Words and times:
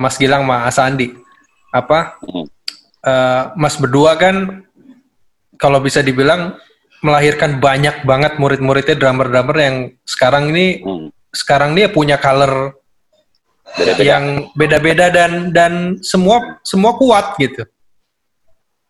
Mas 0.00 0.16
Gilang 0.16 0.48
sama 0.48 0.64
Asandi. 0.64 1.12
Apa? 1.70 2.16
Hmm. 2.24 2.48
eh, 3.00 3.42
Mas 3.54 3.76
berdua 3.76 4.16
kan 4.16 4.64
kalau 5.56 5.78
bisa 5.78 6.00
dibilang 6.00 6.56
melahirkan 7.00 7.56
banyak 7.56 8.04
banget 8.04 8.36
murid-muridnya 8.36 8.92
drummer-drummer 8.92 9.56
yang 9.56 9.76
sekarang 10.04 10.52
ini 10.52 10.66
Hmm. 10.80 11.08
sekarang 11.30 11.72
dia 11.72 11.88
punya 11.88 12.16
color 12.16 12.74
Beda-beda. 13.70 14.02
yang 14.02 14.24
beda-beda 14.52 15.06
dan 15.08 15.32
dan 15.48 15.72
semua 16.02 16.58
semua 16.60 16.92
kuat 16.96 17.38
gitu. 17.38 17.62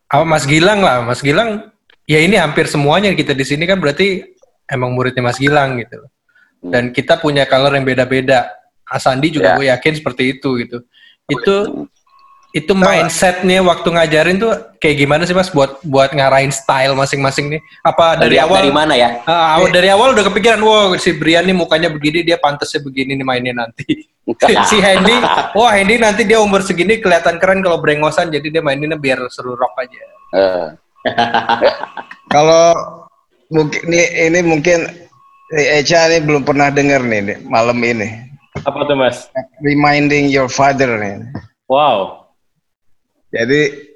Apa 0.09 0.25
Mas 0.25 0.43
Gilang 0.43 0.81
lah, 0.81 1.05
Mas 1.05 1.21
Gilang 1.21 1.71
ya 2.03 2.19
ini 2.19 2.35
hampir 2.35 2.67
semuanya 2.67 3.13
kita 3.13 3.31
di 3.31 3.47
sini 3.47 3.63
kan 3.63 3.79
berarti 3.79 4.25
emang 4.67 4.91
muridnya 4.91 5.23
Mas 5.23 5.39
Gilang 5.39 5.79
gitu. 5.79 6.01
Dan 6.61 6.91
kita 6.91 7.17
punya 7.17 7.47
color 7.47 7.77
yang 7.77 7.85
beda-beda. 7.85 8.51
Asandi 8.85 9.31
juga 9.31 9.55
Ya. 9.55 9.57
gue 9.57 9.67
yakin 9.71 9.95
seperti 9.95 10.35
itu 10.35 10.59
gitu. 10.59 10.83
Itu 11.31 11.87
itu 12.51 12.75
mindsetnya 12.75 13.63
waktu 13.63 13.95
ngajarin 13.95 14.43
tuh 14.43 14.51
kayak 14.83 14.97
gimana 15.07 15.23
sih 15.23 15.31
Mas 15.31 15.55
buat 15.55 15.79
buat 15.87 16.11
ngarahin 16.11 16.51
style 16.51 16.99
masing-masing 16.99 17.47
nih? 17.47 17.61
Apa 17.87 18.19
dari 18.19 18.35
Dari, 18.35 18.43
awal 18.43 18.59
dari 18.59 18.73
mana 18.75 18.95
ya? 18.99 19.23
Awal- 19.23 19.71
dari 19.71 19.87
awal 19.87 20.19
udah 20.19 20.25
kepikiran, 20.27 20.59
wow 20.59 20.91
si 20.99 21.15
Brian 21.15 21.47
nih 21.47 21.55
mukanya 21.55 21.87
begini, 21.87 22.27
dia 22.27 22.43
pantasnya 22.43 22.83
begini 22.83 23.15
nih 23.15 23.27
mainnya 23.27 23.55
nanti. 23.55 24.11
si 24.71 24.79
Hendy, 24.83 25.15
wah 25.55 25.71
Hendy 25.75 25.99
nanti 26.03 26.27
dia 26.27 26.43
umur 26.43 26.63
segini 26.63 26.99
kelihatan 26.99 27.39
keren 27.39 27.63
kalau 27.63 27.79
brengosan, 27.79 28.31
jadi 28.35 28.59
dia 28.59 28.63
maininnya 28.63 28.99
biar 28.99 29.23
seru 29.31 29.55
rock 29.55 29.75
aja. 29.79 30.03
Eh, 30.35 30.67
Kalau 32.35 32.67
mungkin 33.51 33.81
ini, 33.91 34.03
ini 34.31 34.41
mungkin 34.47 34.87
eh, 35.51 35.83
Echa 35.83 36.07
ini 36.11 36.23
belum 36.23 36.47
pernah 36.47 36.71
dengar 36.71 37.03
nih, 37.03 37.21
nih, 37.27 37.39
malam 37.47 37.79
ini. 37.83 38.30
Apa 38.59 38.83
tuh 38.87 38.97
mas? 38.99 39.31
Reminding 39.63 40.29
your 40.31 40.51
father 40.51 40.99
nih. 40.99 41.23
Wow. 41.71 42.27
Jadi 43.31 43.95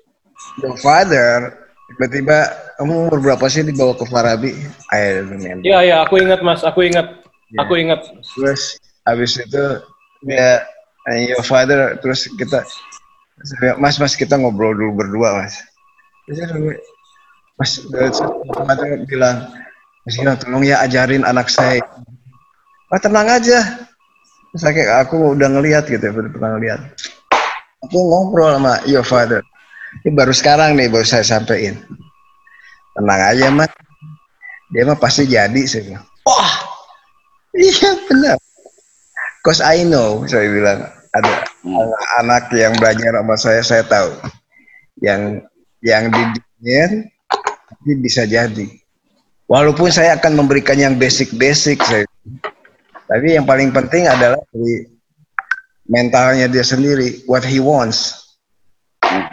your 0.63 0.79
father 0.79 1.59
tiba-tiba 1.91 2.55
kamu 2.79 2.93
umur 3.07 3.19
berapa 3.19 3.45
sih 3.51 3.67
dibawa 3.67 3.99
ke 3.99 4.07
Farabi? 4.07 4.55
I 4.95 5.23
remember. 5.27 5.67
Iya 5.67 5.79
iya 5.83 5.97
aku 6.07 6.23
ingat 6.23 6.41
mas, 6.43 6.63
aku 6.63 6.87
ingat, 6.87 7.23
aku 7.59 7.75
ingat. 7.79 8.07
Terus 8.35 8.79
habis 9.03 9.35
itu 9.39 9.65
dia 10.25 10.63
eh, 11.11 11.19
your 11.35 11.45
father 11.45 11.99
terus 11.99 12.31
kita 12.39 12.63
Mas 13.83 13.99
Mas 13.99 14.15
kita 14.15 14.39
ngobrol 14.39 14.79
dulu 14.79 15.03
berdua 15.05 15.43
Mas. 15.43 15.59
Terus 16.31 16.47
Mas 17.59 17.71
father 18.55 19.03
bilang 19.07 19.51
Mas 20.05 20.15
Gilang 20.21 20.39
tolong 20.39 20.63
ya 20.63 20.85
ajarin 20.85 21.25
anak 21.27 21.51
saya. 21.51 21.83
Ah 22.93 23.01
tenang 23.01 23.27
aja. 23.27 23.91
Terus 24.55 24.71
kayak 24.71 25.11
aku 25.11 25.35
udah 25.35 25.51
ngelihat 25.51 25.91
gitu 25.91 25.99
ya, 25.99 26.15
pernah 26.15 26.55
ngelihat. 26.55 26.79
Aku 27.91 27.99
ngobrol 27.99 28.55
sama 28.55 28.79
your 28.87 29.03
father. 29.03 29.43
Ini 30.07 30.15
baru 30.15 30.31
sekarang 30.31 30.79
nih 30.79 30.87
baru 30.95 31.03
saya 31.03 31.27
sampaikan. 31.27 31.75
Tenang 32.95 33.23
aja 33.35 33.51
mas. 33.51 33.67
Dia 34.71 34.87
mah 34.87 34.95
pasti 34.95 35.27
jadi 35.27 35.59
saya 35.67 35.83
bilang. 35.91 36.07
Wah, 36.23 36.55
iya 37.59 37.91
benar. 38.07 38.39
Cause 39.43 39.59
I 39.59 39.83
know, 39.83 40.23
saya 40.31 40.47
bilang 40.47 40.87
ada 41.19 41.33
anak 42.23 42.47
yang 42.55 42.79
belajar 42.79 43.11
sama 43.11 43.35
saya, 43.35 43.61
saya 43.67 43.83
tahu. 43.83 44.15
Yang 45.03 45.51
yang 45.83 46.15
didiknya 46.15 47.11
tapi 47.75 47.91
bisa 47.99 48.23
jadi. 48.23 48.71
Walaupun 49.51 49.91
saya 49.91 50.15
akan 50.15 50.47
memberikan 50.47 50.79
yang 50.79 50.95
basic-basic, 50.95 51.83
saya. 51.83 52.07
Tapi 53.05 53.37
yang 53.37 53.45
paling 53.45 53.71
penting 53.71 54.09
adalah 54.09 54.41
dari 54.51 54.89
mentalnya 55.89 56.49
dia 56.49 56.65
sendiri, 56.65 57.25
what 57.29 57.45
he 57.45 57.61
wants 57.61 58.25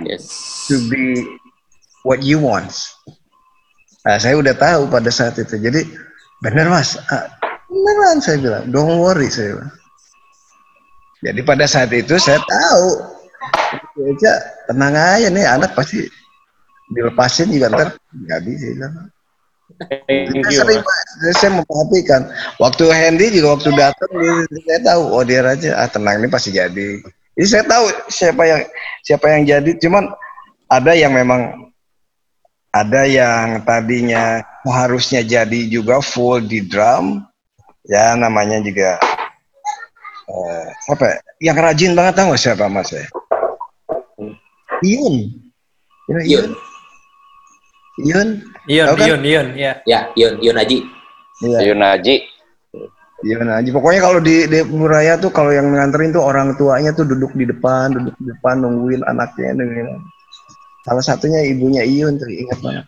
Yes. 0.04 0.28
to 0.68 0.78
be 0.92 1.24
what 2.04 2.22
you 2.22 2.38
want. 2.38 2.70
Nah, 4.06 4.18
saya 4.18 4.38
udah 4.38 4.54
tahu 4.54 4.90
pada 4.90 5.10
saat 5.10 5.38
itu. 5.38 5.58
Jadi 5.58 5.86
benar 6.42 6.70
mas, 6.70 6.98
Ah, 7.10 7.30
beneran 7.70 8.20
saya 8.20 8.38
bilang, 8.42 8.66
don't 8.70 8.98
worry 9.00 9.30
saya 9.30 9.58
bilang. 9.58 9.74
Jadi 11.22 11.40
pada 11.46 11.66
saat 11.70 11.94
itu 11.94 12.18
saya 12.18 12.42
tahu, 12.42 12.88
aja 14.10 14.34
tenang 14.66 14.98
aja 14.98 15.28
nih 15.30 15.46
anak 15.46 15.72
pasti 15.78 16.10
dilepasin 16.92 17.54
juga 17.54 17.70
ntar 17.70 17.90
jadi 18.26 18.52
saya 18.58 18.74
bilang. 18.76 18.96
Thank 19.80 20.32
Saya 20.32 20.52
you. 20.52 20.60
sering. 20.60 20.82
Pak, 20.82 20.98
saya 21.38 21.52
memperhatikan. 21.56 22.22
Waktu 22.58 22.84
Hendy 22.92 23.26
juga 23.36 23.48
waktu 23.60 23.70
datang 23.76 24.12
dia- 24.12 24.62
saya 24.68 24.80
tahu 24.84 25.02
oh 25.12 25.24
dia 25.24 25.40
aja 25.46 25.70
ah 25.78 25.88
tenang 25.88 26.20
ini 26.20 26.28
pasti 26.28 26.52
jadi. 26.52 27.00
Jadi 27.38 27.48
saya 27.48 27.64
tahu 27.64 27.86
siapa 28.12 28.44
yang 28.44 28.62
siapa 29.02 29.26
yang 29.32 29.42
jadi. 29.48 29.72
Cuman 29.80 30.12
ada 30.68 30.92
yang 30.96 31.14
memang 31.16 31.72
ada 32.72 33.04
yang 33.04 33.64
tadinya 33.68 34.40
harusnya 34.64 35.24
jadi 35.24 35.68
juga 35.68 36.00
full 36.00 36.44
di 36.44 36.64
drum. 36.64 37.24
Ya 37.90 38.14
namanya 38.14 38.62
juga 38.62 39.02
eh, 40.30 40.68
siapa? 40.86 41.06
ya? 41.10 41.18
Yang 41.52 41.58
rajin 41.66 41.92
banget 41.98 42.14
tahu 42.22 42.38
siapa 42.38 42.70
mas 42.70 42.94
ya? 42.94 43.04
Iun. 44.82 45.16
You 46.10 46.14
know 46.14 46.24
Iun. 46.26 46.48
Iun. 48.02 48.30
Ion, 48.70 48.86
Tahu 48.94 48.98
kan? 49.00 49.08
Ion, 49.10 49.22
Ion, 49.26 49.48
ya. 49.58 49.74
Ya, 49.90 50.00
Yon, 50.14 50.38
Yon 50.42 50.58
Haji. 50.58 51.02
Iya. 51.42 51.60
Yunaji. 51.74 52.16
Iya 53.22 53.36
benar. 53.38 53.62
Jadi 53.62 53.72
Pokoknya 53.74 54.02
kalau 54.02 54.20
di 54.22 54.36
di 54.50 54.60
Muraya 54.66 55.14
tuh 55.18 55.30
kalau 55.30 55.54
yang 55.54 55.70
nganterin 55.70 56.10
tuh 56.10 56.26
orang 56.26 56.58
tuanya 56.58 56.90
tuh 56.94 57.06
duduk 57.06 57.34
di 57.38 57.46
depan, 57.46 57.94
duduk 57.94 58.18
di 58.18 58.34
depan 58.34 58.66
nungguin 58.66 59.06
anaknya 59.06 59.54
nungguin. 59.58 59.90
Salah 60.82 61.06
satunya 61.06 61.46
ibunya 61.46 61.86
Iyun 61.86 62.18
tuh 62.18 62.26
ingat 62.30 62.58
banget. 62.66 62.86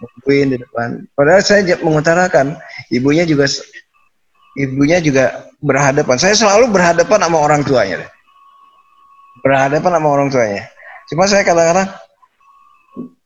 Nungguin 0.00 0.46
di 0.56 0.58
depan. 0.60 0.88
Padahal 1.12 1.44
saya 1.44 1.76
mengutarakan 1.84 2.56
ibunya 2.88 3.28
juga 3.28 3.44
ibunya 4.56 4.96
juga 5.04 5.52
berhadapan. 5.60 6.16
Saya 6.16 6.32
selalu 6.32 6.72
berhadapan 6.72 7.18
sama 7.20 7.36
orang 7.36 7.60
tuanya. 7.60 8.00
deh. 8.00 8.10
Berhadapan 9.44 9.90
sama 9.92 10.08
orang 10.08 10.28
tuanya. 10.32 10.64
Cuma 11.12 11.28
saya 11.28 11.44
kadang-kadang 11.44 11.92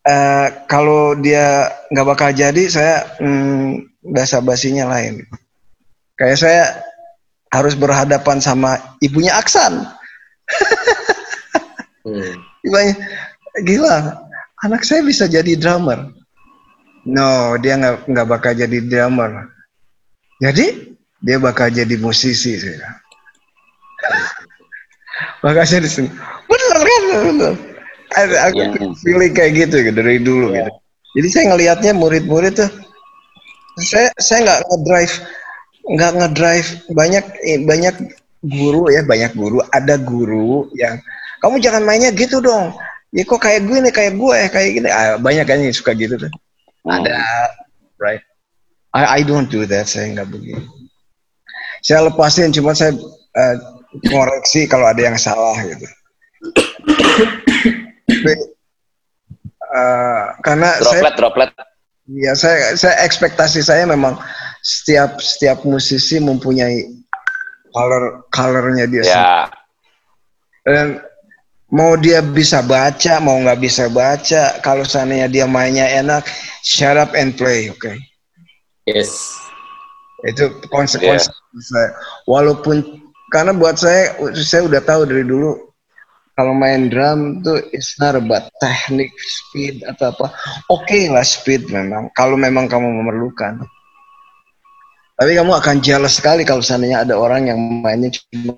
eh, 0.06 0.47
kalau 0.71 1.16
dia 1.19 1.69
nggak 1.93 2.06
bakal 2.09 2.31
jadi, 2.33 2.62
saya 2.71 3.05
hmm, 3.21 3.91
basa 4.15 4.41
basinya 4.41 4.88
lain. 4.88 5.25
Kayak 6.16 6.38
saya 6.41 6.65
harus 7.50 7.75
berhadapan 7.75 8.39
sama 8.39 8.78
ibunya 9.03 9.34
Aksan. 9.37 9.84
Hmm. 12.00 12.33
Ibunya, 12.65 12.97
gila, 13.65 14.25
anak 14.65 14.84
saya 14.89 15.05
bisa 15.05 15.28
jadi 15.28 15.56
drummer. 15.56 16.12
No, 17.05 17.56
dia 17.60 17.77
nggak 17.81 18.09
nggak 18.09 18.28
bakal 18.28 18.53
jadi 18.53 18.78
drummer. 18.84 19.49
Jadi 20.41 20.97
dia 21.21 21.37
bakal 21.37 21.69
jadi 21.69 21.97
musisi. 22.00 22.56
Saya. 22.56 23.00
bakal 25.44 25.65
jadi. 25.65 25.89
Bener 26.49 26.77
kan? 26.81 27.03
Bener. 27.28 27.69
Ada 28.10 28.50
aku 28.50 28.59
Iya. 28.59 28.91
feeling 28.98 29.32
kayak 29.32 29.53
gitu 29.54 29.76
gitu, 29.87 29.94
dari 29.94 30.19
dulu 30.19 30.50
gitu. 30.50 30.71
Jadi 31.19 31.28
saya 31.31 31.44
ngelihatnya 31.54 31.93
murid-murid 31.94 32.54
tuh, 32.54 32.71
saya 33.82 34.10
saya 34.19 34.38
nggak 34.47 34.60
ngedrive 34.66 35.15
nggak 35.91 36.12
ngedrive 36.22 36.71
banyak 36.94 37.25
eh, 37.43 37.59
banyak 37.66 37.94
guru 38.47 38.88
ya 38.88 39.03
banyak 39.03 39.34
guru 39.34 39.59
ada 39.75 39.98
guru 39.98 40.71
yang 40.78 40.98
kamu 41.43 41.59
jangan 41.59 41.82
mainnya 41.82 42.10
gitu 42.15 42.38
dong. 42.38 42.75
Ya 43.10 43.26
kok 43.26 43.43
kayak 43.43 43.66
gue 43.66 43.78
nih 43.82 43.91
kayak 43.91 44.12
gue 44.15 44.37
kayak 44.54 44.71
gini. 44.71 44.88
Ah, 44.91 45.19
banyak 45.19 45.42
kan 45.42 45.59
yang 45.59 45.75
suka 45.75 45.98
gitu 45.98 46.15
tuh. 46.15 46.31
Ada 46.87 47.19
right. 47.98 48.22
I 48.94 49.19
I 49.19 49.27
don't 49.27 49.50
do 49.50 49.66
that 49.66 49.87
saya 49.87 50.15
nggak 50.15 50.31
begitu. 50.31 50.62
Saya 51.82 52.06
lepasin 52.06 52.54
cuma 52.54 52.71
saya 52.75 52.94
eh, 53.34 53.56
koreksi 54.06 54.71
kalau 54.71 54.87
ada 54.87 55.03
yang 55.03 55.19
salah 55.19 55.59
gitu 55.62 55.87
Tapi, 58.21 58.34
eh, 59.65 60.25
karena 60.45 60.69
saya 60.84 61.11
Droplet, 61.11 61.17
droplet. 61.17 61.51
Ya, 62.11 62.34
saya 62.34 62.75
saya 62.75 63.07
ekspektasi 63.07 63.63
saya 63.63 63.87
memang 63.87 64.19
setiap 64.67 65.22
setiap 65.22 65.63
musisi 65.63 66.19
mempunyai 66.19 66.91
color 67.71 68.27
colornya 68.34 68.91
dia. 68.91 69.05
Ya. 69.07 69.31
Dan 70.67 70.99
mau 71.71 71.95
dia 71.95 72.19
bisa 72.19 72.67
baca, 72.67 73.22
mau 73.22 73.39
nggak 73.39 73.63
bisa 73.63 73.87
baca, 73.87 74.59
kalau 74.61 74.83
seandainya 74.83 75.31
dia 75.31 75.47
mainnya 75.47 75.87
enak, 75.87 76.27
shut 76.67 76.99
up 76.99 77.15
and 77.15 77.39
play, 77.39 77.71
oke. 77.71 77.95
Yes. 78.91 79.39
Itu 80.27 80.51
konsekuensi 80.69 81.31
saya. 81.63 81.95
Walaupun 82.27 83.07
karena 83.31 83.55
buat 83.55 83.78
saya 83.78 84.19
saya 84.34 84.67
udah 84.67 84.83
tahu 84.83 85.07
dari 85.07 85.22
dulu 85.22 85.70
kalau 86.38 86.56
main 86.56 86.88
drum 86.88 87.44
tuh 87.44 87.59
it's 87.74 87.98
not 87.98 88.15
about 88.15 88.48
teknik, 88.62 89.12
speed 89.18 89.82
atau 89.84 90.15
apa. 90.15 90.32
Oke 90.71 91.10
lah 91.10 91.27
speed 91.27 91.68
memang 91.68 92.09
kalau 92.15 92.38
memang 92.38 92.71
kamu 92.71 92.86
memerlukan. 92.86 93.60
Tapi 95.21 95.36
kamu 95.36 95.53
akan 95.53 95.77
jealous 95.84 96.16
sekali 96.16 96.48
kalau 96.48 96.65
seandainya 96.65 97.04
ada 97.04 97.21
orang 97.21 97.53
yang 97.53 97.60
mainnya 97.60 98.09
cuma 98.09 98.56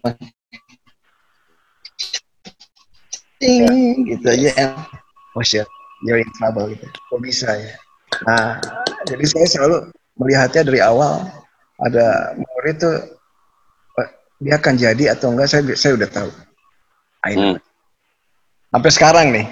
ting 3.42 4.06
gitu 4.06 4.26
aja. 4.30 4.78
Oh 5.34 5.42
shit 5.42 5.66
you're 6.06 6.22
in 6.22 6.30
trouble 6.38 6.70
gitu. 6.70 6.86
Kok 6.86 7.18
bisa 7.18 7.50
ya? 7.50 7.74
Nah 8.28 8.62
jadi 9.08 9.24
saya 9.26 9.46
selalu 9.48 9.90
melihatnya 10.20 10.62
dari 10.62 10.80
awal. 10.84 11.26
Ada 11.82 12.38
murid 12.38 12.76
tuh 12.78 12.94
eh, 13.98 14.08
dia 14.38 14.54
akan 14.54 14.74
jadi 14.78 15.18
atau 15.18 15.34
enggak 15.34 15.50
saya 15.50 15.66
saya 15.74 15.98
udah 15.98 16.10
tahu 16.14 16.30
I 17.26 17.34
know. 17.34 17.54
Hmm. 17.54 17.60
sampai 18.72 18.90
sekarang 18.90 19.32
nih 19.32 19.46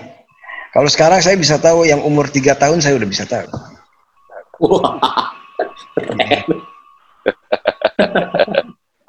kalau 0.71 0.89
sekarang 0.91 1.21
saya 1.23 1.37
bisa 1.39 1.59
tahu 1.59 1.85
yang 1.87 2.03
umur 2.03 2.29
tiga 2.31 2.55
tahun 2.59 2.81
saya 2.83 2.95
udah 2.99 3.09
bisa 3.09 3.27
tahu 3.27 3.47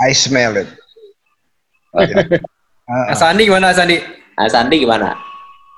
I 0.01 0.13
smell 0.13 0.57
it 0.57 0.67
Ah, 2.91 3.07
ah. 3.07 3.15
Sandi 3.15 3.47
gimana 3.47 3.71
Sandi? 3.71 4.03
Nah, 4.35 4.51
Sandi 4.51 4.83
gimana? 4.83 5.15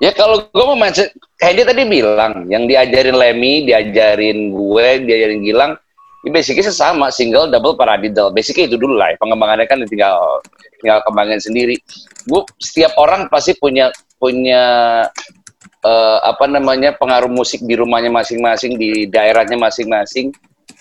Ya 0.02 0.10
kalau 0.18 0.50
gue 0.50 0.66
mau 0.66 0.74
mindset, 0.74 1.14
kayak 1.38 1.62
dia 1.62 1.66
tadi 1.70 1.86
bilang, 1.86 2.50
yang 2.50 2.66
diajarin 2.66 3.14
Lemmy, 3.14 3.70
diajarin 3.70 4.50
gue, 4.50 4.88
diajarin 5.06 5.46
Gilang, 5.46 5.72
basicnya 6.32 6.72
sama, 6.72 7.12
single, 7.12 7.52
double, 7.52 7.76
paradiddle. 7.76 8.32
Basicnya 8.32 8.72
itu 8.72 8.80
dulu 8.80 8.96
lah, 8.96 9.12
ya. 9.12 9.18
pengembangannya 9.20 9.68
kan 9.68 9.84
tinggal 9.84 10.40
tinggal 10.80 11.00
kembangin 11.04 11.40
sendiri. 11.44 11.76
Gue 12.24 12.48
setiap 12.64 12.96
orang 12.96 13.28
pasti 13.28 13.52
punya 13.60 13.92
punya 14.16 14.64
eh, 15.84 16.20
apa 16.24 16.48
namanya 16.48 16.96
pengaruh 16.96 17.28
musik 17.28 17.60
di 17.68 17.76
rumahnya 17.76 18.08
masing-masing, 18.08 18.80
di 18.80 19.12
daerahnya 19.12 19.60
masing-masing. 19.60 20.32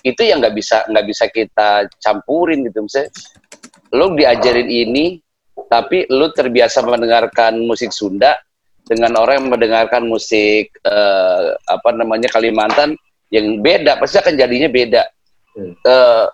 Itu 0.03 0.23
yang 0.23 0.39
nggak 0.39 0.55
bisa 0.55 0.87
nggak 0.87 1.05
bisa 1.07 1.25
kita 1.27 1.91
campurin 1.99 2.63
gitu, 2.63 2.87
misalnya. 2.87 3.11
Lo 3.93 4.15
diajarin 4.15 4.71
ini, 4.71 5.19
tapi 5.67 6.07
lu 6.07 6.31
terbiasa 6.31 6.81
mendengarkan 6.87 7.59
musik 7.67 7.91
Sunda 7.91 8.39
dengan 8.83 9.15
orang 9.19 9.43
yang 9.43 9.49
mendengarkan 9.51 10.07
musik 10.07 10.71
eh, 10.83 11.43
apa 11.55 11.89
namanya 11.91 12.31
Kalimantan 12.31 12.95
yang 13.33 13.59
beda 13.59 13.97
pasti 13.99 14.23
akan 14.23 14.39
jadinya 14.39 14.71
beda. 14.71 15.03
Hmm. 15.53 15.73
Eh, 15.77 16.25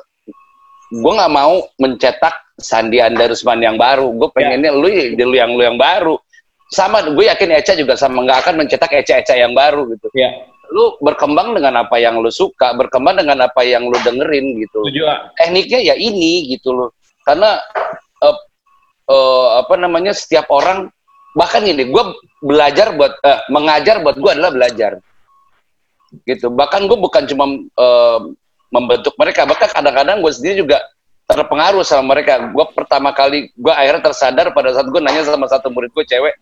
gue 0.90 1.14
nggak 1.14 1.34
mau 1.34 1.68
mencetak 1.78 2.36
Sandi 2.60 3.00
Andarusman 3.00 3.60
yang 3.64 3.76
baru. 3.80 4.12
Gue 4.16 4.30
pengennya 4.32 4.74
lu 4.74 4.90
jadi 4.90 5.24
lu 5.24 5.36
yang 5.36 5.52
lu 5.56 5.64
yang 5.64 5.80
baru. 5.80 6.20
Sama 6.70 7.02
gue 7.02 7.26
yakin 7.26 7.50
Eca 7.56 7.74
juga 7.74 7.98
sama 7.98 8.22
nggak 8.22 8.40
akan 8.46 8.56
mencetak 8.66 8.94
Eca-Eca 8.94 9.34
yang 9.34 9.58
baru 9.58 9.90
gitu. 9.90 10.06
Ya, 10.14 10.46
Lu 10.70 11.02
berkembang 11.02 11.58
dengan 11.58 11.82
apa 11.82 11.98
yang 11.98 12.22
lu 12.22 12.30
suka, 12.30 12.78
berkembang 12.78 13.18
dengan 13.18 13.42
apa 13.50 13.66
yang 13.66 13.90
lu 13.90 13.98
dengerin 14.06 14.54
gitu 14.62 14.86
setuju 14.86 15.02
ah. 15.10 15.34
tekniknya 15.34 15.82
ya 15.82 15.96
ini 15.98 16.46
gitu 16.54 16.70
loh 16.78 16.90
karena 17.26 17.58
eh, 18.22 18.38
eh, 19.10 19.48
apa 19.62 19.74
namanya 19.78 20.14
setiap 20.14 20.50
orang 20.50 20.90
bahkan 21.38 21.62
ini 21.62 21.90
gue 21.90 22.04
belajar 22.42 22.94
buat 22.98 23.14
eh, 23.22 23.40
mengajar 23.54 24.02
buat 24.02 24.18
gue 24.18 24.32
adalah 24.34 24.54
belajar 24.54 24.98
gitu 26.26 26.50
bahkan 26.50 26.90
gue 26.90 26.98
bukan 26.98 27.30
cuma 27.30 27.46
eh, 27.58 28.20
membentuk 28.70 29.14
mereka. 29.18 29.46
Bahkan 29.46 29.70
kadang-kadang 29.74 30.22
gue 30.22 30.32
sendiri 30.34 30.66
juga 30.66 30.78
terpengaruh 31.26 31.86
sama 31.86 32.18
mereka. 32.18 32.50
Gue 32.50 32.66
pertama 32.74 33.14
kali 33.14 33.50
gue 33.54 33.74
akhirnya 33.74 34.10
tersadar 34.10 34.50
pada 34.54 34.74
saat 34.74 34.88
gue 34.90 35.02
nanya 35.02 35.26
sama 35.26 35.46
satu 35.46 35.70
murid 35.70 35.90
gue 35.94 36.06
cewek 36.06 36.34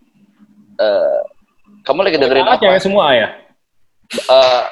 eh, 0.77 1.19
kamu 1.83 1.99
lagi 2.03 2.17
dengerin 2.19 2.45
Ah, 2.45 2.55
apa? 2.55 2.63
cewek 2.63 2.79
semua 2.83 3.05
ya. 3.11 3.27
eh, 4.13 4.63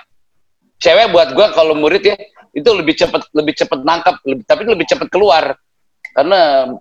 cewek 0.79 1.11
buat 1.11 1.31
gua 1.31 1.51
kalau 1.51 1.75
murid 1.75 2.03
ya 2.03 2.15
itu 2.55 2.69
lebih 2.71 2.95
cepet 2.95 3.19
lebih 3.35 3.51
cepet 3.55 3.79
nangkap 3.83 4.15
lebih, 4.23 4.43
tapi 4.47 4.63
lebih 4.63 4.87
cepet 4.87 5.07
keluar. 5.11 5.55
Karena 6.15 6.71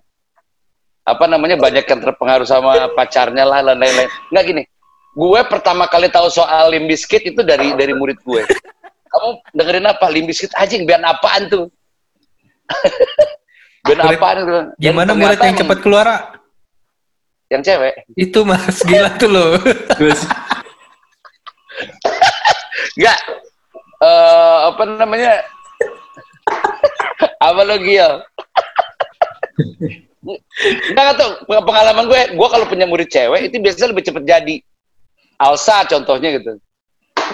apa 1.05 1.25
namanya 1.27 1.59
banyak 1.59 1.83
yang 1.83 2.01
terpengaruh 2.01 2.47
sama 2.47 2.87
pacarnya 2.95 3.43
lah 3.43 3.59
dan 3.61 3.77
lain-lain. 3.77 4.07
Nggak 4.31 4.43
gini. 4.47 4.63
Gue 5.15 5.39
pertama 5.47 5.87
kali 5.87 6.07
tahu 6.11 6.27
soal 6.27 6.71
limbiskit 6.71 7.23
itu 7.23 7.39
dari 7.39 7.71
dari 7.75 7.95
murid 7.95 8.19
gue 8.19 8.43
kamu 9.15 9.29
dengerin 9.55 9.87
apa 9.87 10.05
limbiskit 10.11 10.51
aja 10.59 10.75
biar 10.83 10.99
apaan 11.07 11.47
tuh 11.47 11.65
biar 13.87 13.97
Murid- 14.03 14.19
apaan 14.19 14.37
tuh 14.43 14.51
Dan 14.51 14.65
Gimana 14.75 15.11
murid 15.15 15.39
yang 15.39 15.55
cepat 15.55 15.79
keluar? 15.79 16.05
Ah? 16.05 16.21
yang 17.47 17.61
cewek 17.61 17.93
Itu 18.17 18.41
mas 18.41 18.81
gila 18.83 19.13
tuh 19.15 19.29
loh. 19.29 19.53
Enggak. 22.97 23.19
Eh 24.01 24.57
apa 24.71 24.81
namanya? 24.97 25.33
apa 27.47 27.61
lo 27.61 27.75
Gil? 27.79 28.13
Enggak 30.89 31.15
tuh 31.21 31.29
pengalaman 31.45 32.09
gue, 32.09 32.21
gue 32.33 32.47
kalau 32.49 32.65
punya 32.65 32.89
murid 32.89 33.13
cewek 33.13 33.51
itu 33.51 33.61
biasanya 33.61 33.93
lebih 33.93 34.03
cepet 34.09 34.23
jadi. 34.25 34.55
Alsa 35.35 35.83
contohnya 35.85 36.39
gitu. 36.39 36.57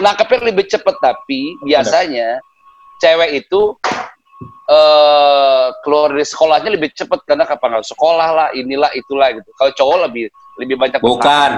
Nangkepnya 0.01 0.49
lebih 0.49 0.65
cepet 0.65 0.95
tapi 0.97 1.55
biasanya 1.61 2.41
cewek 2.97 3.45
itu 3.45 3.77
eh 4.65 5.65
keluar 5.85 6.09
dari 6.09 6.25
sekolahnya 6.25 6.73
lebih 6.73 6.89
cepet 6.97 7.21
karena 7.29 7.45
kapan 7.45 7.77
sekolah 7.85 8.29
lah 8.33 8.47
inilah 8.57 8.89
itulah 8.97 9.29
gitu. 9.29 9.49
Kalau 9.53 9.71
cowok 9.77 9.97
lebih 10.09 10.25
lebih 10.57 10.75
banyak. 10.81 10.99
Bukan, 10.99 11.51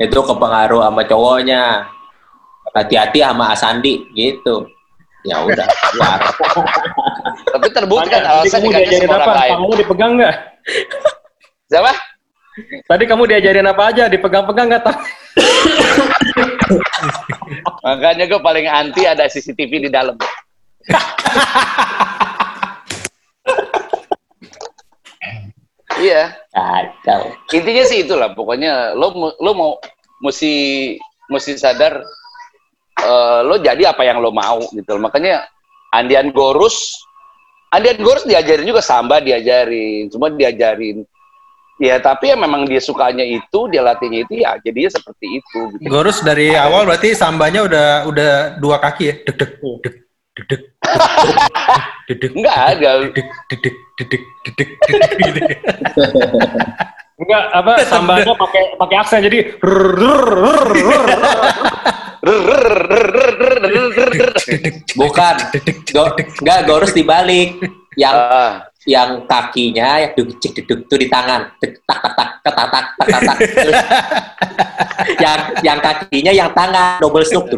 itu 0.00 0.18
kepengaruh 0.18 0.80
sama 0.88 1.02
cowoknya. 1.04 1.62
Hati-hati 2.70 3.18
sama 3.20 3.50
Asandi 3.50 4.06
gitu. 4.14 4.62
Ya 5.26 5.42
udah, 5.42 5.66
keluar. 5.68 6.18
Tapi 7.50 7.66
terbukti 7.74 8.08
kan 8.08 8.24
alasan 8.24 8.62
kamu 8.62 8.72
dikasih 8.72 9.04
sama 9.04 9.16
orang 9.20 9.36
lain. 9.36 9.52
Kamu 9.52 9.74
dipegang 9.76 10.12
nggak? 10.16 10.36
Siapa? 11.68 11.92
Tadi 12.88 13.04
kamu 13.06 13.26
diajarin 13.26 13.66
apa 13.66 13.82
aja? 13.92 14.08
Dipegang-pegang 14.10 14.66
nggak 14.70 14.84
tahu? 14.84 14.98
Makanya 17.86 18.24
gue 18.28 18.40
paling 18.40 18.66
anti 18.68 19.02
ada 19.06 19.26
CCTV 19.26 19.88
di 19.88 19.90
dalam. 19.90 20.16
iya, 26.00 26.34
Kacau. 26.52 27.34
intinya 27.52 27.84
sih 27.84 28.04
itulah. 28.06 28.32
Pokoknya 28.32 28.94
lo 28.94 29.34
lo 29.38 29.50
mau 29.52 29.70
mesti 30.22 30.94
mesti 31.30 31.56
sadar 31.56 32.02
eh, 33.00 33.40
lo 33.44 33.56
jadi 33.58 33.90
apa 33.90 34.04
yang 34.06 34.20
lo 34.22 34.30
mau 34.30 34.60
gitu. 34.70 34.96
Makanya 35.00 35.46
Andian 35.90 36.30
Gorus, 36.30 37.02
Andian 37.74 37.98
Gorus 38.02 38.26
diajarin 38.26 38.66
juga 38.66 38.82
samba 38.82 39.18
diajarin, 39.18 40.10
cuma 40.10 40.30
diajarin. 40.30 41.02
Ya 41.80 41.96
tapi 41.96 42.28
ya 42.28 42.36
memang 42.36 42.68
dia 42.68 42.76
sukanya 42.76 43.24
itu, 43.24 43.60
dia 43.72 43.80
latihnya 43.80 44.28
itu 44.28 44.44
ya 44.44 44.60
jadinya 44.60 44.92
seperti 44.92 45.40
itu. 45.40 45.60
Gitu. 45.80 45.88
Gorus 45.88 46.20
dari 46.20 46.52
awal 46.52 46.84
berarti 46.84 47.16
sambanya 47.16 47.64
udah 47.64 47.88
udah 48.04 48.32
dua 48.60 48.76
kaki 48.84 49.04
ya, 49.08 49.14
deg 49.24 49.36
deg 49.40 49.50
deg 49.80 49.94
deg 50.46 50.62
deg 52.06 52.16
deg 52.20 52.30
enggak 52.36 52.56
ada 52.56 52.90
deg 53.10 53.26
deg 53.50 53.60
deg 53.60 53.74
deg 53.98 54.22
deg 54.56 54.68
deg 55.36 55.58
enggak 57.20 57.42
apa 57.52 57.72
sambanya 57.84 58.32
pakai 58.32 58.62
pakai 58.80 58.96
aksen 59.02 59.20
jadi 59.26 59.38
bukan 64.96 65.34
enggak 66.40 66.58
gorus 66.64 66.92
dibalik 66.96 67.60
yang 67.98 68.16
yang 68.88 69.28
kakinya 69.28 70.00
yang 70.00 70.12
duk 70.16 70.40
cek 70.40 70.64
duk 70.64 70.88
tuh 70.88 70.96
di 70.96 71.04
tangan. 71.12 71.52
Tek, 71.60 71.84
tak 71.84 72.00
tak 72.00 72.12
tak 72.16 72.28
tak 72.40 72.54
tak 72.56 72.66
tak 72.72 72.86
tak 72.96 73.20
tak, 73.28 73.36
yang 75.24 75.40
yang 75.60 75.78
kakinya 75.84 76.32
yang 76.32 76.48
tangan 76.56 76.96
double 76.96 77.24
stroke. 77.24 77.52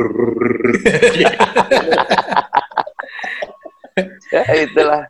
ya 4.32 4.42
itulah. 4.66 5.06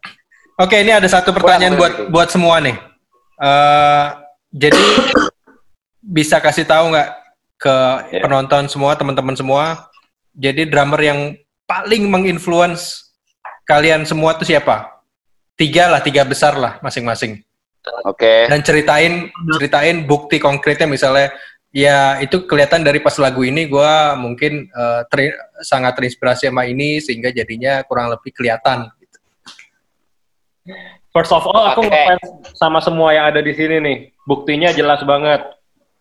Oke, 0.61 0.77
ini 0.85 0.93
ada 0.93 1.09
satu 1.09 1.33
pertanyaan 1.33 1.81
buat 1.81 2.13
buat 2.13 2.29
semua 2.29 2.61
nih. 2.61 2.77
Eh, 3.41 4.05
jadi 4.53 4.85
bisa 6.05 6.37
kasih 6.39 6.69
tahu 6.69 6.93
nggak 6.93 7.09
ke 7.57 7.77
Ya. 8.13 8.21
penonton 8.27 8.69
semua, 8.69 8.93
teman-teman 8.99 9.33
semua, 9.39 9.89
jadi 10.37 10.69
drummer 10.69 11.01
yang 11.01 11.21
paling 11.65 12.05
menginfluence 12.11 13.09
kalian 13.65 14.05
semua 14.05 14.37
tuh 14.37 14.45
siapa? 14.45 14.92
Tiga 15.57 15.93
lah, 15.93 16.01
tiga 16.01 16.25
besar 16.25 16.57
lah 16.57 16.81
masing-masing. 16.81 17.43
Oke. 18.07 18.47
Dan 18.47 18.63
ceritain 18.63 19.29
ceritain 19.59 20.07
bukti 20.07 20.39
konkretnya 20.39 20.87
misalnya 20.87 21.35
ya 21.75 22.21
itu 22.23 22.47
kelihatan 22.47 22.85
dari 22.85 23.03
pas 23.03 23.17
lagu 23.19 23.43
ini 23.43 23.67
gua 23.67 24.15
mungkin 24.15 24.71
eh, 24.71 25.03
ter- 25.11 25.39
sangat 25.65 25.99
terinspirasi 25.99 26.47
sama 26.47 26.69
ini 26.69 27.03
sehingga 27.03 27.35
jadinya 27.35 27.83
kurang 27.85 28.13
lebih 28.13 28.31
kelihatan. 28.31 28.87
gitu. 29.03 29.19
First 31.13 31.35
of 31.35 31.45
all, 31.45 31.69
aku 31.69 31.85
ngefans 31.85 32.57
sama 32.57 32.81
semua 32.81 33.13
yang 33.13 33.29
ada 33.29 33.45
di 33.45 33.53
sini 33.53 33.77
nih. 33.83 33.99
Buktinya 34.25 34.73
jelas 34.73 35.05
banget. 35.05 35.45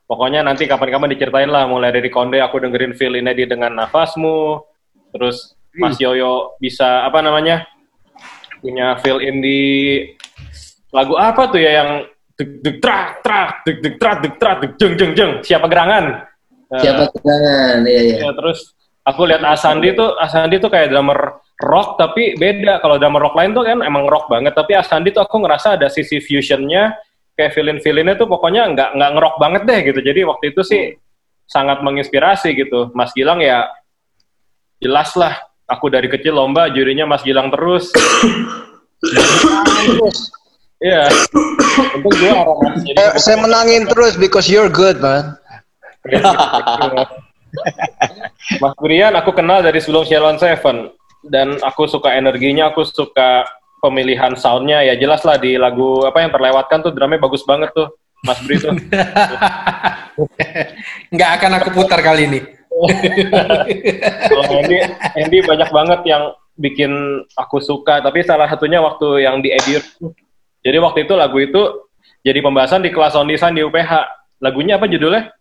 Pokoknya 0.07 0.43
nanti 0.43 0.67
kapan-kapan 0.67 1.11
diceritain 1.11 1.51
lah. 1.51 1.67
Mulai 1.67 1.91
dari 1.91 2.07
Konde, 2.07 2.39
aku 2.39 2.63
dengerin 2.63 2.95
feel 2.95 3.19
ini 3.19 3.31
dengan 3.43 3.75
nafasmu. 3.75 4.63
Terus 5.11 5.55
Mas 5.75 5.99
Yoyo 5.99 6.55
bisa, 6.63 7.03
apa 7.03 7.19
namanya, 7.19 7.67
punya 8.61 8.95
feel 9.01 9.17
in 9.19 9.41
di 9.41 9.61
lagu 10.93 11.17
apa 11.17 11.49
tuh 11.49 11.59
ya 11.59 11.81
yang 11.81 11.89
deg 12.37 12.61
deg 12.61 12.77
trak 12.77 13.25
trak 13.25 13.65
deg 13.65 13.77
deg 13.81 13.95
trak 13.97 14.17
deg 14.21 14.33
trak 14.37 14.57
deg 14.61 14.71
jeng 14.77 14.93
jeng 14.95 15.11
jeng. 15.17 15.31
Siapa 15.41 15.65
gerangan? 15.65 16.29
Nah, 16.71 16.79
Siapa 16.79 17.03
tangan? 17.11 17.83
Iya, 17.83 18.01
iya. 18.05 18.17
ya, 18.23 18.29
terus 18.31 18.77
aku 19.03 19.27
lihat 19.27 19.43
Asandi 19.43 19.91
tuh 19.97 20.15
Asandi 20.15 20.55
tuh 20.61 20.71
kayak 20.71 20.93
drummer 20.93 21.41
rock 21.59 21.99
tapi 21.99 22.37
beda. 22.37 22.79
Kalau 22.79 22.95
drummer 23.01 23.21
rock 23.27 23.35
lain 23.35 23.51
tuh 23.51 23.63
kan 23.65 23.81
emang 23.83 24.07
rock 24.07 24.31
banget. 24.31 24.53
Tapi 24.55 24.77
Asandi 24.77 25.11
tuh 25.11 25.25
aku 25.25 25.43
ngerasa 25.43 25.75
ada 25.75 25.91
sisi 25.91 26.21
fusionnya 26.23 26.95
kayak 27.35 27.51
feeling 27.57 27.79
feelingnya 27.81 28.15
tuh 28.15 28.29
pokoknya 28.29 28.71
nggak 28.71 28.89
nggak 28.95 29.11
ngerok 29.17 29.35
banget 29.41 29.61
deh 29.67 29.79
gitu. 29.91 29.99
Jadi 29.99 30.19
waktu 30.23 30.45
itu 30.55 30.61
sih 30.63 30.83
sangat 31.49 31.83
menginspirasi 31.83 32.55
gitu. 32.55 32.93
Mas 32.95 33.11
Gilang 33.11 33.43
ya 33.43 33.67
jelas 34.81 35.13
lah 35.13 35.50
aku 35.71 35.87
dari 35.87 36.11
kecil 36.11 36.35
lomba 36.35 36.67
jurinya 36.67 37.07
Mas 37.07 37.23
Gilang 37.23 37.47
terus 37.47 37.95
Iya. 40.81 41.05
Untung 41.93 42.09
gue 42.17 42.33
orang 42.33 42.57
Mas. 42.65 42.81
Jadi 42.81 42.97
Eh, 42.97 43.13
saya 43.21 43.37
menangin 43.37 43.85
terus 43.85 44.17
because 44.17 44.49
you're 44.49 44.65
good, 44.65 44.97
man. 44.97 45.37
Mas 48.57 48.73
Brian 48.81 49.13
aku 49.13 49.29
kenal 49.29 49.61
dari 49.61 49.77
sebelum 49.77 50.09
Shalon 50.09 50.41
Seven 50.41 50.89
dan 51.29 51.61
aku 51.61 51.85
suka 51.85 52.17
energinya, 52.17 52.73
aku 52.73 52.81
suka 52.81 53.45
pemilihan 53.77 54.33
soundnya 54.33 54.81
ya 54.81 54.97
jelas 54.97 55.21
lah 55.21 55.37
di 55.37 55.53
lagu 55.53 56.01
apa 56.01 56.25
yang 56.25 56.33
terlewatkan 56.33 56.81
tuh 56.81 56.93
drumnya 56.93 57.21
bagus 57.21 57.45
banget 57.45 57.69
tuh 57.77 57.93
Mas 58.25 58.41
Bri 58.41 58.57
tuh. 58.57 58.73
Nggak 61.13 61.29
akan 61.37 61.51
aku 61.61 61.69
putar 61.77 62.01
kali 62.01 62.25
ini. 62.25 62.41
Kalau 64.31 64.43
Andy, 64.49 64.77
Andy 65.17 65.37
banyak 65.45 65.69
banget 65.69 65.99
yang 66.07 66.23
bikin 66.57 66.91
aku 67.33 67.61
suka, 67.61 68.01
tapi 68.03 68.21
salah 68.21 68.49
satunya 68.49 68.81
waktu 68.81 69.25
yang 69.25 69.39
di 69.39 69.53
edit. 69.53 69.85
Jadi 70.61 70.77
waktu 70.77 71.09
itu 71.09 71.13
lagu 71.17 71.37
itu 71.41 71.89
jadi 72.21 72.37
pembahasan 72.41 72.85
di 72.85 72.93
kelas 72.93 73.17
sound 73.17 73.29
design 73.29 73.57
di 73.57 73.65
UPH. 73.65 73.91
Lagunya 74.41 74.77
apa 74.77 74.85
judulnya? 74.85 75.33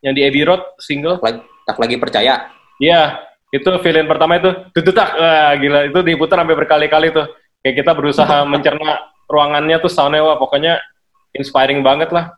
Yang 0.00 0.14
di 0.16 0.22
Abbey 0.24 0.42
Road 0.44 0.62
single. 0.80 1.20
Lagi, 1.20 1.40
tak 1.68 1.76
lagi 1.80 1.96
percaya. 2.00 2.48
Iya, 2.80 3.20
itu 3.52 3.68
feeling 3.84 4.08
pertama 4.08 4.40
itu 4.40 4.50
tututak, 4.74 5.14
wah 5.14 5.54
gila 5.54 5.86
itu 5.86 5.98
diputar 6.02 6.42
sampai 6.42 6.56
berkali-kali 6.58 7.12
tuh. 7.12 7.28
Kayak 7.60 7.76
kita 7.84 7.92
berusaha 7.92 8.36
mencerna 8.52 9.14
ruangannya 9.28 9.76
tuh 9.80 9.92
soundnya 9.92 10.24
wah 10.24 10.36
pokoknya 10.40 10.80
inspiring 11.36 11.84
banget 11.84 12.10
lah. 12.10 12.34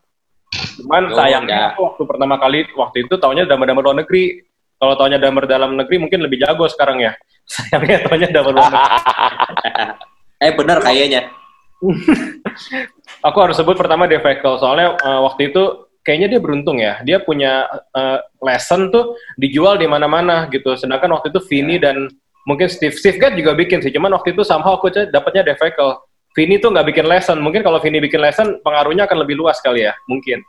Cuman 0.82 1.10
Yo, 1.10 1.16
sayangnya 1.16 1.74
ya. 1.74 1.78
waktu 1.78 2.02
pertama 2.04 2.36
kali 2.36 2.68
waktu 2.76 3.08
itu 3.08 3.14
taunya 3.16 3.44
damar-damar 3.48 3.82
luar 3.82 3.98
negeri. 4.04 4.44
Kalau 4.76 4.92
taunya 5.00 5.16
damar 5.16 5.48
dalam 5.48 5.72
negeri 5.72 5.96
mungkin 5.96 6.20
lebih 6.20 6.44
jago 6.44 6.68
sekarang 6.68 7.00
ya. 7.00 7.12
Sayangnya 7.52 8.06
taunya 8.06 8.28
damar 8.30 8.52
luar 8.52 8.68
negeri. 8.70 8.86
Eh 10.36 10.52
bener 10.52 10.84
kayaknya. 10.84 11.32
Aku 13.26 13.38
harus 13.40 13.56
sebut 13.56 13.72
pertama 13.72 14.04
Defecal 14.04 14.60
soalnya 14.60 14.92
eh, 15.00 15.20
waktu 15.24 15.48
itu 15.48 15.88
kayaknya 16.04 16.36
dia 16.36 16.40
beruntung 16.44 16.76
ya. 16.76 17.00
Dia 17.08 17.24
punya 17.24 17.64
eh, 17.72 18.20
lesson 18.44 18.92
tuh 18.92 19.16
dijual 19.40 19.80
di 19.80 19.88
mana-mana 19.88 20.44
gitu. 20.52 20.76
Sedangkan 20.76 21.08
waktu 21.16 21.32
itu 21.32 21.40
Vini 21.48 21.80
dan 21.80 22.12
mungkin 22.44 22.68
Steve 22.68 22.94
Steve 22.94 23.16
Gadd 23.16 23.32
juga 23.32 23.56
bikin 23.56 23.80
sih. 23.80 23.90
Cuman 23.90 24.12
waktu 24.12 24.36
itu 24.36 24.44
somehow 24.44 24.76
aku 24.76 24.92
dapatnya 24.92 25.40
Defecal. 25.40 26.04
Vini 26.36 26.60
tuh 26.60 26.68
nggak 26.68 26.92
bikin 26.92 27.08
lesson. 27.08 27.40
Mungkin 27.40 27.64
kalau 27.64 27.80
Vini 27.80 27.96
bikin 27.96 28.20
lesson 28.20 28.60
pengaruhnya 28.60 29.08
akan 29.08 29.24
lebih 29.24 29.40
luas 29.40 29.56
kali 29.64 29.88
ya. 29.88 29.96
Mungkin. 30.04 30.44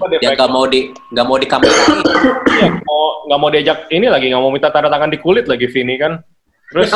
Apa 0.00 0.08
Dia 0.16 0.32
nggak 0.32 0.48
mau 0.50 0.64
di 0.64 0.90
nggak 1.12 1.26
mau 1.28 1.36
dikampung 1.36 1.70
Iya, 2.48 2.80
mau 2.82 3.02
nggak 3.28 3.38
mau 3.38 3.50
diajak 3.52 3.78
ini 3.92 4.08
lagi 4.08 4.32
nggak 4.32 4.42
mau 4.42 4.50
minta 4.50 4.72
tanda 4.72 4.88
tangan 4.88 5.12
di 5.12 5.20
kulit 5.20 5.44
lagi 5.44 5.68
Vini 5.68 6.00
kan. 6.00 6.16
Terus 6.72 6.90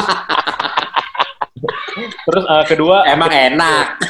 terus 2.26 2.44
eh, 2.48 2.64
kedua 2.64 3.04
Emang 3.04 3.28
enak. 3.28 4.00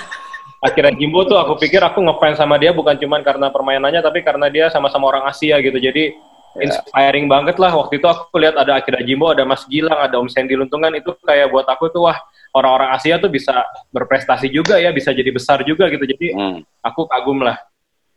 akhirnya 0.61 0.93
Jimbo 0.93 1.25
tuh 1.25 1.41
aku 1.41 1.57
pikir 1.57 1.81
aku 1.81 2.05
ngefans 2.05 2.37
sama 2.37 2.61
dia 2.61 2.77
bukan 2.77 2.93
cuman 3.01 3.25
karena 3.25 3.49
permainannya 3.49 4.05
tapi 4.05 4.21
karena 4.21 4.53
dia 4.53 4.69
sama-sama 4.69 5.09
orang 5.09 5.25
Asia 5.25 5.57
gitu 5.57 5.81
jadi 5.81 6.13
inspiring 6.59 7.30
banget 7.30 7.57
lah. 7.62 7.71
Waktu 7.71 8.02
itu 8.02 8.07
aku 8.11 8.35
lihat 8.42 8.59
ada 8.59 8.83
Akira 8.83 8.99
Jimbo 9.07 9.30
ada 9.30 9.47
Mas 9.47 9.62
Gilang 9.71 9.99
ada 10.02 10.19
Om 10.19 10.26
Sandy 10.26 10.59
Luntungan. 10.59 10.90
Itu 10.99 11.14
kayak 11.23 11.54
buat 11.54 11.66
aku 11.71 11.92
tuh 11.95 12.11
wah 12.11 12.19
orang-orang 12.50 12.90
Asia 12.99 13.23
tuh 13.23 13.30
bisa 13.30 13.62
berprestasi 13.95 14.50
juga 14.50 14.83
ya 14.83 14.90
bisa 14.90 15.14
jadi 15.14 15.30
besar 15.30 15.62
juga 15.62 15.87
gitu. 15.87 16.02
Jadi 16.02 16.35
Hmm. 16.35 16.59
aku 16.83 17.07
kagum 17.07 17.47
lah. 17.47 17.59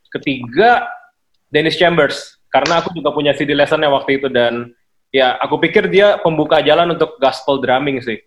Ketiga 0.09 0.89
Dennis 1.53 1.77
Chambers. 1.77 2.41
Karena 2.49 2.81
aku 2.81 2.93
juga 2.93 3.09
punya 3.13 3.33
CD 3.33 3.53
lessonnya 3.57 3.89
waktu 3.89 4.21
itu 4.21 4.29
dan 4.29 4.73
ya 5.09 5.37
aku 5.41 5.57
pikir 5.57 5.89
dia 5.89 6.21
pembuka 6.21 6.61
jalan 6.61 6.93
untuk 6.93 7.17
gospel 7.17 7.61
drumming 7.61 8.01
sih. 8.01 8.21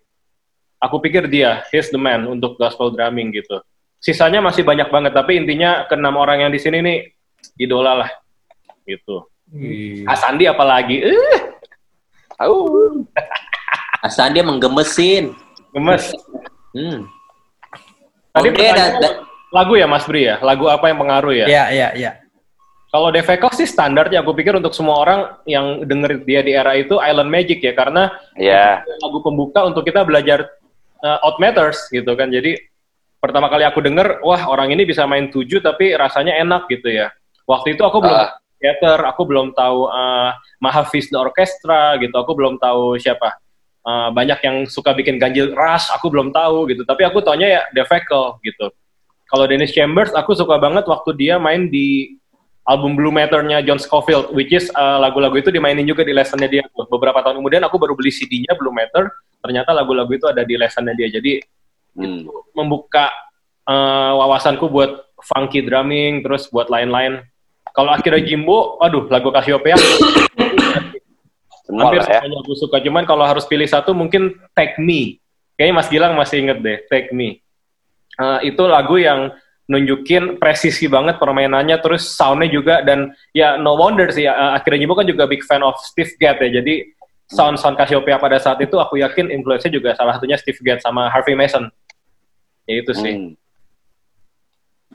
Aku 0.83 0.99
pikir 0.99 1.27
dia 1.27 1.63
he's 1.71 1.91
the 1.91 1.99
man 1.99 2.27
untuk 2.27 2.55
gospel 2.59 2.91
drumming 2.91 3.31
gitu. 3.35 3.59
Sisanya 3.97 4.43
masih 4.43 4.61
banyak 4.67 4.87
banget 4.91 5.15
tapi 5.15 5.39
intinya 5.39 5.87
keenam 5.89 6.15
orang 6.19 6.47
yang 6.47 6.51
di 6.51 6.59
sini 6.59 6.83
nih 6.83 6.97
idola 7.59 8.03
lah. 8.03 8.11
Gitu 8.83 9.27
Asandi 10.05 10.43
apalagi 10.43 11.01
eh 11.01 11.39
Au. 12.37 12.67
Asal 13.99 14.29
dia 14.29 14.41
menggemesin. 14.41 15.33
gemes 15.67 16.09
Hmm. 16.71 17.05
tadi 18.29 18.49
Oke, 18.49 18.65
da- 18.69 18.97
da- 18.97 19.17
lagu 19.49 19.73
ya 19.73 19.85
Mas 19.85 20.05
Bri 20.05 20.25
ya 20.25 20.37
lagu 20.39 20.65
apa 20.65 20.87
yang 20.87 20.97
pengaruh 20.97 21.33
ya 21.33 21.45
Iya, 21.45 21.63
iya, 21.69 21.87
iya. 21.93 22.11
Kalau 22.87 23.11
Defecov 23.11 23.51
sih 23.51 23.67
standar 23.67 24.07
ya, 24.07 24.23
aku 24.23 24.31
pikir 24.31 24.55
untuk 24.55 24.71
semua 24.71 24.95
orang 24.97 25.19
yang 25.43 25.83
denger 25.83 26.23
dia 26.23 26.39
di 26.39 26.55
era 26.55 26.71
itu 26.73 26.95
Island 26.97 27.27
Magic 27.27 27.59
ya, 27.59 27.75
karena 27.75 28.15
Ya. 28.33 28.79
lagu 29.03 29.19
pembuka 29.19 29.67
untuk 29.67 29.83
kita 29.83 30.01
belajar 30.01 30.47
uh, 31.03 31.19
Out 31.21 31.35
Matters 31.37 31.91
gitu 31.91 32.07
kan. 32.15 32.31
Jadi 32.31 32.55
pertama 33.19 33.51
kali 33.51 33.67
aku 33.67 33.83
denger, 33.83 34.23
wah 34.23 34.47
orang 34.47 34.71
ini 34.71 34.87
bisa 34.87 35.03
main 35.03 35.27
tujuh 35.27 35.59
tapi 35.59 35.93
rasanya 35.93 36.39
enak 36.39 36.71
gitu 36.71 36.87
ya. 36.87 37.11
Waktu 37.43 37.75
itu 37.75 37.83
aku 37.83 37.99
belum 37.99 38.17
Ah. 38.17 38.39
Theater, 38.57 39.05
aku 39.05 39.23
belum 39.25 39.53
tahu 39.53 39.89
uh, 39.89 40.33
Mahafiz 40.61 41.09
the 41.09 41.17
Orchestra 41.17 41.95
gitu, 42.01 42.13
aku 42.13 42.33
belum 42.33 42.57
tahu 42.57 42.97
siapa. 42.97 43.37
Uh, 43.87 44.11
banyak 44.11 44.39
yang 44.43 44.57
suka 44.67 44.91
bikin 44.91 45.15
ganjil 45.15 45.55
ras, 45.55 45.87
aku 45.93 46.11
belum 46.11 46.35
tahu 46.35 46.67
gitu. 46.73 46.83
Tapi 46.83 47.07
aku 47.07 47.23
taunya 47.23 47.47
ya 47.47 47.61
Defecal 47.71 48.41
gitu. 48.43 48.67
Kalau 49.27 49.45
Dennis 49.47 49.71
Chambers, 49.71 50.11
aku 50.11 50.35
suka 50.35 50.59
banget 50.59 50.83
waktu 50.87 51.15
dia 51.15 51.39
main 51.39 51.71
di 51.71 52.19
album 52.67 52.99
Blue 52.99 53.15
Matter-nya 53.15 53.63
John 53.63 53.79
Scofield, 53.79 54.35
which 54.35 54.51
is 54.51 54.67
uh, 54.75 54.99
lagu-lagu 54.99 55.39
itu 55.39 55.51
dimainin 55.51 55.87
juga 55.87 56.03
di 56.03 56.11
lessonnya 56.11 56.51
dia. 56.51 56.63
Beberapa 56.67 57.23
tahun 57.23 57.39
kemudian 57.39 57.63
aku 57.63 57.79
baru 57.79 57.95
beli 57.95 58.11
CD-nya 58.11 58.59
Blue 58.59 58.75
Matter, 58.75 59.07
ternyata 59.39 59.71
lagu-lagu 59.71 60.11
itu 60.11 60.27
ada 60.27 60.43
di 60.43 60.59
lessonnya 60.59 60.91
dia. 60.91 61.07
Jadi 61.07 61.39
Hmm. 61.97 62.29
membuka 62.53 63.09
uh, 63.65 64.13
wawasanku 64.21 64.69
buat 64.69 65.09
funky 65.17 65.65
drumming, 65.65 66.21
terus 66.21 66.45
buat 66.53 66.69
lain-lain. 66.69 67.25
Kalau 67.77 67.93
akhirnya 67.93 68.25
Jimbo, 68.25 68.81
aduh 68.81 69.05
lagu 69.05 69.29
Cassiopeia 69.29 69.77
hampir 71.67 71.99
ya. 72.01 72.05
semuanya 72.23 72.37
aku 72.41 72.53
suka. 72.57 72.81
Cuman 72.81 73.03
kalau 73.05 73.21
harus 73.27 73.45
pilih 73.45 73.67
satu 73.69 73.93
mungkin 73.93 74.33
Take 74.57 74.81
Me. 74.81 75.21
Kayaknya 75.59 75.73
Mas 75.77 75.89
Gilang 75.89 76.13
masih 76.17 76.37
inget 76.41 76.57
deh, 76.61 76.77
Take 76.89 77.13
Me. 77.13 77.41
Uh, 78.17 78.41
itu 78.41 78.63
lagu 78.65 78.97
yang 78.97 79.29
nunjukin 79.67 80.39
presisi 80.39 80.87
banget 80.87 81.19
permainannya, 81.19 81.77
terus 81.83 82.07
soundnya 82.07 82.47
juga, 82.47 82.81
dan 82.81 83.11
ya 83.35 83.59
no 83.59 83.75
wonder 83.75 84.09
sih, 84.09 84.25
uh, 84.25 84.55
akhirnya 84.55 84.87
Jimbo 84.87 84.95
kan 84.95 85.05
juga 85.05 85.27
big 85.27 85.43
fan 85.43 85.59
of 85.61 85.75
Steve 85.83 86.15
Gadd 86.17 86.39
ya, 86.39 86.63
jadi 86.63 86.87
sound-sound 87.27 87.75
Cassiopeia 87.75 88.15
pada 88.15 88.39
saat 88.39 88.63
itu 88.63 88.79
aku 88.79 89.03
yakin 89.03 89.27
influence-nya 89.27 89.69
juga 89.75 89.91
salah 89.93 90.15
satunya 90.15 90.39
Steve 90.39 90.57
Gadd 90.63 90.79
sama 90.79 91.11
Harvey 91.11 91.35
Mason. 91.35 91.67
Ya 92.63 92.79
itu 92.79 92.91
sih. 92.95 93.13
Hmm. 93.13 93.31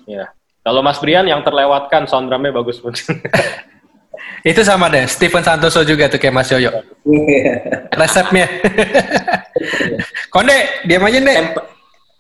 Ya. 0.08 0.32
Kalau 0.62 0.78
Mas 0.78 1.02
Brian 1.02 1.26
yang 1.26 1.42
terlewatkan 1.42 2.06
sound 2.06 2.30
drumnya 2.30 2.54
bagus 2.54 2.78
banget. 2.78 3.02
Itu 4.50 4.62
sama 4.66 4.90
deh, 4.90 5.06
Steven 5.06 5.42
Santoso 5.42 5.82
juga 5.86 6.10
tuh 6.10 6.18
kayak 6.18 6.34
Mas 6.34 6.50
Yoyo. 6.50 6.70
Resepnya. 7.98 8.46
Konde, 10.34 10.82
diam 10.86 11.02
aja 11.06 11.18
deh. 11.18 11.36
Temp- 11.38 11.66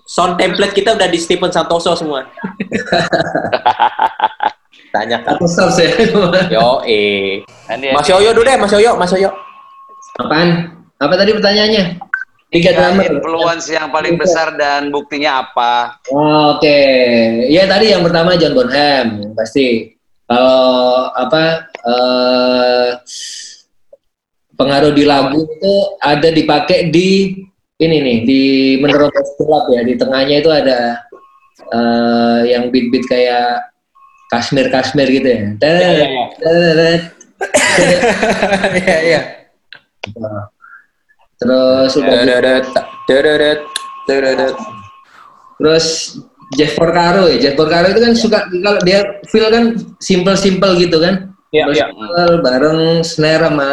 sound 0.06 0.34
template 0.38 0.74
kita 0.74 0.94
udah 0.98 1.08
di 1.10 1.18
Stephen 1.18 1.50
Santoso 1.50 1.94
semua. 1.94 2.26
Tanya 4.92 5.18
kan. 5.22 5.38
Ya. 5.38 6.58
Yo, 6.58 6.82
eh. 6.86 7.42
Mas. 7.94 8.06
Yoyo 8.10 8.30
dulu 8.34 8.46
deh, 8.46 8.56
Mas 8.58 8.70
Yoyo, 8.74 8.92
Mas 8.98 9.10
Yoyo. 9.14 9.30
Apaan? 10.18 10.78
Apa 10.98 11.14
tadi 11.18 11.30
pertanyaannya? 11.34 11.98
Tiga 12.52 12.76
drummer. 12.76 13.08
influence 13.08 13.72
yang 13.72 13.88
paling 13.88 14.20
besar 14.20 14.52
dan 14.60 14.92
buktinya 14.92 15.40
apa? 15.40 15.96
Oh, 16.12 16.60
Oke, 16.60 16.84
ya 17.48 17.64
tadi 17.64 17.96
yang 17.96 18.04
pertama 18.04 18.36
John 18.36 18.52
Bonham 18.52 19.32
pasti. 19.32 19.96
Kalau 20.28 21.08
apa 21.16 21.64
eh, 21.64 22.88
pengaruh 24.52 24.92
di 24.92 25.04
lagu 25.08 25.48
itu 25.48 25.74
ada 26.00 26.28
dipakai 26.28 26.92
di 26.92 27.40
ini 27.80 27.96
nih 28.04 28.18
di 28.28 28.42
menurut 28.80 29.12
gelap 29.40 29.66
ya 29.72 29.80
di 29.84 29.96
tengahnya 29.96 30.36
itu 30.44 30.50
ada 30.52 31.00
eh, 31.72 32.40
yang 32.52 32.68
beat-beat 32.68 33.08
kayak 33.08 33.72
Kashmir 34.28 34.68
Kashmir 34.68 35.08
gitu 35.08 35.24
ya. 35.24 35.40
iya, 38.76 38.96
iya. 39.00 39.20
Iya, 41.42 41.50
iya. 41.50 41.82
Terus 41.82 41.92
udah 41.98 42.14
gitu. 42.14 42.28
Dedet, 42.30 42.64
dedet, 43.08 43.60
dedet. 44.06 44.54
Terus 45.58 45.86
Jeff 46.54 46.72
Porcaro 46.76 47.28
ya. 47.32 47.36
Jeff 47.40 47.54
Porcaro 47.58 47.86
itu 47.90 48.00
kan 48.02 48.12
suka 48.14 48.38
kalau 48.50 48.80
dia 48.84 49.00
feel 49.28 49.48
kan 49.48 49.64
simple-simple 49.98 50.72
gitu 50.78 50.98
kan. 51.00 51.32
Iya, 51.52 51.64
iya. 51.72 51.86
Simple, 51.90 52.40
bareng 52.40 52.80
snare 53.04 53.44
sama 53.48 53.72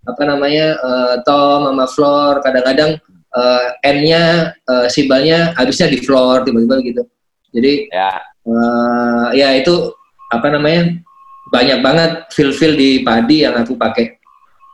apa 0.00 0.22
namanya 0.24 0.78
eh, 0.78 1.14
tom 1.26 1.70
sama 1.70 1.84
floor. 1.86 2.32
Kadang-kadang 2.42 2.98
eh, 3.36 3.66
N-nya 3.94 4.54
eh, 4.54 4.86
simbalnya 4.90 5.54
habisnya 5.58 5.90
di 5.90 5.98
floor 6.02 6.42
tiba-tiba 6.46 6.76
gitu. 6.82 7.02
Jadi 7.50 7.90
Ya. 7.90 8.10
eh, 8.46 9.26
ya 9.38 9.48
itu 9.58 9.90
apa 10.30 10.46
namanya 10.54 10.94
banyak 11.50 11.78
banget 11.82 12.10
feel-feel 12.30 12.78
di 12.78 13.02
padi 13.02 13.42
yang 13.42 13.58
aku 13.58 13.74
pakai 13.74 14.19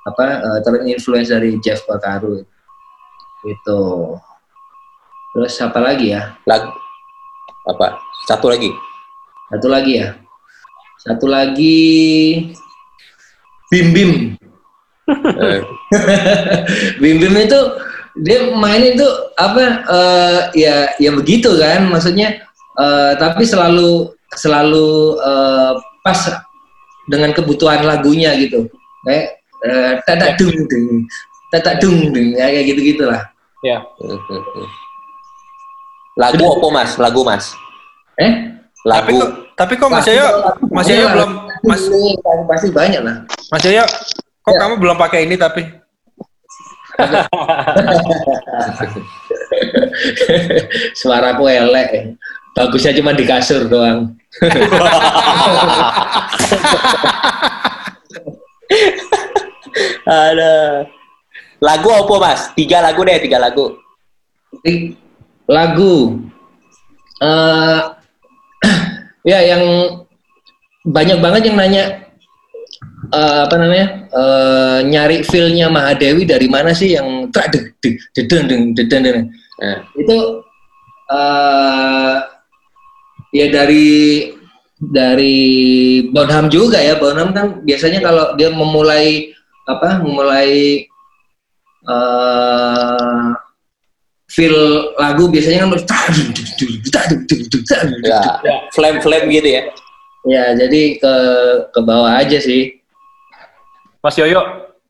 apa 0.07 0.25
eh, 0.39 0.59
terinfluence 0.63 1.35
dari 1.35 1.59
Jeff 1.59 1.83
Porcaro 1.83 2.39
itu. 3.47 3.83
Terus 5.35 5.55
apa 5.61 5.79
lagi 5.83 6.15
ya? 6.15 6.39
Lagu 6.47 6.71
apa? 7.67 7.99
Satu 8.31 8.49
lagi. 8.49 8.71
Satu 9.51 9.67
lagi 9.69 9.93
ya. 10.01 10.09
Satu 11.03 11.27
lagi 11.29 11.79
Bim 13.71 13.91
Bim. 13.91 14.13
Eh, 15.11 15.61
Bim 17.03 17.17
Bim 17.19 17.35
itu 17.37 17.61
dia 18.17 18.49
main 18.57 18.81
itu 18.81 19.07
apa 19.37 19.85
eh, 19.85 20.41
ya 20.57 20.77
ya 20.97 21.11
begitu 21.13 21.53
kan 21.61 21.85
maksudnya 21.93 22.41
eh, 22.81 23.13
tapi 23.21 23.45
selalu 23.45 24.17
selalu 24.35 25.21
eh, 25.21 25.73
pas 26.01 26.21
dengan 27.07 27.31
kebutuhan 27.35 27.87
lagunya 27.87 28.35
gitu. 28.41 28.67
Kayak 29.07 29.39
eh, 29.67 29.93
tadak 30.07 30.39
dung 30.39 30.55
dung 30.71 30.87
tadak 31.51 31.75
dung 31.83 32.15
dung 32.15 32.29
ya, 32.35 32.47
kayak 32.51 32.65
gitu 32.71 32.81
gitulah. 32.95 33.23
Iya. 33.63 33.83
Lagu 36.17 36.45
apa 36.47 36.67
mas? 36.73 36.91
Lagu 36.97 37.21
mas? 37.27 37.53
Eh? 38.17 38.33
Tapi 38.87 39.13
Lagu. 39.13 39.19
kok, 39.19 39.31
tapi 39.59 39.75
kok 39.75 39.91
Mas 39.91 40.07
Yoyo, 40.07 40.29
Mas 40.71 40.87
Yoyo 40.87 41.11
belum, 41.11 41.31
Mas, 41.67 41.83
pasti 42.47 42.71
banyak 42.71 43.03
lah. 43.03 43.27
Mas 43.51 43.67
Yoyo, 43.67 43.83
kok 44.47 44.55
Ya. 44.55 44.63
kamu 44.63 44.79
belum 44.79 44.95
pakai 44.95 45.27
ini 45.27 45.35
tapi? 45.35 45.67
Suaraku 50.97 51.45
elek. 51.51 52.15
Bagusnya 52.55 52.95
cuma 52.97 53.13
di 53.13 53.27
kasur 53.29 53.67
doang. 53.69 54.17
Ada. 60.07 60.87
Lagu 61.59 61.89
apa 61.91 62.15
mas? 62.23 62.41
Tiga 62.55 62.79
lagu 62.79 63.03
deh, 63.03 63.19
tiga 63.19 63.43
lagu. 63.43 63.75
Lagu 65.51 65.95
eh 67.17 67.81
ya 69.31 69.41
yang 69.41 69.63
banyak 70.85 71.19
banget 71.19 71.49
yang 71.49 71.57
nanya 71.57 71.85
eh, 73.09 73.39
apa 73.49 73.57
namanya 73.57 73.87
eh, 74.13 74.79
nyari 74.85 75.25
feelnya 75.25 75.73
Mahadewi 75.73 76.29
dari 76.29 76.47
mana 76.47 76.77
sih 76.77 76.93
yang 76.93 77.33
trak 77.33 77.53
deng 77.53 78.45
deng 78.49 78.63
deng 78.77 78.89
deng 78.89 79.21
itu 79.97 80.17
eh 81.09 82.17
ya 83.33 83.47
dari 83.49 83.89
dari 84.77 85.39
Bonham 86.13 86.53
juga 86.53 86.77
ya 86.77 87.01
Bonham 87.01 87.33
kan 87.33 87.65
biasanya 87.65 88.05
kalau 88.05 88.37
dia 88.37 88.53
memulai 88.53 89.33
apa 89.67 89.99
memulai 90.03 90.87
eh 91.87 93.27
feel 94.27 94.57
lagu 94.99 95.31
biasanya 95.31 95.65
kan 95.65 95.71
ya. 98.03 98.57
Flame 98.75 98.99
flame 99.01 99.27
gitu 99.31 99.49
ya. 99.49 99.63
ya 100.27 100.45
jadi 100.59 100.99
ke 100.99 101.15
ke 101.71 101.81
bawah 101.87 102.19
aja 102.19 102.43
sih 102.43 102.75
Mas 104.03 104.15
Yoyo, 104.19 104.39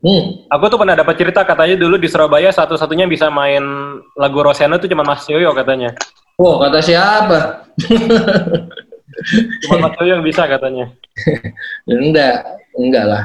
hmm. 0.05 0.49
aku 0.53 0.65
tuh 0.69 0.77
pernah 0.77 0.93
dapat 0.93 1.17
cerita 1.17 1.41
katanya 1.41 1.77
dulu 1.81 1.97
di 1.97 2.05
Surabaya 2.05 2.53
satu-satunya 2.53 3.09
bisa 3.09 3.33
main 3.33 3.65
lagu 4.13 4.45
Roseno 4.45 4.77
tuh 4.77 4.89
cuma 4.93 5.05
Mas 5.05 5.25
Yoyo 5.29 5.57
katanya. 5.57 5.93
oh 6.37 6.61
kata 6.61 6.81
siapa 6.85 7.65
Cuma 9.65 9.89
Mas 9.89 9.97
Yoyo 10.01 10.21
yang 10.21 10.25
bisa 10.25 10.45
katanya. 10.45 10.93
enggak 11.89 12.45
enggak 12.77 13.05
lah 13.09 13.23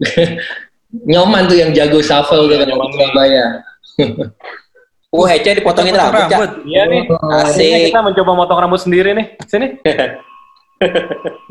nyoman 1.02 1.50
tuh 1.50 1.58
yang 1.58 1.74
jago 1.74 1.98
shuffle 1.98 2.46
tuh 2.46 2.56
kan. 2.56 2.70
Surabaya 2.70 3.44
Oh, 5.14 5.30
Hece 5.30 5.54
dipotongin 5.54 5.94
rambut, 5.94 6.26
Cak. 6.26 6.30
Rambut. 6.34 6.50
Iya 6.66 6.82
nih. 6.90 7.02
Asik. 7.38 7.62
Ini 7.62 7.78
kita 7.86 8.02
mencoba 8.02 8.30
motong 8.34 8.58
rambut 8.58 8.82
sendiri 8.82 9.14
nih. 9.14 9.38
Sini. 9.46 9.70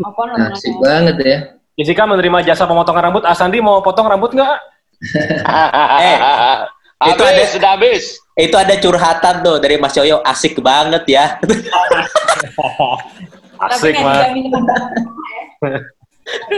Apa 0.03 0.21
namanya? 0.27 0.51
asik 0.51 0.75
banget 0.83 1.15
ya 1.23 1.37
Jessica 1.73 2.03
menerima 2.03 2.43
jasa 2.43 2.67
pemotongan 2.67 3.07
rambut. 3.07 3.23
Asandi 3.23 3.63
mau 3.63 3.79
potong 3.79 4.05
rambut 4.05 4.31
nggak? 4.31 4.57
Eh, 7.03 7.09
habis, 7.11 7.15
itu 7.15 7.23
ada- 7.23 7.51
sudah 7.51 7.69
habis. 7.75 8.03
Itu 8.35 8.55
ada 8.55 8.75
curhatan 8.79 9.35
tuh 9.43 9.55
dari 9.59 9.75
Mas 9.75 9.93
Yoyo, 9.93 10.23
asik 10.23 10.59
banget 10.59 11.03
ya. 11.07 11.25
Asik, 13.63 13.95
Tapi 13.95 14.43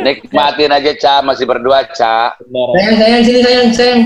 Nikmatin 0.06 0.71
aja, 0.71 0.91
Ca. 0.97 1.21
Masih 1.25 1.45
berdua, 1.49 1.86
Ca. 1.89 2.38
Sayang 2.38 2.97
sayang 3.01 3.23
sini 3.25 3.39
sayang 3.41 3.69
sayang 3.73 4.01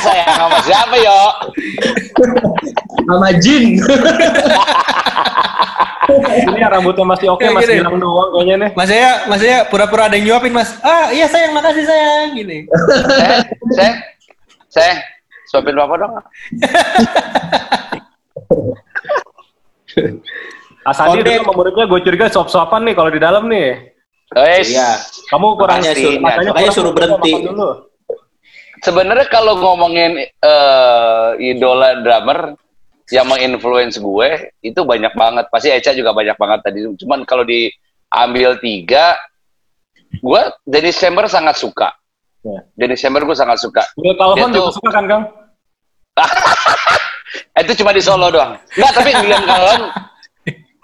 sayang 0.00 0.28
sama 0.40 0.58
siapa, 0.64 0.96
yo? 0.96 1.20
sama 3.04 3.28
Jin 3.42 3.76
Ini 6.10 6.58
ya 6.58 6.68
rambutnya 6.72 7.06
masih 7.06 7.30
oke, 7.30 7.44
Kayak 7.44 7.54
masih 7.54 7.74
hilang 7.78 8.02
doang 8.02 8.34
kayaknya 8.34 8.54
nih. 8.66 8.70
Mas 8.74 8.90
Yoyo, 8.90 9.12
Mas 9.30 9.40
Yoyo 9.46 9.62
pura-pura 9.70 10.10
ada 10.10 10.18
yang 10.18 10.26
nyuapin 10.26 10.50
Mas. 10.50 10.74
Ah 10.82 11.14
iya 11.14 11.30
sayang, 11.30 11.54
makasih 11.54 11.86
sayang. 11.86 12.34
Gini. 12.34 12.66
Sayang, 12.66 13.46
sayang, 13.78 13.96
sayang. 14.66 14.98
Suapin 15.46 15.78
papa 15.78 15.94
dong. 16.02 16.18
Asandi 20.80 21.20
sama 21.36 21.52
muridnya 21.52 21.84
gue 21.84 22.00
curiga 22.00 22.26
sop-sopan 22.26 22.88
nih 22.88 22.94
kalau 22.94 23.10
di 23.10 23.20
dalam 23.20 23.44
nih. 23.46 23.92
Guys, 24.30 24.70
Iya. 24.70 24.94
Kamu 25.28 25.58
kurang 25.58 25.82
Makanya 25.82 25.92
suruh- 25.92 26.06
makanya 26.14 26.22
makanya 26.22 26.50
makanya 26.50 26.72
suruh 26.72 26.92
berhenti. 26.94 27.32
Dulu. 27.42 27.70
sebenarnya 28.80 29.26
kalau 29.28 29.60
ngomongin 29.60 30.16
eh, 30.22 31.28
idola 31.42 32.00
drummer 32.00 32.56
yang 33.10 33.26
menginfluence 33.26 33.98
gue 33.98 34.28
itu 34.62 34.80
banyak 34.80 35.12
banget. 35.12 35.44
Pasti 35.50 35.68
Eca 35.68 35.92
juga 35.92 36.14
banyak 36.14 36.38
banget 36.38 36.60
tadi. 36.62 36.78
Cuman 36.96 37.26
kalau 37.26 37.42
diambil 37.42 38.56
tiga, 38.56 39.18
gue 40.14 40.40
Dennis 40.64 40.96
Chamber 40.96 41.26
sangat 41.26 41.58
suka. 41.58 41.92
Ya. 42.40 42.64
Dennis 42.72 43.02
Chamber 43.02 43.20
gue 43.20 43.34
sangat 43.34 43.58
suka. 43.58 43.84
Calhoun 43.92 44.48
Dia 44.48 44.56
juga 44.56 44.72
suka 44.72 44.90
kan, 44.90 45.04
Kang? 45.04 45.22
Itu 47.60 47.72
cuma 47.76 47.92
di 47.92 48.00
Solo 48.00 48.30
doang. 48.30 48.56
Enggak, 48.72 48.92
tapi 48.94 49.10
William 49.12 49.44
Calhoun 49.44 49.82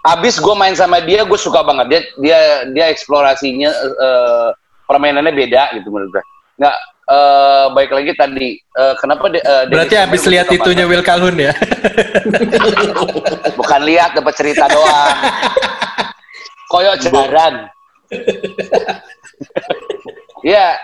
abis 0.06 0.38
gue 0.38 0.54
main 0.54 0.74
sama 0.78 1.02
dia, 1.02 1.26
gue 1.26 1.38
suka 1.38 1.66
banget. 1.66 1.86
Dia 1.90 2.00
dia 2.22 2.38
dia 2.70 2.84
eksplorasinya 2.90 3.70
eh, 3.74 4.48
permainannya 4.86 5.34
beda 5.34 5.74
gitu 5.80 5.90
menurut 5.90 6.14
gue. 6.14 6.24
Nggak 6.62 6.76
eh, 7.10 7.66
baik 7.74 7.90
lagi 7.90 8.12
tadi 8.14 8.48
eh, 8.62 8.94
kenapa 9.02 9.26
dia, 9.34 9.42
eh, 9.42 9.62
Dennis 9.66 9.76
Berarti 9.82 9.96
habis 9.98 10.22
lihat 10.30 10.46
itunya. 10.54 10.84
Will 10.86 11.02
Calhoun 11.02 11.36
ya. 11.36 11.52
bukan 13.58 13.80
lihat 13.82 14.14
dapat 14.14 14.34
cerita 14.38 14.70
doang. 14.70 15.16
Koyok 16.70 16.96
jarang. 17.02 17.70
Iya, 20.46 20.78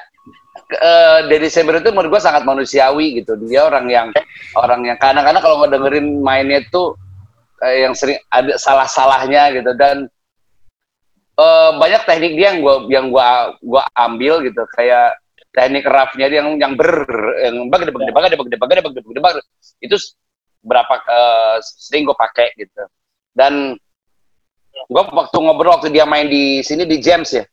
eh 0.75 1.19
Deddy 1.31 1.47
Saber 1.47 1.79
itu 1.79 1.95
menurut 1.95 2.19
gue 2.19 2.23
sangat 2.23 2.43
manusiawi 2.43 3.23
gitu. 3.23 3.39
Dia 3.47 3.71
orang 3.71 3.87
yang 3.87 4.09
orang 4.59 4.83
yang 4.83 4.99
kadang-kadang 4.99 5.43
kalau 5.43 5.63
ngedengerin 5.63 6.19
mainnya 6.19 6.63
tuh 6.75 6.99
eh, 7.65 7.87
yang 7.87 7.95
sering 7.95 8.19
ada 8.29 8.59
salah-salahnya 8.59 9.55
gitu. 9.57 9.71
Dan 9.79 10.07
eh, 11.39 11.71
banyak 11.79 12.03
teknik 12.05 12.35
dia 12.35 12.55
yang 12.55 12.61
gua 12.61 12.75
yang 12.91 13.07
gua 13.09 13.55
gua 13.63 13.83
ambil 13.97 14.43
gitu. 14.43 14.63
Kayak 14.75 15.19
teknik 15.53 15.85
roughnya 15.85 16.27
dia 16.33 16.39
yang 16.41 16.57
yang 16.59 16.73
ber 16.75 16.91
yang 17.45 17.69
bag 17.69 17.85
debag 17.87 18.03
debag 18.09 18.25
debag 18.33 18.49
debag 18.51 18.69
debag 18.73 18.93
debag 18.97 19.15
debag 19.15 19.35
itu 19.85 19.97
berapa 20.63 20.95
eh, 20.95 21.57
sering 21.63 22.07
gue 22.07 22.17
pakai 22.17 22.55
gitu. 22.55 22.83
Dan 23.35 23.75
gua 24.89 25.09
waktu 25.11 25.37
ngobrol 25.39 25.75
waktu 25.79 25.91
dia 25.91 26.07
main 26.07 26.27
di 26.31 26.61
sini 26.63 26.87
di 26.87 26.99
James 27.03 27.31
ya. 27.33 27.45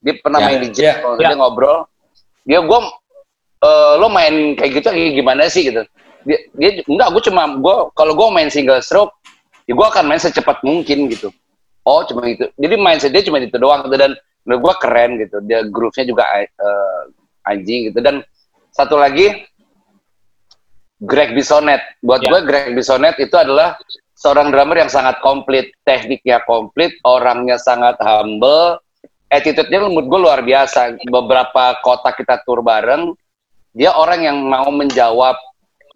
Dia 0.00 0.14
pernah 0.20 0.38
Ya, 0.38 0.46
main 0.52 0.60
di 0.60 0.70
James 0.70 0.96
ya, 1.00 1.04
waktu 1.04 1.22
ya. 1.24 1.28
dia 1.32 1.36
ngobrol. 1.40 1.78
Dia 2.46 2.60
gue 2.62 2.80
lo 3.98 4.06
main 4.06 4.54
kayak 4.54 4.78
gitu 4.78 4.88
kayak 4.94 5.18
gimana 5.18 5.50
sih 5.50 5.66
gitu? 5.66 5.82
Dia, 6.22 6.38
dia 6.54 6.70
enggak 6.86 7.08
gue 7.10 7.22
cuma 7.26 7.50
gue 7.58 7.76
kalau 7.98 8.12
gue 8.14 8.28
main 8.30 8.46
single 8.46 8.78
stroke 8.78 9.15
ya 9.66 9.72
gue 9.74 9.86
akan 9.86 10.04
main 10.06 10.22
secepat 10.22 10.62
mungkin 10.62 11.10
gitu. 11.10 11.34
Oh 11.86 12.02
cuma 12.06 12.26
itu. 12.26 12.50
Jadi 12.58 12.74
mindset 12.78 13.10
dia 13.14 13.22
cuma 13.22 13.38
itu 13.38 13.58
doang 13.58 13.86
gitu. 13.86 13.94
Dan 13.98 14.14
menurut 14.46 14.60
gue 14.70 14.74
keren 14.82 15.10
gitu. 15.22 15.36
Dia 15.46 15.66
groove-nya 15.66 16.06
juga 16.06 16.24
eh, 16.42 17.02
anjing 17.46 17.92
gitu. 17.92 17.98
Dan 18.02 18.22
satu 18.74 18.98
lagi 18.98 19.46
Greg 21.02 21.36
Bisonet. 21.36 21.82
Buat 22.00 22.24
Ya. 22.26 22.30
gue 22.32 22.40
Greg 22.48 22.72
Bisonet 22.74 23.14
itu 23.22 23.34
adalah 23.36 23.76
seorang 24.16 24.48
drummer 24.48 24.80
yang 24.80 24.90
sangat 24.90 25.20
komplit, 25.20 25.70
tekniknya 25.84 26.40
komplit, 26.48 26.96
orangnya 27.04 27.60
sangat 27.60 28.00
humble, 28.00 28.80
attitude-nya 29.28 29.86
menurut 29.86 30.08
gue 30.08 30.20
luar 30.20 30.40
biasa. 30.40 30.96
Beberapa 31.04 31.76
kota 31.84 32.16
kita 32.16 32.40
tur 32.48 32.64
bareng, 32.64 33.12
dia 33.76 33.92
orang 33.92 34.24
yang 34.24 34.38
mau 34.40 34.72
menjawab 34.72 35.36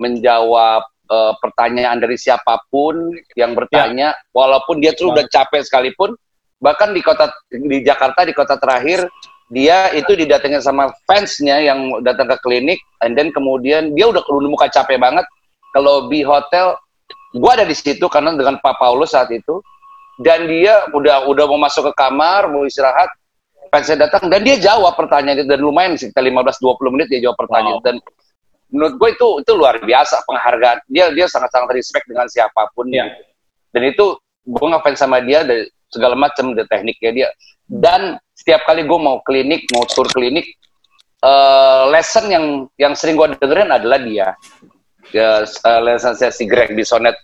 menjawab 0.01 0.85
eh, 1.11 1.33
pertanyaan 1.43 1.99
dari 1.99 2.15
siapa 2.15 2.63
pun 2.71 3.11
yang 3.35 3.59
bertanya, 3.59 4.15
walaupun 4.31 4.79
dia 4.79 4.95
tuh 4.95 5.11
udah 5.11 5.27
capek 5.27 5.67
sekalipun, 5.67 6.15
bahkan 6.63 6.95
di 6.95 7.03
kota 7.03 7.35
di 7.51 7.83
Jakarta 7.83 8.23
di 8.23 8.33
kota 8.33 8.55
terakhir 8.57 9.11
dia 9.51 9.91
itu 9.99 10.15
didatengin 10.15 10.63
sama 10.63 10.95
fansnya 11.11 11.59
yang 11.59 11.99
datang 12.07 12.31
ke 12.31 12.39
klinik, 12.47 12.79
and 13.03 13.19
then 13.19 13.35
kemudian 13.35 13.91
dia 13.99 14.07
udah 14.07 14.23
udah 14.23 14.51
muka 14.51 14.71
capek 14.71 15.03
banget 15.03 15.27
ke 15.75 15.79
lobby 15.83 16.23
hotel. 16.23 16.79
Gua 17.35 17.59
ada 17.59 17.67
di 17.67 17.75
situ 17.75 18.07
karena 18.07 18.35
dengan 18.35 18.63
Pak 18.63 18.79
Paulus 18.79 19.11
saat 19.11 19.31
itu, 19.35 19.59
dan 20.23 20.47
dia 20.47 20.87
udah 20.95 21.27
udah 21.27 21.45
mau 21.51 21.67
masuk 21.67 21.91
ke 21.91 21.93
kamar 21.99 22.47
mau 22.47 22.63
istirahat, 22.63 23.11
fansnya 23.71 24.07
datang 24.07 24.27
dan 24.27 24.43
dia 24.43 24.59
jawab 24.59 24.99
pertanyaan 24.99 25.43
itu 25.43 25.49
dan 25.49 25.63
lumayan 25.63 25.95
sekitar 25.95 26.27
15-20 26.27 26.95
menit 26.95 27.07
dia 27.07 27.23
jawab 27.23 27.39
pertanyaan 27.39 27.79
Wow. 27.81 27.87
dan 27.87 27.97
menurut 28.71 28.95
gue 28.97 29.09
itu 29.13 29.29
itu 29.43 29.53
luar 29.55 29.79
biasa 29.79 30.23
penghargaan. 30.25 30.79
Dia 30.89 31.11
dia 31.11 31.27
sangat 31.27 31.51
sangat 31.51 31.75
respect 31.75 32.07
dengan 32.07 32.27
siapa 32.27 32.71
pun 32.73 32.87
Iya. 32.91 33.11
dan 33.71 33.83
itu 33.87 34.19
gue 34.47 34.67
ngefans 34.67 34.99
sama 34.99 35.23
dia 35.23 35.47
dari 35.47 35.67
segala 35.91 36.15
macam 36.15 36.55
dari 36.55 36.67
tekniknya 36.67 37.11
dia. 37.13 37.29
Dan 37.67 38.19
setiap 38.35 38.67
kali 38.67 38.83
gue 38.83 38.99
mau 38.99 39.23
klinik 39.23 39.67
mau 39.75 39.87
tur 39.87 40.07
klinik 40.11 40.47
eh, 41.21 41.83
lesson 41.91 42.27
yang 42.31 42.45
yang 42.79 42.95
sering 42.95 43.15
gue 43.15 43.31
dengerin 43.39 43.71
adalah 43.71 43.99
dia. 44.01 44.35
Ya 45.15 45.43
eh, 45.45 45.81
lesson 45.83 46.15
saya 46.15 46.31
si 46.31 46.47
Greg 46.47 46.75
Bisonet 46.75 47.15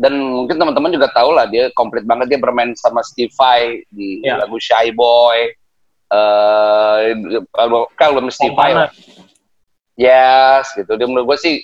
dan 0.00 0.16
mungkin 0.16 0.56
teman-teman 0.56 0.94
juga 0.96 1.12
tahu 1.12 1.34
lah 1.34 1.44
dia 1.50 1.68
komplit 1.74 2.06
banget. 2.06 2.30
Dia 2.34 2.40
bermain 2.40 2.70
sama 2.78 3.02
Steve 3.02 3.30
Vai 3.34 3.82
di 3.90 4.22
Iya. 4.22 4.42
lagu 4.46 4.58
Shy 4.58 4.90
Boy 4.94 5.54
eh 6.10 7.14
kalau 7.54 7.86
kalau 7.94 8.18
Steve 8.34 8.54
Vai. 8.58 8.74
Yes, 10.00 10.72
gitu. 10.72 10.96
Dia 10.96 11.04
menurut 11.04 11.36
gue 11.36 11.38
sih 11.44 11.54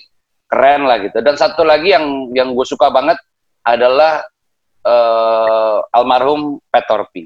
keren 0.45 0.85
lah 0.85 1.01
gitu. 1.01 1.17
Dan 1.25 1.33
satu 1.33 1.65
lagi 1.65 1.89
yang 1.89 2.29
yang 2.37 2.53
gue 2.53 2.65
suka 2.69 2.93
banget 2.93 3.17
adalah 3.65 4.21
eh 4.85 5.77
almarhum 5.97 6.61
Pat 6.69 6.85
Torpy 6.85 7.25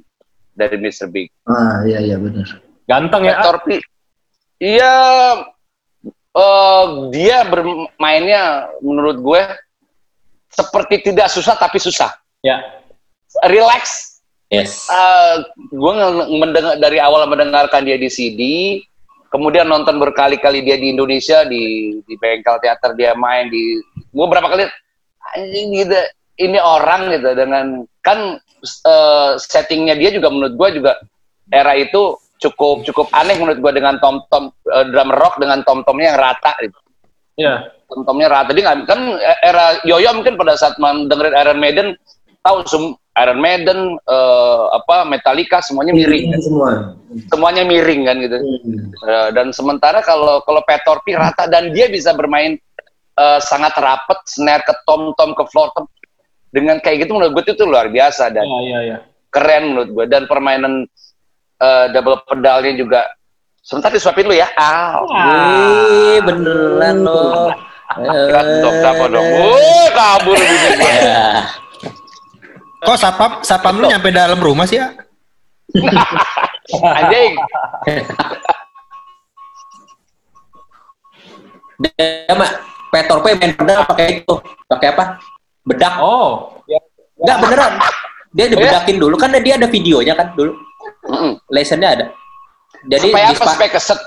dari 0.55 0.79
Mr. 0.79 1.11
Big. 1.11 1.27
Ah, 1.45 1.83
iya 1.83 1.99
iya 1.99 2.15
benar. 2.15 2.47
Ganteng 2.87 3.27
ya. 3.27 3.43
Pat 3.43 3.43
Torpy, 3.43 3.77
iya 4.63 4.95
eh 6.31 6.85
dia 7.11 7.43
bermainnya 7.43 8.71
menurut 8.79 9.19
gue 9.19 9.41
seperti 10.47 11.11
tidak 11.11 11.27
susah 11.27 11.59
tapi 11.59 11.75
susah. 11.75 12.15
Ya. 12.39 12.63
Relax. 13.51 14.07
Yes. 14.51 14.83
gue 15.71 15.93
mendengar 16.27 16.75
dari 16.75 16.99
awal 16.99 17.23
mendengarkan 17.23 17.87
dia 17.87 17.95
di 17.95 18.11
CD, 18.11 18.41
kemudian 19.31 19.65
nonton 19.65 19.97
berkali-kali 19.97 20.61
dia 20.61 20.75
di 20.75 20.91
Indonesia 20.91 21.47
di 21.47 21.95
di 22.03 22.13
bengkel 22.19 22.59
teater 22.59 22.93
dia 22.99 23.15
main 23.15 23.47
di 23.47 23.79
gue 24.11 24.27
berapa 24.27 24.45
kali 24.51 24.67
anjing 25.33 25.67
gitu 25.71 25.95
ini 26.43 26.59
orang 26.59 27.15
gitu 27.15 27.31
dengan 27.31 27.87
kan 28.03 28.37
eh, 28.61 29.31
settingnya 29.39 29.95
dia 29.95 30.11
juga 30.11 30.27
menurut 30.27 30.53
gue 30.59 30.69
juga 30.83 30.99
era 31.47 31.73
itu 31.79 32.19
cukup 32.43 32.83
cukup 32.83 33.07
aneh 33.15 33.39
menurut 33.39 33.63
gue 33.63 33.71
dengan 33.71 33.95
tom 34.03 34.19
tom 34.27 34.51
eh, 34.67 34.85
drum 34.91 35.09
rock 35.15 35.39
dengan 35.39 35.63
tom 35.63 35.81
tomnya 35.87 36.13
yang 36.13 36.19
rata 36.19 36.51
gitu 36.59 36.77
Iya. 37.39 37.71
tom 37.87 38.03
tomnya 38.03 38.27
rata 38.27 38.51
dia 38.51 38.75
kan 38.83 38.99
era 39.39 39.79
Yoyo 39.87 40.11
mungkin 40.15 40.35
pada 40.35 40.59
saat 40.59 40.75
mendengarin 40.77 41.35
Iron 41.39 41.59
Maiden 41.63 41.87
tahu 42.43 42.63
Iron 43.13 43.37
Maiden 43.37 43.79
eh, 43.97 44.63
apa 44.71 45.03
Metallica 45.03 45.59
semuanya 45.59 45.91
miring 45.91 46.31
kan? 46.31 46.39
semua. 46.39 46.69
semuanya 47.27 47.63
miring 47.63 48.01
kan 48.03 48.15
gitu 48.17 48.37
Hmm. 48.39 48.87
Eh, 49.01 49.29
dan 49.31 49.51
sementara 49.51 49.99
kalau 49.99 50.39
kalau 50.41 50.61
Pat 50.61 50.81
Torpy 50.81 51.11
rata 51.13 51.43
dan 51.45 51.71
dia 51.71 51.87
bisa 51.87 52.11
bermain 52.11 52.55
eh, 53.13 53.39
sangat 53.41 53.75
rapet 53.75 54.19
snare 54.25 54.61
ke 54.61 54.71
tom 54.85 55.11
tom 55.13 55.31
ke 55.31 55.43
floor 55.45 55.71
tom 55.73 55.85
dengan 56.49 56.79
kayak 56.79 57.03
gitu 57.03 57.11
menurut 57.11 57.35
gue 57.37 57.51
itu 57.51 57.63
luar 57.63 57.87
biasa 57.87 58.27
dan 58.29 58.43
Iya, 58.43 58.59
iya, 58.61 58.79
iya. 58.85 58.97
keren 59.27 59.71
menurut 59.71 59.89
gue 59.89 60.05
dan 60.05 60.23
permainan 60.25 60.87
eh, 61.57 61.85
double 61.91 62.23
pedalnya 62.23 62.75
juga 62.75 63.01
sebentar 63.61 63.87
disuapin 63.89 64.25
lu 64.25 64.33
ya 64.33 64.47
ah 64.55 64.99
Wih, 65.01 66.17
beneran 66.21 66.97
loh. 67.01 67.51
dong 68.57 68.77
apa 68.81 69.03
dong 69.05 69.27
Wuh, 69.37 69.87
kabur 69.91 70.33
bini 70.33 70.69
gue 70.73 70.93
Ya. 70.97 71.27
Kok 72.81 72.97
sapam 72.97 73.31
sapam 73.45 73.77
lu 73.77 73.85
nyampe 73.85 74.09
dalam 74.09 74.41
rumah 74.41 74.65
sih 74.65 74.81
ya? 74.81 74.89
anjing 76.97 77.33
Dia 81.81 82.33
mah 82.37 82.51
Petor 82.91 83.23
P 83.23 83.25
main 83.39 83.55
pedal 83.55 83.87
pakai 83.87 84.19
itu, 84.19 84.35
pakai 84.67 84.87
apa? 84.91 85.03
Bedak. 85.63 85.95
Oh. 86.03 86.59
Enggak 87.21 87.37
beneran. 87.39 87.73
Dia 88.35 88.45
dibedakin 88.51 88.97
dulu 88.99 89.15
kan 89.15 89.31
dia 89.39 89.55
ada 89.55 89.67
videonya 89.71 90.13
kan 90.17 90.35
dulu. 90.35 90.59
Mm-mm. 91.07 91.39
Lessonnya 91.47 91.89
ada. 91.95 92.05
Jadi 92.83 93.13
supaya 93.13 93.25
apa 93.31 93.45
supaya 93.55 93.69
keset 93.71 93.99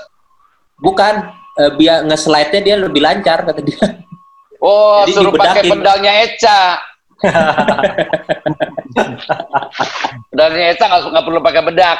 bukan 0.77 1.13
eh, 1.57 1.71
biar 1.73 2.05
nge-slide-nya 2.05 2.61
dia 2.61 2.75
lebih 2.77 3.01
lancar 3.01 3.41
kata 3.41 3.61
dia. 3.63 3.85
oh 4.61 5.07
Jadi 5.07 5.11
suruh 5.17 5.33
pakai 5.33 5.63
pedalnya 5.65 6.11
Eca 6.27 6.77
pedalnya 10.31 10.65
Eca 10.73 10.85
nggak 10.87 11.01
nggak 11.11 11.25
perlu 11.25 11.39
pakai 11.41 11.61
bedak 11.65 11.99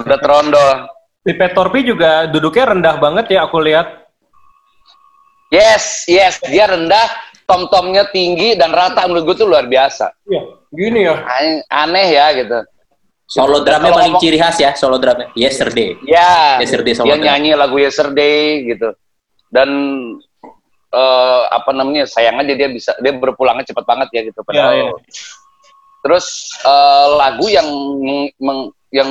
udah 0.00 0.18
terondol 0.18 0.70
Si 1.24 1.32
Petorpi 1.32 1.88
juga 1.88 2.28
duduknya 2.28 2.76
rendah 2.76 3.00
banget 3.00 3.32
ya 3.32 3.48
aku 3.48 3.56
lihat. 3.56 4.04
Yes, 5.48 6.04
yes, 6.04 6.36
dia 6.44 6.68
rendah, 6.68 7.08
tom-tomnya 7.48 8.12
tinggi 8.12 8.60
dan 8.60 8.76
rata 8.76 9.08
menurut 9.08 9.32
gue 9.32 9.36
tuh 9.40 9.48
luar 9.48 9.64
biasa. 9.64 10.12
Iya. 10.28 10.42
Gini 10.68 11.08
ya. 11.08 11.16
Aneh, 11.16 11.64
aneh 11.72 12.06
ya 12.12 12.26
gitu. 12.36 12.58
Solo 13.24 13.64
drumnya 13.64 13.88
paling 13.88 14.12
ngomong- 14.12 14.20
ciri 14.20 14.36
khas 14.36 14.60
ya, 14.60 14.76
solo 14.76 15.00
drumnya. 15.00 15.32
Yesterday. 15.32 15.96
Ya, 16.04 16.60
Yesterday 16.60 16.92
dia 16.92 16.96
solo 17.00 17.16
drum. 17.16 17.24
nyanyi 17.24 17.56
lagu 17.56 17.76
Yesterday 17.80 18.68
gitu. 18.68 18.92
Dan 19.48 19.68
eh, 20.94 21.42
apa 21.50 21.70
namanya 21.70 22.06
sayang 22.06 22.38
aja 22.38 22.54
dia 22.54 22.68
bisa 22.70 22.94
dia 22.98 23.12
berpulangnya 23.12 23.66
cepat 23.66 23.84
banget 23.84 24.08
ya 24.14 24.20
gitu. 24.24 24.40
Padahal. 24.40 24.70
Iya, 24.70 24.84
iya. 24.86 24.92
Terus 26.00 26.26
eh, 26.62 27.06
lagu 27.14 27.46
yang 27.48 27.68
meng- 28.38 28.72
yang 28.94 29.10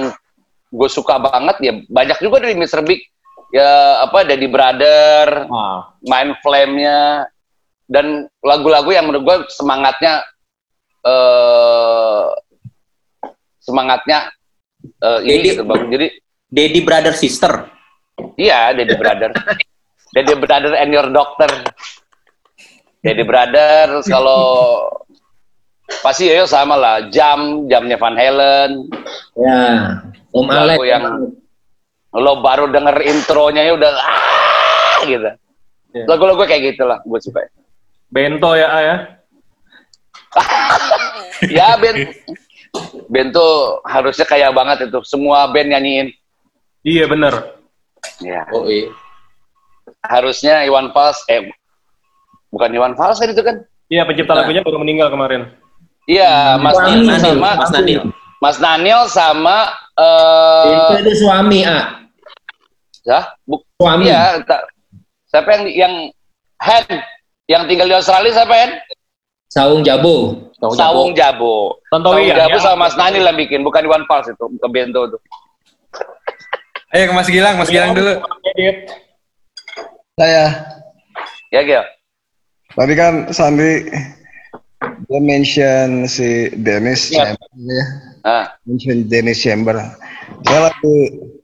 gue 0.74 0.89
suka 0.89 1.19
banget 1.19 1.58
ya 1.60 1.74
banyak 1.86 2.17
juga 2.17 2.41
dari 2.41 2.56
Mr. 2.56 2.82
Big 2.82 3.04
ya 3.54 4.02
apa 4.02 4.26
Daddy 4.26 4.50
Brother, 4.50 5.46
Ah. 5.46 5.93
main 6.02 6.34
flame-nya 6.41 7.30
dan 7.86 8.26
lagu-lagu 8.41 8.89
yang 8.89 9.06
menurut 9.06 9.22
gue 9.22 9.38
semangatnya 9.52 10.26
eh 11.04 12.26
semangatnya 13.60 14.32
eh, 15.00 15.19
ini 15.24 15.30
Jadi- 15.30 15.50
gitu 15.52 15.63
bagus. 15.63 15.88
Jadi 15.88 16.08
Daddy 16.48 16.82
Brother 16.82 17.13
Sister. 17.13 17.54
iya 18.36 18.72
Daddy 18.72 18.96
Brother. 18.96 19.30
Daddy 20.13 20.34
Brother 20.36 20.73
and 20.76 20.89
your 20.89 21.10
doctor. 21.10 21.49
Daddy 23.02 23.23
Brother 23.23 23.89
terus 23.89 24.08
kalau 24.08 24.41
pasti 25.99 26.30
ya 26.30 26.45
sama 26.45 26.73
lah 26.73 26.95
jam 27.10 27.67
jamnya 27.67 27.97
Van 27.97 28.15
Halen 28.15 28.88
Ya, 29.34 29.99
Om 30.32 30.47
Alex. 30.47 30.67
lagu 30.71 30.84
yang 30.86 31.04
lo 32.13 32.34
baru 32.39 32.69
denger 32.69 32.95
intronya 33.04 33.65
ya 33.65 33.73
udah 33.73 33.91
ah 33.91 34.99
gitu 35.04 35.30
Iya. 35.93 36.10
lagu-lagu 36.10 36.41
kayak 36.43 36.73
gitu 36.73 36.86
lah 36.86 36.97
gue 37.02 37.19
suka 37.19 37.45
Bento 38.10 38.54
ya, 38.54 38.65
A, 38.67 38.80
ya. 38.82 38.95
ya 41.58 41.67
band 43.06 43.30
tuh 43.30 43.54
harusnya 43.86 44.26
kayak 44.26 44.54
banget 44.54 44.89
itu 44.89 44.97
semua 45.06 45.45
band 45.49 45.69
nyanyiin 45.69 46.08
Iya 46.82 47.06
bener. 47.06 47.34
ya 48.19 48.41
Oh 48.49 48.65
iya. 48.65 48.89
Harusnya 50.04 50.63
Iwan 50.63 50.92
Fals 50.92 51.24
eh 51.28 51.48
bukan 52.50 52.70
Iwan 52.70 52.94
Fals 52.94 53.18
kan 53.18 53.30
itu 53.30 53.39
kan 53.39 53.63
Iya 53.88 54.04
pencipta 54.04 54.34
lagunya 54.34 54.60
baru 54.62 54.80
meninggal 54.80 55.08
kemarin. 55.08 55.54
iya 56.04 56.58
Mas 56.58 56.76
Nanil, 56.76 57.16
sama 57.16 57.50
Mas 57.56 57.72
Nanil. 57.72 58.00
Mas 58.42 58.58
Nanil 58.58 59.00
sama 59.08 59.58
eh 59.96 61.00
Itu 61.00 61.13
suami, 61.22 61.63
ah. 61.63 62.10
ya 63.04 63.20
bu- 63.44 63.63
Suami. 63.78 64.08
iya 64.08 64.39
siapa 65.26 65.50
yang 65.54 65.63
yang 65.70 65.94
Hen 66.58 66.84
yang 67.46 67.63
tinggal 67.66 67.88
di 67.88 67.96
Australia 67.96 68.32
siapa 68.34 68.54
Hen 68.56 68.72
Saung 69.48 69.86
Jabo. 69.86 70.34
Sawung 70.63 71.12
Jabo 71.13 71.78
Tontowi 71.92 72.24
Sawung 72.24 72.30
ya, 72.32 72.36
Jabo 72.42 72.58
ya. 72.58 72.63
sama 72.63 72.78
Mas 72.88 72.96
Nanil 72.96 73.22
yang 73.22 73.36
bikin 73.36 73.62
bukan 73.62 73.84
Iwan 73.84 74.04
Fals 74.04 74.26
itu 74.26 74.46
ke 74.50 74.68
bento 74.68 75.08
tuh 75.08 75.22
Ayo 76.89 77.10
ke 77.10 77.13
Mas 77.13 77.26
Gilang, 77.26 77.58
Mas 77.58 77.68
Gilang 77.68 77.92
dulu. 77.92 78.22
Saya 80.13 80.45
ya 81.49 81.62
Gil 81.65 81.82
Tadi 82.73 82.93
kan 82.93 83.13
Sandi 83.34 83.86
dia 85.10 85.19
mention 85.21 86.06
si 86.06 86.54
Dennis 86.54 87.10
Iya. 87.13 87.34
Chamber 87.34 87.49
ya. 87.65 87.86
Ah, 88.23 88.45
Mention 88.65 88.97
Dennis 89.10 89.41
Chamber. 89.41 89.78
Saya 90.45 90.69
lagi 90.69 90.97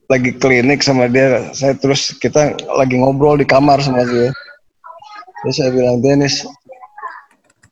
lagi 0.10 0.32
klinik 0.38 0.82
sama 0.82 1.06
dia. 1.06 1.50
Saya 1.54 1.74
terus 1.78 2.14
kita 2.18 2.58
lagi 2.78 2.98
ngobrol 2.98 3.38
di 3.38 3.46
kamar 3.46 3.78
sama 3.82 4.06
dia. 4.06 4.30
Terus 5.42 5.56
saya 5.56 5.70
bilang 5.72 6.02
Dennis, 6.02 6.46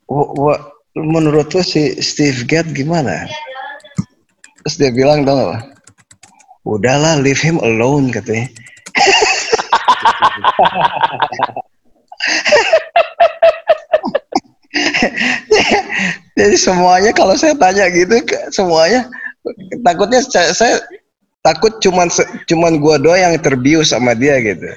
"Wha- 0.06 0.34
wha- 0.38 0.64
menurut 0.98 1.50
lu 1.52 1.62
si 1.62 1.98
Steve 2.00 2.46
Gadd 2.46 2.74
gimana? 2.74 3.26
Terus 4.64 4.76
dia 4.78 4.92
bilang 4.94 5.26
gak? 5.26 5.66
Udahlah, 6.64 7.18
leave 7.22 7.40
him 7.42 7.58
alone 7.64 8.10
katanya. 8.12 8.50
Jadi 16.38 16.56
semuanya 16.60 17.12
kalau 17.16 17.34
saya 17.34 17.58
tanya 17.58 17.90
gitu, 17.90 18.14
semuanya 18.54 19.10
takutnya 19.82 20.22
saya, 20.22 20.54
saya 20.54 20.76
takut 21.42 21.80
cuman 21.82 22.12
cuman 22.46 22.78
gua 22.78 23.02
doang 23.02 23.18
yang 23.18 23.34
terbius 23.42 23.90
sama 23.96 24.14
dia 24.14 24.38
gitu. 24.44 24.70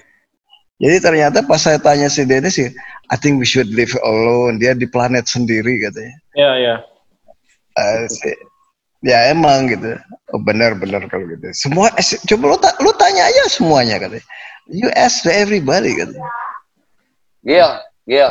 Jadi 0.81 0.97
ternyata 1.05 1.45
pas 1.45 1.61
saya 1.61 1.77
tanya 1.77 2.09
si 2.09 2.25
Dennis 2.25 2.57
sih, 2.57 2.73
I 3.13 3.17
think 3.21 3.37
we 3.37 3.45
should 3.45 3.69
live 3.77 3.93
alone. 4.01 4.57
Dia 4.57 4.73
di 4.73 4.89
planet 4.89 5.29
sendiri 5.29 5.77
katanya. 5.77 6.17
Ya, 6.33 6.51
ya. 6.57 6.75
Eh, 7.77 8.09
si- 8.09 8.41
ya 9.05 9.29
emang 9.29 9.69
gitu. 9.69 10.01
Oh, 10.33 10.41
benar-benar 10.41 11.05
kalau 11.13 11.29
gitu. 11.29 11.45
Semua 11.53 11.93
eh, 12.01 12.07
coba 12.25 12.57
lu, 12.57 12.57
ta- 12.57 12.79
lu 12.81 12.97
tanya 12.97 13.29
aja 13.29 13.45
semuanya 13.53 14.01
katanya. 14.01 14.25
You 14.71 14.87
ask 14.95 15.27
to 15.27 15.35
everybody 15.35 15.99
katanya. 15.99 16.23
Gil, 17.43 17.71
Gil. 18.07 18.31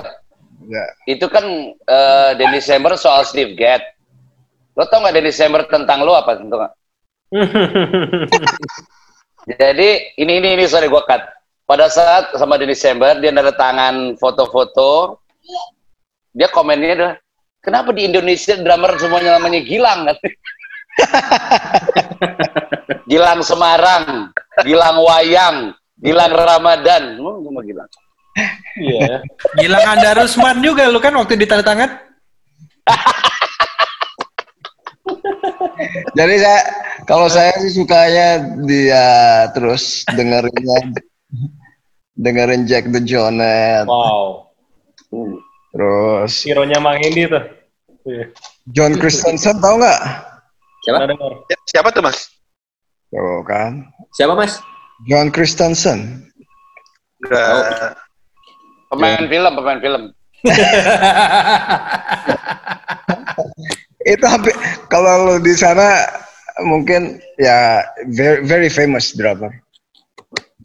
Ya. 0.72 0.86
Itu 1.04 1.28
kan 1.28 1.44
eh 1.76 2.32
Dennis 2.40 2.64
December 2.64 2.96
soal 2.96 3.28
Steve 3.28 3.60
Gadd. 3.60 3.84
Lo 4.80 4.88
tau 4.88 5.04
nggak 5.04 5.20
Dennis 5.20 5.36
December 5.36 5.68
tentang 5.68 6.08
lo 6.08 6.16
apa? 6.16 6.40
Tentu? 6.40 6.56
Jadi 9.60 9.90
ini 10.16 10.34
ini 10.40 10.50
ini 10.56 10.64
sorry 10.64 10.88
gua 10.88 11.04
cut. 11.04 11.28
Pada 11.68 11.92
saat 11.92 12.32
sama 12.40 12.56
Dennis 12.56 12.80
December 12.80 13.20
dia 13.20 13.36
nada 13.36 13.52
tangan 13.52 14.16
foto-foto, 14.16 15.20
dia 16.32 16.48
komennya 16.50 16.96
adalah 16.96 17.16
kenapa 17.60 17.92
di 17.92 18.08
Indonesia 18.08 18.56
drummer 18.56 18.96
semuanya 18.96 19.36
namanya 19.36 19.60
Gilang? 19.60 20.08
Gilang 23.10 23.42
Semarang, 23.42 24.30
Gilang 24.62 24.98
Wayang, 25.02 25.74
Gilang 26.00 26.32
Ramadan, 26.32 27.20
oh, 27.20 27.44
gua 27.44 27.52
mau 27.60 27.64
Gilang. 27.64 27.90
Iya. 28.80 29.20
Gilang 29.60 29.84
Anda 29.84 30.16
Rusman 30.24 30.64
juga 30.64 30.88
lu 30.88 31.04
kan 31.04 31.12
waktu 31.12 31.36
di 31.36 31.44
tanda 31.44 31.66
tangan. 31.66 31.90
Jadi 36.18 36.36
saya 36.40 36.60
kalau 37.04 37.28
saya 37.32 37.52
sih 37.64 37.72
sukanya 37.76 38.40
dia 38.64 39.06
terus 39.56 40.06
dengerinnya 40.14 40.78
dengerin 42.20 42.68
Jack 42.68 42.92
the 42.92 43.00
Jonet, 43.04 43.88
Wow. 43.88 44.52
terus 45.72 46.44
Hero-nya 46.44 46.80
Mang 46.84 47.00
Hendy 47.00 47.28
tuh. 47.28 47.44
Iya. 48.08 48.26
John 48.72 48.94
Christensen 49.00 49.60
tahu 49.60 49.80
nggak? 49.80 50.00
Siapa? 50.84 51.00
Siapa 51.68 51.90
tuh 51.92 52.04
mas? 52.04 52.18
Tuh 53.10 53.42
kan, 53.44 53.84
Siapa 54.14 54.38
Mas? 54.38 54.62
John 55.08 55.32
Christensen. 55.32 56.28
Udah. 57.24 57.96
Pemain 58.90 59.30
film, 59.30 59.54
pemain 59.56 59.80
film. 59.80 60.04
Itu 64.10 64.26
hampir 64.26 64.56
kalau 64.88 65.28
lu 65.28 65.36
di 65.44 65.52
sana 65.54 66.08
mungkin 66.64 67.20
ya 67.38 67.84
very 68.16 68.42
very 68.44 68.70
famous 68.72 69.14
drummer. 69.16 69.52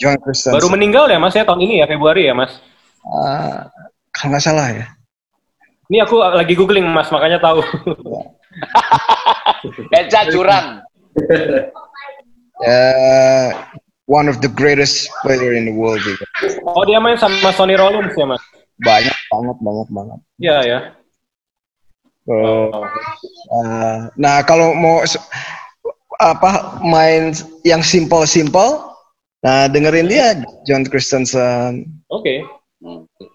John 0.00 0.16
Christensen. 0.22 0.58
Baru 0.58 0.68
meninggal 0.72 1.10
ya 1.10 1.18
Mas 1.22 1.34
ya 1.36 1.44
tahun 1.46 1.60
ini 1.62 1.78
ya 1.84 1.86
Februari 1.86 2.26
ya 2.26 2.34
Mas. 2.34 2.58
Ah, 3.04 3.68
kalau 4.10 4.30
nggak 4.34 4.42
salah 4.42 4.68
ya. 4.72 4.86
Ini 5.92 6.00
aku 6.02 6.16
lagi 6.18 6.54
googling 6.56 6.88
Mas 6.88 7.12
makanya 7.12 7.38
tahu. 7.38 7.62
Eca 10.00 10.20
curang. 10.32 10.80
Uh, 12.58 13.48
one 14.06 14.28
of 14.28 14.40
the 14.40 14.50
greatest 14.50 15.08
player 15.22 15.56
in 15.56 15.64
the 15.64 15.74
world 15.74 16.00
juga. 16.02 16.24
oh 16.68 16.84
dia 16.84 17.00
main 17.00 17.16
sama 17.16 17.50
Sonny 17.52 17.74
Rollins 17.74 18.12
ya 18.14 18.26
Mas. 18.26 18.42
Banyak 18.82 19.16
banget 19.30 19.56
banget 19.62 19.88
banget. 19.90 20.18
Iya 20.38 20.58
ya. 20.62 20.78
So, 22.24 22.32
Oh. 22.34 22.88
uh, 23.52 24.08
nah 24.16 24.40
kalau 24.40 24.72
mau 24.72 25.04
apa 26.16 26.50
main 26.80 27.36
yang 27.68 27.84
simple-simple, 27.84 28.80
nah 29.40 29.68
dengerin 29.68 30.08
dia 30.08 30.40
John 30.64 30.88
Christensen. 30.88 31.84
Oke. 32.08 32.40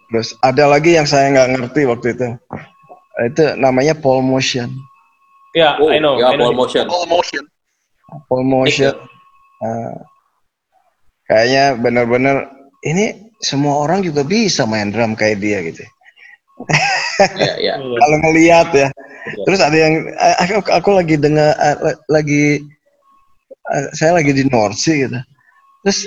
Terus 0.09 0.33
ada 0.41 0.65
lagi 0.65 0.97
yang 0.97 1.05
saya 1.05 1.29
nggak 1.29 1.49
ngerti 1.53 1.81
waktu 1.85 2.07
itu. 2.17 2.27
Itu 3.19 3.43
namanya 3.57 3.93
Paul 3.93 4.25
Motion. 4.25 4.73
Ya, 5.53 5.77
Oh, 5.77 5.89
I 5.89 5.97
know. 5.97 6.17
ya, 6.17 6.33
I 6.33 6.37
know. 6.37 6.49
Paul 6.49 6.57
Motion. 6.57 6.85
All 6.89 7.05
motion. 7.05 7.43
Paul 8.25 8.45
Motion. 8.45 8.93
Uh, 9.61 9.97
kayaknya 11.29 11.77
benar-benar 11.77 12.49
ini 12.83 13.29
semua 13.39 13.85
orang 13.85 14.01
juga 14.03 14.25
bisa 14.25 14.65
main 14.65 14.89
drum 14.89 15.13
kayak 15.13 15.39
dia 15.39 15.61
gitu. 15.63 15.85
Ya, 17.19 17.59
ya. 17.59 17.75
Iya. 17.75 17.99
Kalau 17.99 18.17
ngelihat 18.23 18.67
ya. 18.71 18.87
Terus 19.43 19.59
ada 19.59 19.75
yang 19.75 20.07
eh, 20.07 20.35
aku, 20.39 20.71
aku 20.71 20.89
lagi 20.95 21.19
dengar 21.19 21.51
eh, 21.51 21.75
la- 21.83 21.99
lagi 22.07 22.63
eh, 23.75 23.87
saya 23.91 24.15
lagi 24.15 24.31
di 24.31 24.47
North 24.47 24.79
Sea 24.79 25.03
gitu. 25.03 25.19
Terus 25.83 25.99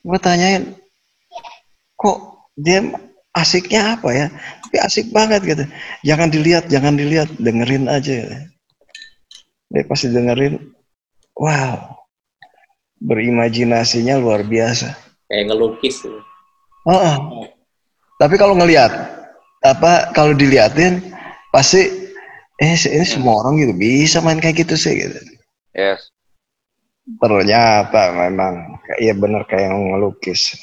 gue 0.00 0.18
tanyain 0.24 0.72
kok 1.92 2.40
dia 2.56 2.88
asiknya 3.36 4.00
apa 4.00 4.08
ya? 4.16 4.26
Tapi 4.64 4.76
asik 4.80 5.12
banget 5.12 5.44
gitu. 5.44 5.64
Jangan 6.08 6.32
dilihat, 6.32 6.64
jangan 6.72 6.96
dilihat, 6.96 7.28
dengerin 7.36 7.84
aja. 7.84 8.24
Gitu. 8.24 8.36
Dia 9.68 9.84
pasti 9.84 10.08
dengerin, 10.08 10.56
wow, 11.36 11.97
berimajinasinya 13.02 14.18
luar 14.18 14.42
biasa. 14.42 14.94
Kayak 15.30 15.54
ngelukis. 15.54 16.02
tuh. 16.02 16.22
Oh, 16.88 16.98
oh. 16.98 17.46
Tapi 18.18 18.34
kalau 18.34 18.58
ngelihat 18.58 18.90
apa 19.62 20.14
kalau 20.14 20.34
diliatin 20.34 21.02
pasti 21.50 21.90
eh 22.58 22.74
ini 22.74 23.06
semua 23.06 23.42
orang 23.42 23.58
gitu 23.58 23.74
bisa 23.74 24.18
main 24.18 24.42
kayak 24.42 24.66
gitu 24.66 24.74
sih 24.74 24.98
gitu. 24.98 25.18
Yes. 25.74 26.10
Ternyata 27.22 28.12
memang 28.12 28.82
iya 28.98 29.14
benar 29.14 29.46
kayak 29.46 29.70
ngelukis. 29.70 30.58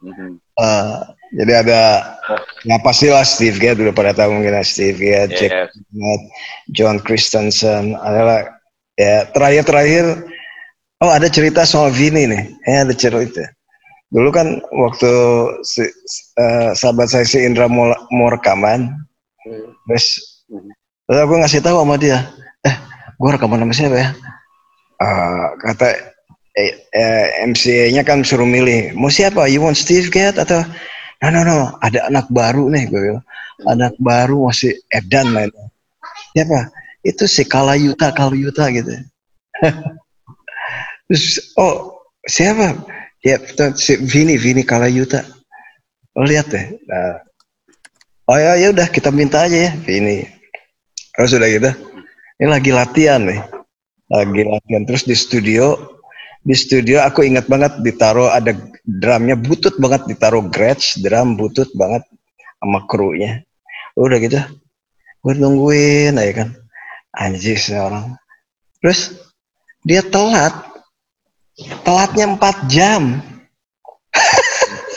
Mhm. 0.00 0.38
Eh, 0.38 0.96
jadi 1.42 1.52
ada 1.66 1.82
ya 2.62 2.78
pastilah 2.78 3.26
Steve 3.26 3.58
Gadd 3.58 3.82
udah 3.82 3.94
pada 3.94 4.12
tahu 4.14 4.38
mungkin 4.38 4.54
lah 4.54 4.66
Steve 4.66 4.98
Gadd, 4.98 5.34
Jack 5.34 5.50
Yes. 5.50 5.70
Gadd, 5.74 6.22
John 6.70 6.96
Christensen 7.02 7.98
adalah 7.98 8.46
ya 8.94 9.26
terakhir-terakhir 9.34 10.29
oh 11.00 11.10
ada 11.10 11.26
cerita 11.26 11.64
soal 11.64 11.90
Vini 11.92 12.28
nih. 12.28 12.44
Eh 12.68 12.78
ada 12.84 12.94
cerita. 12.94 13.44
Dulu 14.10 14.28
kan 14.34 14.58
waktu 14.74 15.12
si, 15.62 15.86
eh, 16.36 16.70
sahabat 16.74 17.08
saya 17.14 17.22
si 17.22 17.38
Indra 17.38 17.70
mau, 17.70 17.94
mau 18.10 18.26
rekaman, 18.26 18.90
terus, 19.86 20.18
terus 21.06 21.18
aku 21.22 21.38
ngasih 21.38 21.62
tahu 21.62 21.78
sama 21.78 21.94
dia, 21.94 22.26
eh, 22.66 22.74
gue 23.22 23.30
rekaman 23.30 23.62
sama 23.62 23.70
siapa 23.70 23.96
ya? 24.02 24.08
Eh, 24.98 25.46
kata 25.62 25.88
eh, 26.58 26.74
eh, 26.90 27.26
MCA-nya 27.46 28.02
kan 28.02 28.26
suruh 28.26 28.50
milih, 28.50 28.98
mau 28.98 29.14
siapa? 29.14 29.46
You 29.46 29.62
want 29.62 29.78
Steve 29.78 30.10
Gadd 30.10 30.42
atau? 30.42 30.66
No, 31.22 31.30
no, 31.30 31.46
no, 31.46 31.78
ada 31.78 32.10
anak 32.10 32.26
baru 32.34 32.66
nih, 32.66 32.90
gue 32.90 33.00
bilang. 33.00 33.24
Anak 33.70 33.94
baru 34.02 34.50
masih 34.50 34.74
Edan 34.90 35.30
mainnya. 35.30 35.70
Siapa? 36.34 36.66
Itu 37.06 37.30
si 37.30 37.46
Kalayuta, 37.46 38.10
Kalayuta 38.10 38.66
gitu. 38.74 38.90
Terus, 41.10 41.58
oh, 41.58 42.06
siapa? 42.22 42.86
Ya, 43.18 43.42
si 43.74 43.98
Vini, 43.98 44.38
Vini 44.38 44.62
Kalayuta. 44.62 45.26
Oh, 46.14 46.22
lihat 46.22 46.54
deh. 46.54 46.78
Nah, 46.86 47.18
oh 48.30 48.38
ya, 48.38 48.54
ya 48.54 48.70
udah 48.70 48.86
kita 48.86 49.10
minta 49.10 49.42
aja 49.42 49.58
ya, 49.66 49.72
Vini. 49.82 50.22
Terus 51.18 51.34
udah 51.34 51.50
gitu. 51.50 51.70
Ini 52.38 52.46
lagi 52.46 52.70
latihan 52.70 53.26
nih. 53.26 53.42
Lagi 54.06 54.42
latihan 54.46 54.82
terus 54.86 55.02
di 55.02 55.18
studio. 55.18 55.98
Di 56.40 56.54
studio 56.54 57.02
aku 57.02 57.26
ingat 57.26 57.50
banget 57.50 57.82
ditaruh 57.84 58.30
ada 58.32 58.56
drumnya 58.86 59.36
butut 59.36 59.76
banget 59.76 60.08
ditaruh 60.08 60.48
gretsch 60.48 61.02
drum 61.04 61.36
butut 61.36 61.68
banget 61.76 62.06
sama 62.62 62.86
krunya. 62.86 63.42
Udah 63.98 64.16
gitu. 64.22 64.40
Gue 65.20 65.34
nungguin 65.36 66.16
aja 66.16 66.32
kan. 66.46 66.48
Anjir 67.12 67.58
sih 67.58 67.76
orang. 67.76 68.16
Terus 68.80 69.18
dia 69.84 70.00
telat. 70.00 70.69
Telatnya 71.84 72.24
4 72.36 72.56
jam. 72.70 73.02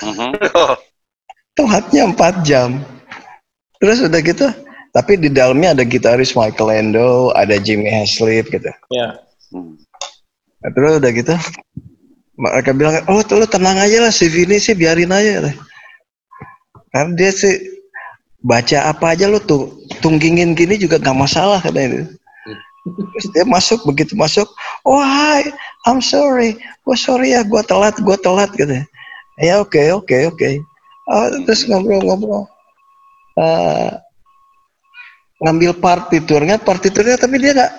Mhm. 0.03 0.31
Oh, 0.55 0.73
telatnya 1.57 2.03
4 2.11 2.47
jam. 2.47 2.69
Terus 3.83 3.99
udah 4.07 4.21
gitu, 4.23 4.47
tapi 4.95 5.19
di 5.19 5.27
dalamnya 5.27 5.75
ada 5.75 5.83
gitaris 5.83 6.37
Michael 6.37 6.71
Lando, 6.71 7.35
ada 7.35 7.59
Jimmy 7.59 7.91
Haslip 7.91 8.47
gitu. 8.47 8.71
Ya. 8.95 9.19
Nah, 10.63 10.71
terus 10.71 11.03
udah 11.03 11.11
gitu, 11.11 11.35
mereka 12.39 12.71
bilang, 12.71 13.03
oh 13.11 13.19
tuh 13.21 13.43
lu 13.43 13.47
tenang 13.47 13.75
aja 13.75 14.07
lah, 14.07 14.13
si 14.15 14.31
Vini 14.31 14.55
sih 14.55 14.71
biarin 14.71 15.11
aja. 15.11 15.51
lah. 15.51 15.55
Karena 16.93 17.11
dia 17.19 17.31
sih 17.35 17.55
baca 18.43 18.91
apa 18.91 19.15
aja 19.15 19.25
lu 19.27 19.39
tuh 19.39 19.83
tunggingin 20.03 20.53
gini 20.53 20.79
juga 20.79 21.01
nggak 21.01 21.17
masalah 21.17 21.59
katanya. 21.59 22.07
Terus 22.07 22.22
dia 23.31 23.47
masuk 23.47 23.79
begitu 23.87 24.13
masuk, 24.19 24.47
oh 24.83 24.99
hi, 24.99 25.47
I'm 25.87 26.03
sorry, 26.03 26.59
gue 26.59 26.97
sorry 26.99 27.31
ya, 27.31 27.41
gue 27.47 27.63
telat, 27.63 27.95
gue 27.95 28.17
telat 28.19 28.51
gitu. 28.59 28.83
Ya 29.39 29.63
oke 29.63 29.79
oke 29.95 30.17
oke. 30.29 30.49
Oh, 31.07 31.27
terus 31.47 31.67
ngobrol-ngobrol, 31.67 32.47
Eh, 33.33 33.91
ngambil 35.41 35.73
partiturnya, 35.81 36.61
partiturnya 36.61 37.17
tapi 37.17 37.41
dia 37.41 37.51
nggak 37.57 37.71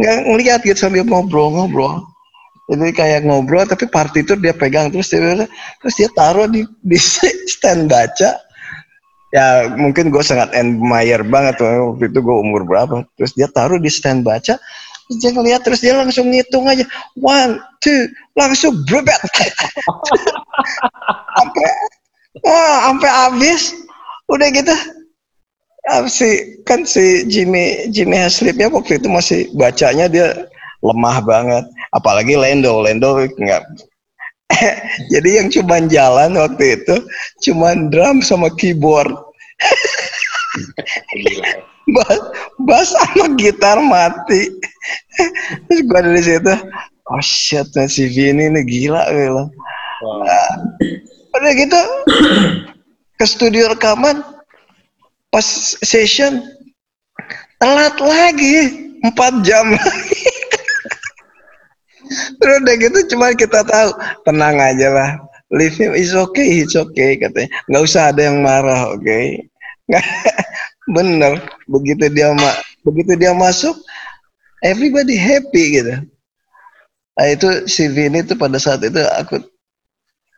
nggak 0.00 0.16
ngeliat 0.24 0.60
gitu 0.62 0.78
sambil 0.78 1.02
ngobrol-ngobrol. 1.04 2.06
Jadi 2.70 2.94
kayak 2.94 3.26
ngobrol 3.26 3.66
tapi 3.66 3.90
partitur 3.90 4.38
dia 4.38 4.54
pegang 4.54 4.94
terus 4.94 5.10
dia 5.10 5.44
terus 5.82 5.94
dia 5.98 6.08
taruh 6.14 6.46
di 6.46 6.62
di 6.86 6.94
stand 7.52 7.90
baca. 7.90 8.38
Ya 9.30 9.70
mungkin 9.78 10.10
gue 10.10 10.22
sangat 10.26 10.50
admire 10.50 11.22
banget 11.22 11.62
waktu 11.62 12.10
itu 12.10 12.18
gue 12.18 12.36
umur 12.42 12.66
berapa. 12.66 13.06
Terus 13.14 13.32
dia 13.38 13.46
taruh 13.46 13.78
di 13.78 13.86
stand 13.86 14.26
baca. 14.26 14.58
Terus 15.06 15.18
dia 15.22 15.30
ngeliat 15.34 15.62
terus 15.62 15.80
dia 15.82 15.94
langsung 15.94 16.30
ngitung 16.30 16.66
aja. 16.66 16.82
One 17.18 17.62
two 17.78 18.10
langsung 18.34 18.74
brubet 18.86 19.18
sampai 21.38 21.66
wah 22.42 22.90
sampai 22.90 23.10
habis. 23.10 23.74
Udah 24.30 24.50
gitu. 24.50 24.74
Ah, 25.90 26.06
si 26.06 26.60
kan 26.68 26.84
si 26.86 27.26
Jimmy 27.26 27.88
Jimmy 27.90 28.20
Haslip 28.20 28.54
ya 28.60 28.68
waktu 28.68 29.00
itu 29.00 29.08
masih 29.10 29.50
bacanya 29.54 30.06
dia 30.10 30.46
lemah 30.82 31.22
banget. 31.22 31.64
Apalagi 31.94 32.34
Lendo 32.34 32.82
Lendo 32.82 33.18
nggak 33.26 33.62
jadi 35.12 35.30
yang 35.42 35.48
cuman 35.48 35.86
jalan 35.86 36.36
waktu 36.36 36.80
itu 36.80 36.96
cuman 37.48 37.88
drum 37.88 38.20
sama 38.20 38.50
keyboard. 38.58 39.10
Bass, 41.90 42.18
bass 42.66 42.88
sama 42.90 43.34
gitar 43.38 43.78
mati. 43.78 44.50
Terus 45.68 45.80
gua 45.86 46.00
dari 46.02 46.22
situ 46.24 46.54
oh 47.10 47.22
shit 47.22 47.66
nah, 47.74 47.90
si 47.90 48.06
Vini 48.06 48.48
ini 48.48 48.62
gila 48.64 49.02
gila 49.10 49.44
Wow. 50.00 50.24
Nah, 50.24 50.52
udah 51.36 51.52
gitu 51.60 51.80
ke 53.20 53.24
studio 53.28 53.68
rekaman 53.68 54.24
pas 55.28 55.44
session 55.84 56.40
telat 57.60 58.00
lagi 58.00 58.80
empat 59.04 59.44
jam 59.44 59.76
lagi 59.76 60.19
terus 62.38 62.56
udah 62.62 62.74
gitu 62.76 62.98
cuma 63.14 63.32
kita 63.34 63.62
tahu 63.62 63.90
tenang 64.26 64.58
aja 64.58 64.88
lah 64.90 65.10
leave 65.50 65.78
is 65.98 66.14
okay 66.14 66.62
it's 66.62 66.78
okay 66.78 67.18
katanya. 67.18 67.50
Nggak 67.66 67.82
usah 67.82 68.02
ada 68.14 68.30
yang 68.30 68.42
marah 68.42 68.94
oke? 68.94 69.20
Nggak- 69.90 70.10
bener 70.96 71.38
begitu 71.70 72.10
dia 72.10 72.34
ma 72.34 72.50
begitu 72.82 73.14
dia 73.18 73.34
masuk 73.34 73.76
everybody 74.62 75.18
happy 75.18 75.82
gitu. 75.82 75.94
Nah 77.18 77.26
itu 77.28 77.68
si 77.68 77.90
Vini 77.90 78.24
tuh 78.24 78.38
pada 78.38 78.56
saat 78.56 78.80
itu 78.86 78.96
aku 79.18 79.44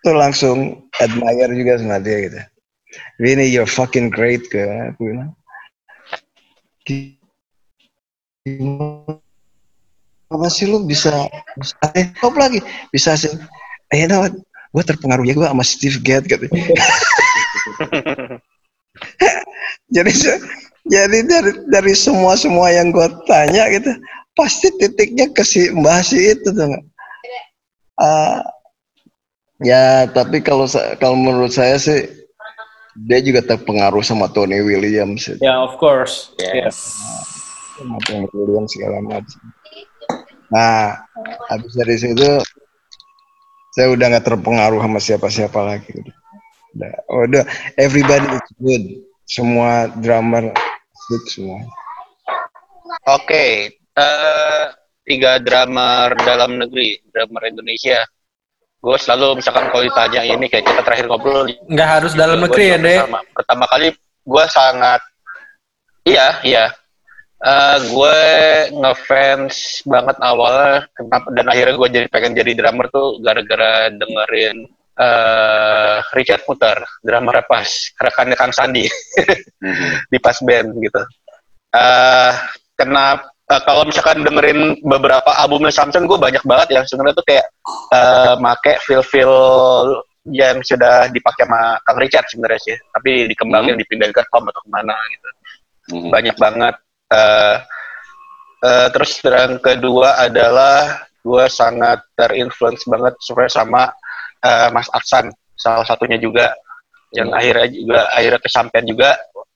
tuh 0.02 0.14
langsung 0.16 0.82
admire 0.98 1.52
juga 1.54 1.78
sama 1.78 2.02
dia 2.02 2.18
gitu. 2.26 2.40
Vini 3.20 3.48
you're 3.48 3.68
fucking 3.68 4.12
great 4.12 4.44
ke 4.50 4.60
aku 4.92 5.00
bilang 5.12 5.30
sih 10.52 10.66
lu 10.68 10.84
bisa 10.84 11.28
bisa 11.58 11.74
top 12.20 12.34
lagi 12.38 12.60
bisa 12.94 13.16
sih 13.18 13.32
eh 13.92 14.04
you 14.04 14.08
know 14.08 14.24
what 14.24 14.34
gue 14.72 14.84
terpengaruh 14.84 15.24
ya 15.26 15.34
gue 15.36 15.46
sama 15.46 15.64
Steve 15.64 15.98
Gadd 16.00 16.24
gitu 16.28 16.46
jadi 19.94 20.12
jadi 20.88 21.18
dari 21.28 21.52
dari 21.68 21.92
semua 21.92 22.36
semua 22.40 22.72
yang 22.72 22.90
gue 22.90 23.08
tanya 23.28 23.68
gitu 23.68 23.92
pasti 24.32 24.72
titiknya 24.80 25.28
ke 25.32 25.44
si 25.44 25.68
mbah 25.70 26.00
si 26.00 26.32
itu 26.32 26.48
tuh 26.50 26.72
nggak 26.72 26.84
Ah, 28.00 28.40
ya 29.62 30.08
tapi 30.10 30.40
kalau 30.42 30.64
kalau 30.96 31.14
menurut 31.14 31.52
saya 31.52 31.76
sih 31.76 32.08
dia 33.06 33.20
juga 33.20 33.44
terpengaruh 33.44 34.02
sama 34.04 34.26
Tony 34.32 34.58
Williams. 34.58 35.28
Ya, 35.38 35.60
of 35.60 35.76
course. 35.76 36.32
Yeah. 36.40 36.68
Yes. 36.68 36.98
sama 37.78 37.96
Tony 38.04 38.28
Williams 38.36 38.74
segala 38.76 39.00
macam 39.00 39.38
nah 40.52 41.00
habis 41.48 41.72
dari 41.72 41.96
situ 41.96 42.28
saya 43.72 43.88
udah 43.88 44.06
nggak 44.12 44.26
terpengaruh 44.28 44.84
sama 44.84 45.00
siapa-siapa 45.00 45.60
lagi 45.64 45.96
udah 46.76 46.92
oh, 47.08 47.24
udah 47.24 47.44
everybody 47.80 48.28
is 48.36 48.48
good 48.60 48.84
semua 49.24 49.88
drummer 49.96 50.52
good 51.08 51.24
semua 51.32 51.64
Oke, 53.08 53.72
eh, 53.72 54.64
tiga 55.02 55.40
drummer 55.40 56.12
dalam 56.22 56.60
negeri, 56.60 57.00
drummer 57.08 57.48
Indonesia. 57.48 58.04
Gue 58.82 58.98
selalu 58.98 59.38
misalkan 59.40 59.70
kalau 59.70 59.82
ditanya 59.86 60.22
ini 60.26 60.50
kayak 60.50 60.66
kita 60.66 60.82
terakhir 60.82 61.06
ngobrol. 61.06 61.46
Nggak 61.70 61.88
harus 61.88 62.12
dalam 62.18 62.42
negeri 62.42 62.64
ya, 62.74 62.78
Dek? 62.78 63.00
Pertama 63.32 63.64
kali 63.70 63.94
gue 64.22 64.44
sangat, 64.50 65.00
iya, 66.04 66.42
iya. 66.42 66.64
Eh, 67.42 67.78
gue 67.90 68.18
ngefans 68.70 69.82
banget 69.82 70.14
awalnya 70.22 70.86
kenapa 70.94 71.26
dan 71.34 71.46
akhirnya 71.50 71.74
gue 71.74 71.88
jadi 71.90 72.06
pengen 72.06 72.38
jadi 72.38 72.52
drummer 72.54 72.86
tuh 72.86 73.18
gara-gara 73.18 73.90
dengerin 73.90 74.62
eh 74.92 75.96
Richard 76.14 76.46
Puter, 76.46 76.78
drummer 77.02 77.42
pas 77.50 77.66
rekannya 77.98 78.38
Kang 78.38 78.54
Sandi 78.54 78.86
di 80.12 80.18
pas 80.22 80.38
band 80.38 80.70
gitu. 80.78 81.02
eh 81.74 82.32
kenapa 82.78 83.26
eh, 83.50 83.62
kalau 83.66 83.82
misalkan 83.90 84.22
dengerin 84.22 84.78
beberapa 84.84 85.34
albumnya 85.34 85.74
Samson 85.74 86.06
gue 86.06 86.18
banyak 86.22 86.44
banget 86.46 86.68
yang 86.78 86.84
sebenarnya 86.86 87.18
tuh 87.18 87.26
kayak 87.26 87.46
eh 87.90 88.34
make 88.38 88.72
feel 88.86 89.02
feel 89.02 89.34
yang 90.30 90.62
sudah 90.62 91.10
dipakai 91.10 91.42
sama 91.50 91.74
Kang 91.82 91.98
Richard 91.98 92.30
sebenarnya 92.30 92.60
sih 92.62 92.76
tapi 92.94 93.26
dikembangin 93.26 93.74
dipindahin 93.74 94.14
ke 94.14 94.22
Tom 94.30 94.46
atau 94.46 94.62
ke 94.62 94.70
mana 94.70 94.94
gitu 95.10 95.26
Hmm. 95.90 96.14
banyak 96.14 96.38
banget 96.38 96.78
Eh, 97.12 97.56
eh, 98.64 98.88
terus 98.94 99.20
yang 99.20 99.60
kedua 99.60 100.16
adalah 100.16 101.04
gue 101.22 101.44
sangat 101.46 102.02
terinfluence 102.16 102.88
banget 102.88 103.14
sebenarnya 103.20 103.54
sama 103.54 103.82
eh, 104.42 104.68
Mas 104.72 104.88
Aksan 104.90 105.28
salah 105.54 105.84
satunya 105.84 106.16
juga. 106.16 106.50
Yang 107.12 107.28
akhirnya 107.36 107.68
juga 107.68 108.00
akhirnya 108.08 108.40
kesampaian 108.40 108.86
juga 108.88 109.10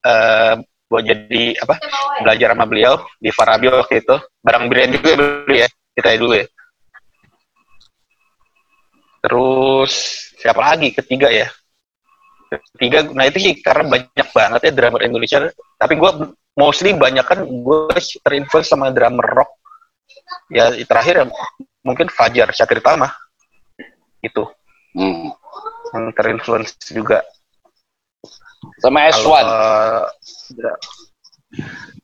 eh 0.05 0.55
buat 0.87 1.03
jadi 1.03 1.59
apa 1.67 1.83
belajar 2.23 2.55
sama 2.55 2.65
beliau 2.69 2.95
di 3.19 3.31
Farabi 3.33 3.67
waktu 3.73 4.05
itu. 4.05 4.17
Barang 4.45 4.69
brand 4.69 4.93
juga 4.93 5.11
beli 5.17 5.65
ya 5.65 5.69
kita 5.97 6.21
dulu 6.21 6.35
ya. 6.37 6.47
Terus 9.25 9.93
siapa 10.39 10.61
lagi? 10.63 10.93
Ketiga 10.95 11.33
ya. 11.33 11.49
Ketiga 12.47 13.09
nah 13.11 13.27
itu 13.27 13.43
sih 13.43 13.55
karena 13.59 13.89
banyak 13.91 14.29
banget 14.31 14.61
ya 14.69 14.73
drummer 14.77 15.03
Indonesia. 15.03 15.51
Tapi 15.81 15.95
gue 15.99 16.11
mostly 16.57 16.97
banyak 16.97 17.23
kan 17.23 17.45
gue 17.45 18.01
terinfluence 18.25 18.73
sama 18.73 18.91
drummer 18.91 19.29
rock. 19.29 19.53
Ya 20.51 20.73
terakhir 20.73 21.23
ya, 21.23 21.27
mungkin 21.85 22.09
Fajar 22.11 22.51
Syakir 22.51 22.81
Tama 22.83 23.13
itu. 24.25 24.43
Hmm. 24.97 25.29
yang 25.95 26.11
terinfluence 26.17 26.75
juga. 26.91 27.23
Sama 28.83 29.07
S1. 29.13 29.23
Kalau, 29.23 29.47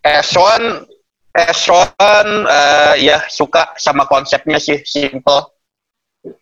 eh, 0.07 0.22
S1 0.22 0.86
S1 1.32 1.96
eh, 2.46 2.94
ya 3.09 3.24
suka 3.26 3.74
sama 3.80 4.05
konsepnya 4.07 4.61
sih 4.62 4.84
simple. 4.86 5.50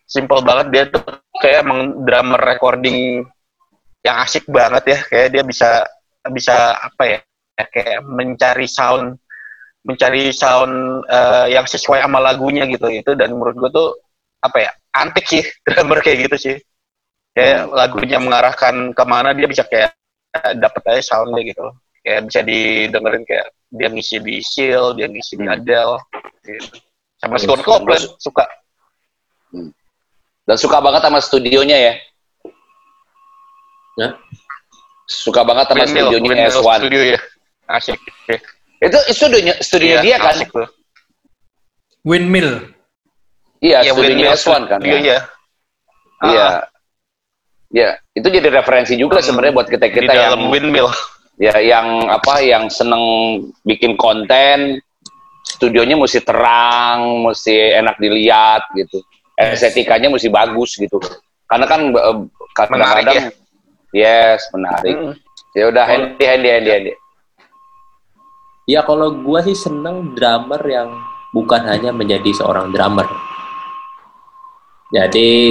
Simple 0.04 0.42
banget. 0.44 0.66
Dia 0.68 0.84
tuh 0.90 1.02
kayak 1.40 1.64
emang 1.64 2.04
drummer 2.04 2.42
recording 2.42 3.24
yang 4.04 4.16
asik 4.20 4.44
banget 4.50 4.84
ya. 4.84 4.98
Kayak 5.06 5.28
dia 5.32 5.42
bisa 5.46 5.70
bisa 6.28 6.76
apa 6.76 7.02
ya 7.08 7.18
ya, 7.60 7.64
kayak 7.68 8.00
mencari 8.04 8.66
sound 8.66 9.20
mencari 9.84 10.28
sound 10.32 11.04
eh, 11.08 11.56
yang 11.56 11.64
sesuai 11.64 12.04
sama 12.04 12.20
lagunya 12.20 12.68
gitu. 12.68 12.88
Itu 12.88 13.16
dan 13.16 13.32
menurut 13.32 13.56
gue 13.56 13.70
tuh 13.72 13.88
apa 14.40 14.56
ya 14.56 14.70
antik 14.96 15.28
sih 15.28 15.44
drummer 15.64 16.00
kayak 16.04 16.28
gitu 16.28 16.36
sih. 16.36 16.56
Kayak 17.30 17.70
lagunya 17.70 18.18
mengarahkan 18.18 18.92
ke 18.92 19.04
mana 19.06 19.32
dia 19.32 19.48
bisa 19.48 19.64
kayak 19.64 19.96
eh, 20.36 20.54
dapet 20.56 20.82
aja 20.88 21.02
soundnya 21.16 21.40
gitu. 21.46 21.64
Kayak 22.00 22.20
bisa 22.32 22.40
didengerin 22.44 23.24
kayak 23.28 23.48
dia 23.70 23.88
ngisi 23.92 24.16
di 24.20 24.40
Seal 24.40 24.96
dia 24.96 25.06
ngisi 25.06 25.36
di 25.36 25.46
Adele 25.46 26.00
gitu. 26.44 26.80
sama 27.20 27.36
Stone 27.36 27.64
Copeland 27.64 28.16
suka. 28.16 28.44
Dan 30.48 30.56
suka 30.56 30.80
banget 30.80 31.04
sama 31.04 31.20
studionya 31.20 31.78
ya. 31.78 31.94
suka 35.04 35.44
banget 35.44 35.68
sama 35.68 35.84
Windmill, 35.84 36.08
studionya 36.08 36.48
Windmill 36.48 36.64
S1. 36.64 36.78
Studio 36.80 37.02
ya. 37.04 37.20
Asik. 37.70 37.98
Itu 38.80 38.98
studionya 39.12 39.54
studionya 39.60 40.00
Iya, 40.00 40.02
dia 40.02 40.16
kan? 40.18 40.34
asik 40.34 40.48
tuh. 40.50 40.68
Windmill. 42.02 42.72
Iya, 43.60 43.84
Iya, 43.84 43.92
studionya 43.92 44.26
Windmill 44.26 44.32
S1 44.34 44.62
kan. 44.66 44.78
Studio 44.80 44.96
ya? 44.96 45.02
ya. 45.04 45.18
Iya. 46.20 46.46
Ah. 46.48 46.60
Ya, 47.70 47.88
itu 48.12 48.26
jadi 48.26 48.50
referensi 48.50 48.98
juga 48.98 49.22
sebenarnya 49.22 49.54
buat 49.54 49.68
kita-kita 49.70 50.10
yang 50.10 50.34
dalam 50.34 50.50
Windmill. 50.50 50.90
ya 51.38 51.56
yang 51.56 52.04
apa 52.04 52.44
yang 52.44 52.68
seneng 52.68 53.00
bikin 53.64 53.96
konten 53.96 54.76
studionya 55.40 55.96
mesti 55.96 56.20
terang 56.20 57.24
mesti 57.24 57.72
enak 57.80 57.96
dilihat 57.96 58.68
gitu 58.76 59.00
estetikanya 59.40 60.12
mesti 60.12 60.28
bagus 60.28 60.76
gitu 60.76 61.00
karena 61.48 61.64
kan 61.64 61.80
eh, 61.90 62.16
kadang-kadang 62.52 63.32
yes 63.96 64.44
menarik 64.52 64.92
Mm. 64.92 65.14
ya 65.56 65.64
udah 65.72 65.84
handy 65.88 66.24
handy 66.28 66.48
handy 66.52 66.70
handy 66.76 66.92
Ya 68.70 68.86
kalau 68.86 69.10
gua 69.26 69.42
sih 69.42 69.58
seneng 69.58 70.14
drummer 70.14 70.62
yang 70.62 70.94
bukan 71.34 71.66
hanya 71.66 71.90
menjadi 71.90 72.30
seorang 72.30 72.70
drummer. 72.70 73.02
Jadi 74.94 75.50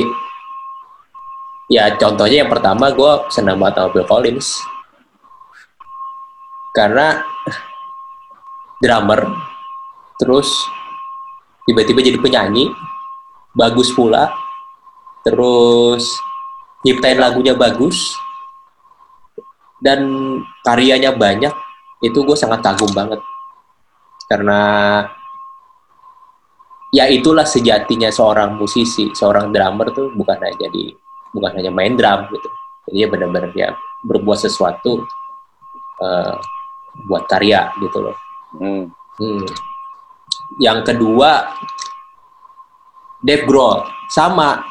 ya 1.68 2.00
contohnya 2.00 2.48
yang 2.48 2.52
pertama 2.52 2.96
gua 2.96 3.28
senang 3.28 3.60
banget 3.60 3.76
sama 3.76 3.92
Bill 3.92 4.08
Collins. 4.08 4.48
Karena 6.72 7.20
drummer 8.80 9.28
terus 10.16 10.48
tiba-tiba 11.68 12.00
jadi 12.00 12.16
penyanyi 12.24 12.72
bagus 13.52 13.92
pula 13.92 14.32
terus 15.28 16.08
nyiptain 16.88 17.20
lagunya 17.20 17.52
bagus 17.52 18.16
dan 19.84 20.08
karyanya 20.64 21.12
banyak 21.12 21.52
itu 22.00 22.20
gue 22.24 22.38
sangat 22.38 22.64
kagum 22.64 22.92
banget. 22.96 23.20
Karena 24.30 24.60
ya 26.90 27.06
itulah 27.10 27.46
sejatinya 27.46 28.10
seorang 28.10 28.58
musisi 28.58 29.14
seorang 29.14 29.54
drummer 29.54 29.94
tuh 29.94 30.10
bukan 30.18 30.38
hanya 30.42 30.58
jadi 30.58 30.94
bukan 31.34 31.52
hanya 31.60 31.72
main 31.74 31.94
drum 32.00 32.30
gitu. 32.34 32.50
Jadi 32.90 32.98
ya 32.98 33.08
benar-benar 33.10 33.52
ya 33.54 33.70
berbuat 34.06 34.40
sesuatu 34.40 35.06
eh, 36.02 36.36
buat 37.06 37.28
karya 37.30 37.70
gitu 37.82 37.98
loh. 38.02 38.18
Hmm. 38.50 38.90
Hmm. 39.20 39.46
yang 40.58 40.82
kedua 40.82 41.54
Dave 43.20 43.44
Grohl. 43.44 43.84
Sama. 44.10 44.64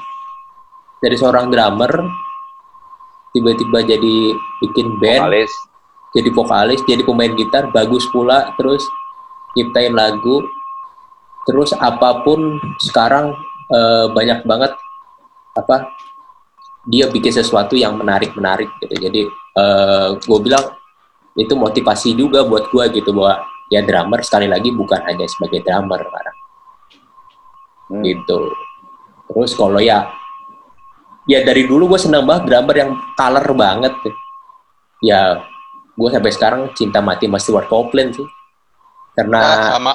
Dari 0.98 1.14
seorang 1.14 1.46
drummer 1.52 1.92
tiba-tiba 3.30 3.86
jadi 3.86 4.34
bikin 4.64 4.98
band. 4.98 5.30
Vokalis 5.30 5.52
jadi 6.16 6.28
vokalis, 6.32 6.80
jadi 6.88 7.04
pemain 7.04 7.32
gitar, 7.36 7.68
bagus 7.72 8.04
pula, 8.12 8.54
terus 8.56 8.80
nyiptain 9.56 9.92
lagu, 9.92 10.44
terus 11.44 11.72
apa 11.76 12.24
pun 12.24 12.60
sekarang 12.80 13.32
eh, 13.72 14.06
banyak 14.12 14.44
banget 14.48 14.72
apa 15.58 15.90
dia 16.88 17.10
bikin 17.10 17.34
sesuatu 17.34 17.76
yang 17.76 17.98
menarik 17.98 18.32
menarik 18.32 18.70
gitu. 18.80 18.94
Jadi 18.96 19.22
gue 20.22 20.38
bilang 20.38 20.70
itu 21.34 21.50
motivasi 21.58 22.14
juga 22.14 22.46
buat 22.46 22.70
gue 22.70 23.02
gitu 23.02 23.10
bahwa 23.10 23.42
ya 23.66 23.82
drummer 23.82 24.22
sekali 24.22 24.46
lagi 24.46 24.70
bukan 24.70 25.02
hanya 25.02 25.26
sebagai 25.26 25.66
drummer 25.66 25.98
sekarang 25.98 26.38
Hmm. 27.88 28.04
gitu. 28.04 28.52
Terus 29.28 29.52
kalau 29.56 29.80
ya 29.80 30.08
ya 31.24 31.44
dari 31.44 31.64
dulu 31.64 31.96
gue 31.96 32.00
senang 32.00 32.24
banget 32.24 32.44
drummer 32.48 32.76
yang 32.76 32.92
color 33.16 33.46
banget. 33.56 33.92
Ya 35.00 35.40
gue 35.98 36.08
sampai 36.08 36.30
sekarang 36.30 36.60
cinta 36.78 37.02
mati 37.02 37.26
sama 37.26 37.42
Stuart 37.42 37.66
Copeland 37.66 38.14
sih. 38.14 38.26
Karena 39.18 39.38
Ah, 39.42 39.70
sama. 39.74 39.92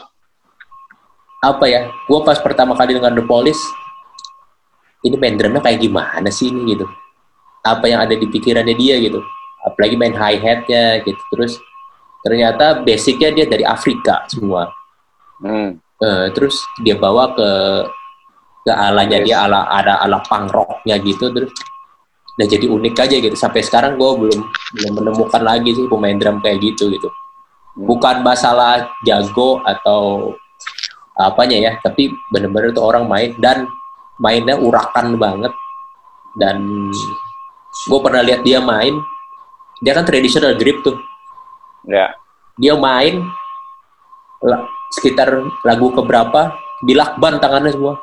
apa 1.42 1.66
ya? 1.66 1.88
Gue 2.04 2.20
pas 2.22 2.36
pertama 2.38 2.76
kali 2.76 2.92
dengan 2.94 3.16
The 3.16 3.24
Police, 3.24 3.64
ini 5.02 5.16
main 5.16 5.40
drumnya 5.40 5.64
kayak 5.64 5.80
gimana 5.80 6.28
sih 6.28 6.52
ini 6.52 6.76
gitu? 6.76 6.84
Apa 7.64 7.88
yang 7.88 8.04
ada 8.04 8.12
di 8.12 8.28
pikirannya 8.28 8.76
dia 8.76 9.00
gitu? 9.00 9.24
Apalagi 9.64 9.96
main 9.96 10.12
hi 10.12 10.36
hatnya 10.36 11.00
gitu. 11.02 11.20
Terus 11.32 11.56
ternyata 12.20 12.84
basicnya 12.84 13.32
dia 13.32 13.46
dari 13.48 13.64
Afrika 13.64 14.28
semua. 14.28 14.68
Hmm. 15.40 15.80
Eh, 16.04 16.28
terus 16.36 16.60
dia 16.84 17.00
bawa 17.00 17.32
ke 17.32 17.50
ke 18.64 18.72
alanya 18.72 19.20
Yes. 19.20 19.26
dia 19.28 19.38
ala 19.44 19.68
ada 19.68 20.00
ala 20.00 20.20
punk 20.24 20.52
rocknya 20.52 20.96
gitu 21.00 21.32
terus 21.32 21.52
udah 22.38 22.48
jadi 22.50 22.66
unik 22.66 22.96
aja 22.98 23.16
gitu. 23.22 23.36
Sampai 23.38 23.62
sekarang 23.62 23.98
gue 23.98 24.12
belum 24.26 24.40
belum 24.74 24.92
menemukan 25.02 25.42
lagi 25.42 25.74
sih 25.74 25.86
pemain 25.86 26.18
drum 26.18 26.42
kayak 26.42 26.62
gitu 26.62 26.90
gitu. 26.90 27.10
Bukan 27.74 28.22
masalah 28.22 28.90
jago 29.06 29.62
atau 29.66 30.34
apanya 31.14 31.58
ya 31.62 31.72
tapi 31.86 32.10
bener-bener 32.34 32.74
tuh 32.74 32.90
orang 32.90 33.06
main 33.06 33.38
dan 33.38 33.70
mainnya 34.18 34.58
urakan 34.58 35.18
banget. 35.18 35.54
Dan 36.34 36.90
gue 37.90 38.00
pernah 38.02 38.26
lihat 38.26 38.42
dia 38.42 38.58
main 38.58 38.98
dia 39.84 39.94
kan 39.94 40.08
traditional 40.08 40.58
grip 40.58 40.82
tuh. 40.82 40.98
Ya. 41.86 42.16
Dia 42.58 42.78
main 42.78 43.26
sekitar 44.94 45.34
lagu 45.66 45.92
keberapa 45.92 46.54
dilakban 46.86 47.42
tangannya 47.42 47.74
semua. 47.74 47.96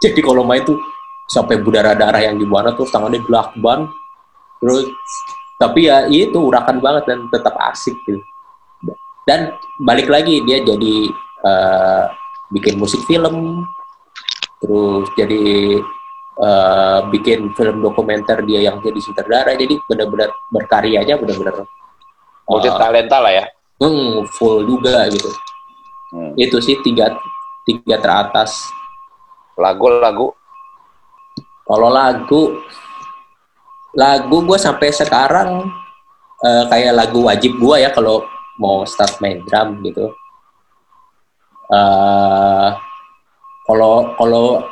Jadi 0.00 0.20
kalau 0.24 0.46
main 0.46 0.64
tuh 0.64 0.80
sampai 1.30 1.62
berdarah-darah 1.62 2.26
yang 2.26 2.36
di 2.36 2.46
mana 2.46 2.74
tuh 2.74 2.90
tangannya 2.90 3.22
dilakban 3.22 3.86
terus 4.58 4.90
tapi 5.62 5.86
ya 5.86 6.10
itu 6.10 6.34
urakan 6.36 6.82
banget 6.82 7.06
dan 7.06 7.18
tetap 7.30 7.54
asik 7.70 7.94
gitu 8.04 8.18
dan 9.28 9.54
balik 9.86 10.10
lagi 10.10 10.42
dia 10.42 10.58
jadi 10.66 10.96
eh, 11.46 12.04
bikin 12.50 12.82
musik 12.82 12.98
film 13.06 13.62
terus 14.58 15.06
jadi 15.14 15.78
eh, 16.42 16.98
bikin 17.14 17.54
film 17.54 17.78
dokumenter 17.78 18.42
dia 18.42 18.66
yang 18.66 18.82
jadi 18.82 18.98
sutradara 18.98 19.54
jadi 19.54 19.78
benar-benar 19.86 20.34
berkaryanya 20.50 21.14
benar-benar 21.14 21.62
multi 22.50 22.66
eh, 22.66 22.74
talenta 22.74 23.22
lah 23.22 23.32
ya 23.32 23.46
hmm, 23.80 24.28
full 24.36 24.68
juga 24.68 25.08
gitu. 25.08 25.30
Hmm. 26.12 26.32
Itu 26.36 26.60
sih 26.60 26.78
tiga 26.84 27.16
tiga 27.64 27.96
teratas. 27.98 28.52
lagu-lagu 29.60 30.32
Kalau 31.70 31.86
lagu 31.86 32.58
lagu 33.94 34.36
gue 34.42 34.58
sampai 34.58 34.90
sekarang 34.90 35.70
eh, 36.42 36.64
kayak 36.66 36.98
lagu 36.98 37.22
wajib 37.22 37.62
gue 37.62 37.86
ya 37.86 37.94
kalau 37.94 38.26
mau 38.58 38.82
start 38.82 39.22
main 39.22 39.38
drum 39.46 39.78
gitu. 39.86 40.10
Eh, 41.70 42.68
Kalau 43.70 44.18
kalau 44.18 44.66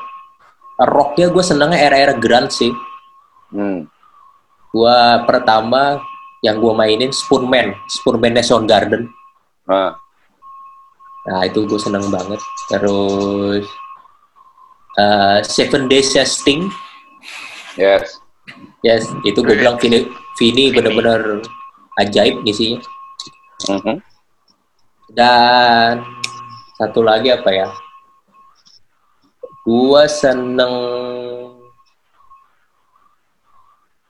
rocknya 0.78 1.30
gue 1.30 1.44
senangnya 1.46 1.78
era-era 1.78 2.18
grunge 2.18 2.51
sih. 2.51 2.72
hmm. 3.55 3.86
Gue 4.74 4.99
pertama 5.22 6.03
yang 6.42 6.59
gue 6.59 6.74
mainin 6.74 7.14
Spoonman, 7.14 7.78
Spoonman 7.86 8.34
Soundgarden. 8.42 9.07
nah, 9.70 9.94
Nah 11.30 11.40
itu 11.46 11.62
gue 11.62 11.78
seneng 11.78 12.11
banget. 12.11 12.42
Terus 12.66 13.66
eh, 14.99 15.38
Seven 15.46 15.86
Days 15.86 16.18
Sting, 16.18 16.66
yes 17.79 18.18
yes 18.83 19.07
itu 19.24 19.39
gue 19.41 19.57
bilang 19.57 19.79
Vini, 19.79 20.07
Vini 20.39 20.74
bener-bener 20.74 21.43
ajaib 21.99 22.43
ngisinya. 22.47 22.81
Mhm. 23.66 23.95
Dan 25.11 26.05
satu 26.79 27.03
lagi 27.03 27.35
apa 27.35 27.51
ya? 27.51 27.68
Gue 29.66 30.03
seneng, 30.09 30.74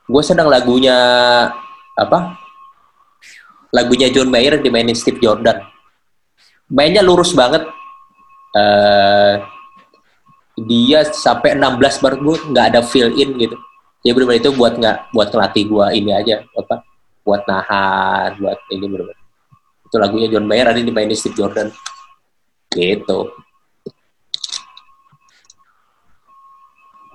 gue 0.07 0.23
seneng 0.23 0.47
lagunya 0.47 0.99
apa? 1.99 2.39
Lagunya 3.75 4.09
John 4.12 4.31
Mayer 4.31 4.61
dimainin 4.61 4.97
Steve 4.97 5.19
Jordan. 5.19 5.64
Mainnya 6.69 7.03
lurus 7.03 7.33
banget. 7.33 7.64
eh 8.57 9.58
dia 10.67 11.07
sampai 11.07 11.55
16 11.55 12.03
bar 12.03 12.15
gue 12.19 12.37
nggak 12.51 12.67
ada 12.75 12.81
fill 12.83 13.15
in 13.15 13.37
gitu. 13.39 13.57
Ya 14.07 14.15
benar 14.15 14.39
itu 14.39 14.51
buat 14.55 14.79
nggak 14.79 15.13
buat 15.15 15.29
ngelatih 15.31 15.65
gue 15.69 15.87
ini 15.95 16.11
aja 16.15 16.43
apa? 16.57 16.83
Buat 17.27 17.45
nahan, 17.45 18.41
buat 18.41 18.59
ini 18.73 18.87
bener 18.89 19.19
itu 19.89 19.97
lagunya 19.97 20.29
John 20.29 20.45
Mayer 20.45 20.69
ada 20.69 20.81
dimainin 20.85 21.17
Steve 21.17 21.33
Jordan 21.33 21.73
gitu 22.77 23.33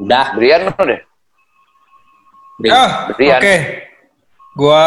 udah 0.02 0.34
Brian 0.34 0.66
mana 0.66 0.84
deh 0.89 1.02
Bri. 2.54 2.70
Ah, 2.70 3.10
oke. 3.10 3.18
Brian. 3.18 3.41
Gua 4.54 4.86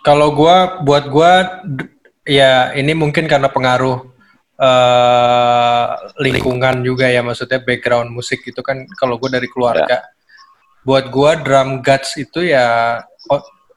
kalau 0.00 0.32
gua 0.32 0.80
buat 0.80 1.04
gua 1.12 1.60
d- 1.60 1.92
ya 2.24 2.72
ini 2.72 2.96
mungkin 2.96 3.28
karena 3.28 3.52
pengaruh 3.52 4.08
eh 4.60 5.84
lingkungan 6.20 6.84
juga 6.84 7.08
ya 7.08 7.24
maksudnya 7.24 7.58
background 7.58 8.12
musik 8.12 8.44
itu 8.44 8.60
kan 8.60 8.84
kalau 8.94 9.16
gua 9.16 9.32
dari 9.32 9.48
keluarga. 9.48 10.04
Buat 10.84 11.08
gua 11.08 11.36
drum 11.36 11.80
guts 11.80 12.16
itu 12.16 12.44
ya 12.44 13.00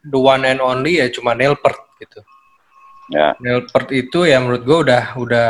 the 0.04 0.20
one 0.20 0.44
and 0.44 0.60
only 0.60 1.00
ya 1.00 1.08
cuma 1.08 1.32
Nelpert 1.32 1.80
gitu. 2.00 2.20
Ya. 3.12 3.36
Nelpert 3.40 3.92
itu 3.92 4.24
ya 4.24 4.40
menurut 4.40 4.64
gue 4.64 4.78
udah 4.90 5.04
udah 5.20 5.48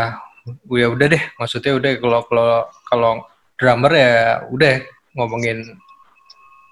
ya 0.73 0.88
udah 0.89 1.07
deh 1.07 1.23
maksudnya 1.38 1.73
udah 1.77 1.91
kalau 2.01 2.19
kalau 2.25 2.49
kalau 2.89 3.11
drummer 3.55 3.93
ya 3.93 4.13
udah 4.49 4.81
ngomongin 5.13 5.61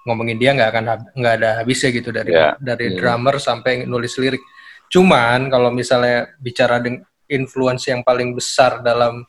ngomongin 0.02 0.36
dia 0.36 0.50
nggak 0.52 0.70
akan 0.74 0.84
nggak 1.14 1.34
ada 1.38 1.50
habisnya 1.62 1.90
gitu 1.94 2.10
dari 2.10 2.34
Ya. 2.34 2.58
dari 2.58 2.90
Hmm. 2.90 2.98
drummer 2.98 3.38
sampai 3.38 3.86
nulis 3.86 4.18
lirik. 4.18 4.42
Cuman 4.90 5.46
kalau 5.48 5.70
misalnya 5.70 6.34
bicara 6.42 6.82
dengan 6.82 7.06
influence 7.32 7.88
yang 7.88 8.04
paling 8.04 8.36
besar 8.36 8.84
dalam 8.84 9.24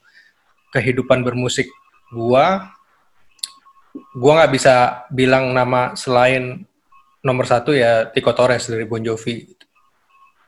kehidupan 0.76 1.24
bermusik 1.24 1.72
gua, 2.12 2.76
gua 4.12 4.32
nggak 4.44 4.54
bisa 4.54 4.76
bilang 5.10 5.56
nama 5.56 5.96
selain 5.96 6.68
nomor 7.24 7.48
satu 7.48 7.72
ya 7.72 8.12
Tico 8.12 8.36
Torres 8.36 8.68
dari 8.68 8.84
Bon 8.84 9.00
Jovi. 9.00 9.48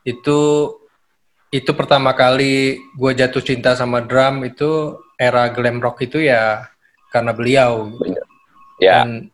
Itu 0.04 0.40
itu 1.50 1.72
pertama 1.72 2.12
kali 2.12 2.84
gue 3.00 3.12
jatuh 3.16 3.40
cinta 3.40 3.80
sama 3.80 4.04
drum 4.04 4.44
itu 4.44 5.00
era 5.16 5.48
glam 5.56 5.80
rock 5.80 6.04
itu 6.04 6.20
ya 6.20 6.68
karena 7.16 7.32
beliau. 7.32 7.96
gitu. 8.04 8.22
Ya. 8.84 9.08
Dan 9.08 9.32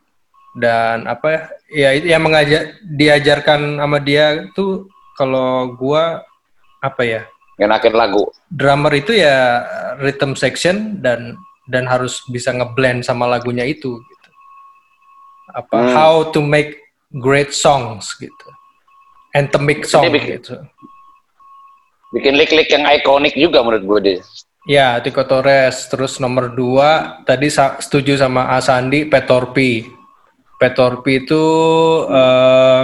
dan 0.51 1.07
apa 1.07 1.49
ya 1.71 1.95
itu 1.95 2.11
yang 2.11 2.21
mengajar 2.21 2.77
diajarkan 2.83 3.79
sama 3.79 3.97
dia 4.03 4.51
tuh 4.51 4.91
kalau 5.15 5.73
gua 5.79 6.21
apa 6.83 7.01
ya 7.07 7.23
Ngenakin 7.61 7.93
lagu. 7.93 8.25
drummer 8.49 8.89
itu 8.91 9.13
ya 9.13 9.61
rhythm 10.01 10.33
section 10.33 10.97
dan 10.97 11.37
dan 11.69 11.85
harus 11.85 12.25
bisa 12.27 12.49
ngeblend 12.49 13.05
sama 13.05 13.29
lagunya 13.29 13.63
itu 13.63 14.01
gitu. 14.01 14.29
Apa 15.53 15.77
Hmm. 15.77 15.93
how 15.93 16.13
to 16.33 16.41
make 16.41 16.81
great 17.21 17.53
songs 17.53 18.17
gitu. 18.17 18.47
Anthemic 19.31 19.85
song 19.85 20.09
bikin- 20.09 20.41
gitu. 20.41 20.57
Bikin 22.11 22.35
lick-lick 22.35 22.67
yang 22.67 22.83
ikonik 22.83 23.37
juga 23.37 23.63
menurut 23.63 23.83
gue 23.87 23.99
deh. 24.03 24.19
Ya, 24.67 24.99
Tico 24.99 25.23
Torres. 25.23 25.87
Terus 25.87 26.19
nomor 26.19 26.51
dua, 26.51 27.23
tadi 27.23 27.47
setuju 27.47 28.19
sama 28.19 28.51
Asandi, 28.51 29.07
Petorpi. 29.07 29.87
Petorpi 30.59 31.23
itu 31.23 31.43
eh, 32.11 32.81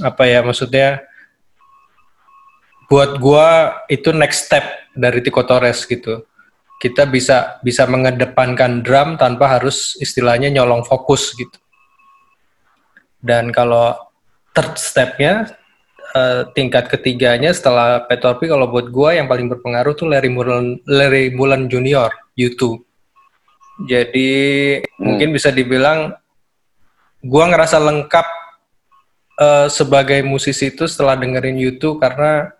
apa 0.00 0.22
ya 0.24 0.40
maksudnya? 0.40 1.02
Buat 2.90 3.22
gua 3.22 3.78
itu 3.86 4.10
next 4.10 4.50
step 4.50 4.66
dari 4.98 5.22
Tico 5.22 5.46
Torres 5.46 5.86
gitu. 5.86 6.26
Kita 6.82 7.06
bisa 7.06 7.62
bisa 7.62 7.86
mengedepankan 7.86 8.82
drum 8.82 9.14
tanpa 9.14 9.46
harus 9.46 9.94
istilahnya 10.02 10.50
nyolong 10.50 10.82
fokus 10.82 11.30
gitu. 11.38 11.54
Dan 13.22 13.54
kalau 13.54 13.94
third 14.50 14.74
stepnya 14.74 15.54
eh, 16.18 16.42
tingkat 16.50 16.90
ketiganya 16.90 17.54
setelah 17.54 18.02
Petorpi 18.10 18.50
kalau 18.50 18.66
buat 18.66 18.90
gua 18.90 19.14
yang 19.14 19.30
paling 19.30 19.46
berpengaruh 19.46 19.94
tuh 19.94 20.10
Larry 20.10 20.34
Mullen 20.34 20.82
Larry 20.82 21.30
Mullen 21.30 21.70
Junior 21.70 22.10
U2. 22.34 22.74
Jadi 23.86 24.30
mungkin 24.98 25.30
bisa 25.30 25.54
dibilang 25.54 26.18
gua 27.22 27.54
ngerasa 27.54 27.78
lengkap 27.78 28.26
eh, 29.38 29.68
sebagai 29.70 30.26
musisi 30.26 30.74
itu 30.74 30.90
setelah 30.90 31.14
dengerin 31.14 31.54
U2 31.54 32.02
karena 32.02 32.50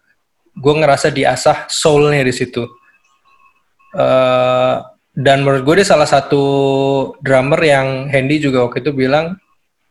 gua 0.56 0.74
ngerasa 0.80 1.12
diasah 1.14 1.70
soulnya 1.70 2.22
di 2.24 2.34
situ. 2.34 2.66
Eh, 3.90 4.76
dan 5.10 5.42
menurut 5.42 5.66
gue 5.66 5.82
dia 5.82 5.88
salah 5.90 6.06
satu 6.06 6.42
drummer 7.18 7.58
yang 7.58 8.06
Hendy 8.06 8.38
juga 8.38 8.62
waktu 8.62 8.78
itu 8.86 8.94
bilang 8.94 9.34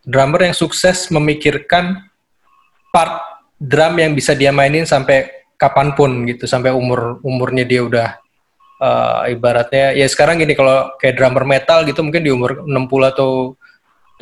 drummer 0.07 0.47
yang 0.47 0.55
sukses 0.55 1.11
memikirkan 1.11 2.07
part 2.95 3.43
drum 3.59 3.99
yang 3.99 4.15
bisa 4.15 4.31
dia 4.31 4.55
mainin 4.55 4.87
sampai 4.87 5.43
kapan 5.59 5.91
pun 5.91 6.23
gitu 6.23 6.47
sampai 6.47 6.71
umur 6.71 7.19
umurnya 7.27 7.67
dia 7.67 7.83
udah 7.83 8.15
eh, 8.79 9.35
ibaratnya 9.35 9.91
ya 9.91 10.07
sekarang 10.07 10.39
gini 10.39 10.55
kalau 10.55 10.95
kayak 10.95 11.19
drummer 11.19 11.43
metal 11.43 11.83
gitu 11.83 11.99
mungkin 11.99 12.23
di 12.23 12.31
umur 12.31 12.63
60 12.63 13.11
atau 13.11 13.59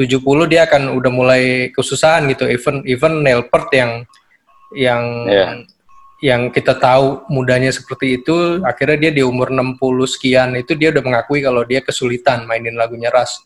70 0.01 0.51
dia 0.51 0.65
akan 0.65 0.97
udah 0.97 1.11
mulai 1.13 1.69
kesusahan 1.69 2.25
gitu 2.33 2.49
even 2.49 2.81
even 2.89 3.21
Neil 3.21 3.45
Peart 3.45 3.69
yang 3.77 3.91
yang 4.73 5.03
Iya. 5.29 5.76
Yang 6.17 6.49
kita 6.49 6.73
tahu 6.73 7.25
mudanya 7.29 7.69
seperti 7.69 8.21
itu 8.21 8.61
akhirnya 8.65 9.09
dia 9.09 9.21
di 9.21 9.23
umur 9.23 9.53
60 9.53 9.77
sekian 10.09 10.49
itu 10.57 10.73
dia 10.73 10.89
udah 10.89 11.03
mengakui 11.05 11.45
kalau 11.45 11.61
dia 11.61 11.77
kesulitan 11.85 12.49
mainin 12.49 12.73
lagunya 12.73 13.13
Rush 13.13 13.45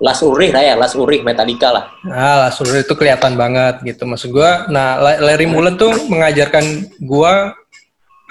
Las 0.00 0.24
Ulrich 0.24 0.48
lah 0.48 0.64
ya, 0.64 0.74
Las 0.80 0.96
Ulrich 0.96 1.20
Metallica 1.20 1.68
lah. 1.68 1.92
Ah, 2.08 2.48
Lars 2.48 2.56
Ulrich 2.64 2.88
itu 2.88 2.96
kelihatan 2.96 3.36
banget 3.36 3.84
gitu 3.84 4.08
maksud 4.08 4.32
gua. 4.32 4.64
Nah, 4.72 4.96
La- 4.96 5.20
Larry 5.20 5.44
Mullen 5.44 5.76
tuh 5.76 5.92
mengajarkan 6.08 6.88
gua 7.04 7.52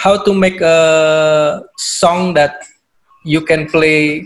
how 0.01 0.17
to 0.17 0.33
make 0.33 0.57
a 0.65 0.77
song 1.77 2.33
that 2.33 2.57
you 3.21 3.45
can 3.45 3.69
play 3.69 4.25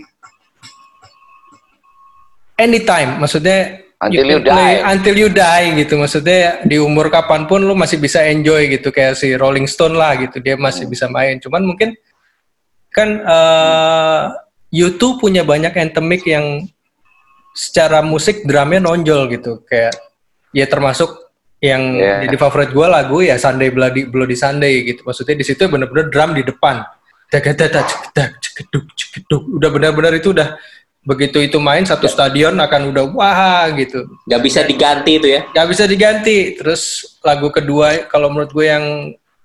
anytime. 2.56 3.20
Maksudnya 3.20 3.83
Until 4.02 4.26
you 4.26 4.40
can 4.42 4.52
play 4.52 4.74
die. 4.78 4.84
until 4.90 5.16
you 5.16 5.28
die 5.30 5.66
gitu. 5.80 5.94
Maksudnya 5.96 6.66
di 6.66 6.76
umur 6.82 7.08
kapan 7.08 7.46
pun 7.46 7.62
lu 7.62 7.72
masih 7.78 7.96
bisa 8.02 8.20
enjoy 8.26 8.68
gitu 8.68 8.90
kayak 8.90 9.14
si 9.16 9.32
Rolling 9.38 9.70
Stone 9.70 9.94
lah 9.94 10.18
gitu. 10.18 10.42
Dia 10.42 10.58
masih 10.58 10.90
bisa 10.90 11.06
main. 11.08 11.38
Cuman 11.38 11.62
mungkin 11.64 11.94
kan 12.90 13.08
eh 13.22 14.22
YouTube 14.74 15.22
punya 15.22 15.46
banyak 15.46 15.70
anthemic 15.78 16.26
yang 16.26 16.66
secara 17.54 18.02
musik 18.02 18.42
drumnya 18.42 18.82
nonjol 18.82 19.30
gitu 19.30 19.62
kayak 19.70 19.94
ya 20.50 20.66
termasuk 20.66 21.30
yang 21.62 21.96
Yeah. 21.96 22.28
jadi 22.28 22.36
favorit 22.36 22.70
gue 22.74 22.86
lagu 22.90 23.22
ya 23.24 23.38
Sunday 23.40 23.70
Bloody 23.70 24.10
Bloody 24.10 24.36
Sunday 24.36 24.84
gitu 24.84 25.06
maksudnya 25.06 25.38
di 25.38 25.46
situ 25.46 25.64
bener-bener 25.64 26.12
drum 26.12 26.34
di 26.36 26.42
depan 26.44 26.82
udah 29.32 29.70
benar-benar 29.72 30.12
itu 30.18 30.34
udah 30.34 30.60
begitu 31.04 31.36
itu 31.44 31.60
main 31.60 31.84
satu 31.84 32.08
stadion 32.08 32.56
akan 32.56 32.90
udah 32.90 33.04
wah 33.12 33.68
gitu. 33.76 34.08
Gak 34.24 34.40
bisa 34.40 34.64
diganti 34.64 35.20
itu 35.20 35.28
ya. 35.28 35.44
nggak 35.52 35.68
bisa 35.68 35.84
diganti. 35.84 36.56
Terus 36.56 36.82
lagu 37.20 37.52
kedua 37.52 38.08
kalau 38.08 38.32
menurut 38.32 38.50
gue 38.50 38.66
yang 38.66 38.84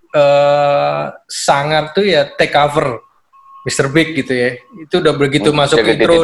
eh 0.09 1.03
sangar 1.29 1.93
tuh 1.93 2.01
ya 2.01 2.25
take 2.33 2.49
cover 2.49 3.03
Mr. 3.67 3.91
Big 3.91 4.15
gitu 4.15 4.33
ya. 4.33 4.55
Itu 4.79 5.03
udah 5.03 5.13
begitu 5.13 5.51
Hmm, 5.51 5.59
masuk 5.61 5.83
jadi- 5.83 5.99
intro 5.99 6.23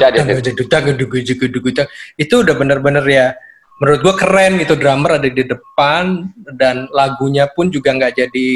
itu 2.16 2.36
udah 2.42 2.56
bener-bener 2.56 3.06
ya 3.06 3.28
menurut 3.76 4.00
gue 4.08 4.16
keren 4.16 4.56
gitu 4.56 4.80
drummer 4.80 5.20
ada 5.20 5.28
di 5.28 5.44
depan 5.44 6.32
dan 6.56 6.88
lagunya 6.96 7.44
pun 7.52 7.68
juga 7.68 7.92
nggak 7.92 8.24
jadi 8.24 8.48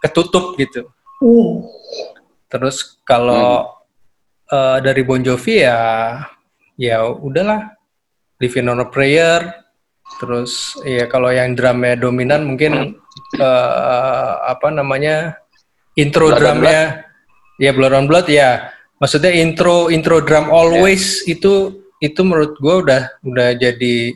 ketutup 0.00 0.56
gitu. 0.56 0.88
Terus 2.48 2.96
kalau 3.04 3.73
eh, 4.50 4.78
dari 4.82 5.02
Bon 5.06 5.20
Jovi 5.20 5.62
ya 5.62 5.78
ya 6.76 7.06
udahlah. 7.06 7.72
Living 8.42 8.68
on 8.68 8.82
a 8.82 8.88
Prayer. 8.88 9.62
Terus 10.20 10.76
ya 10.84 11.08
kalau 11.08 11.32
yang 11.32 11.56
drumnya 11.56 11.96
dominan 11.96 12.44
mungkin 12.44 12.98
eh, 13.38 14.32
apa 14.44 14.68
namanya 14.68 15.38
intro 15.96 16.28
Blood 16.32 16.40
drumnya. 16.40 16.82
Ya 17.62 17.70
Blood 17.70 17.94
on 17.94 18.06
Blood 18.10 18.26
ya. 18.28 18.74
Maksudnya 18.98 19.30
intro 19.30 19.90
intro 19.90 20.22
drum 20.22 20.50
always 20.50 21.22
itu 21.26 21.84
itu 22.02 22.20
menurut 22.20 22.58
gue 22.58 22.74
udah 22.84 23.02
udah 23.22 23.48
jadi 23.54 24.14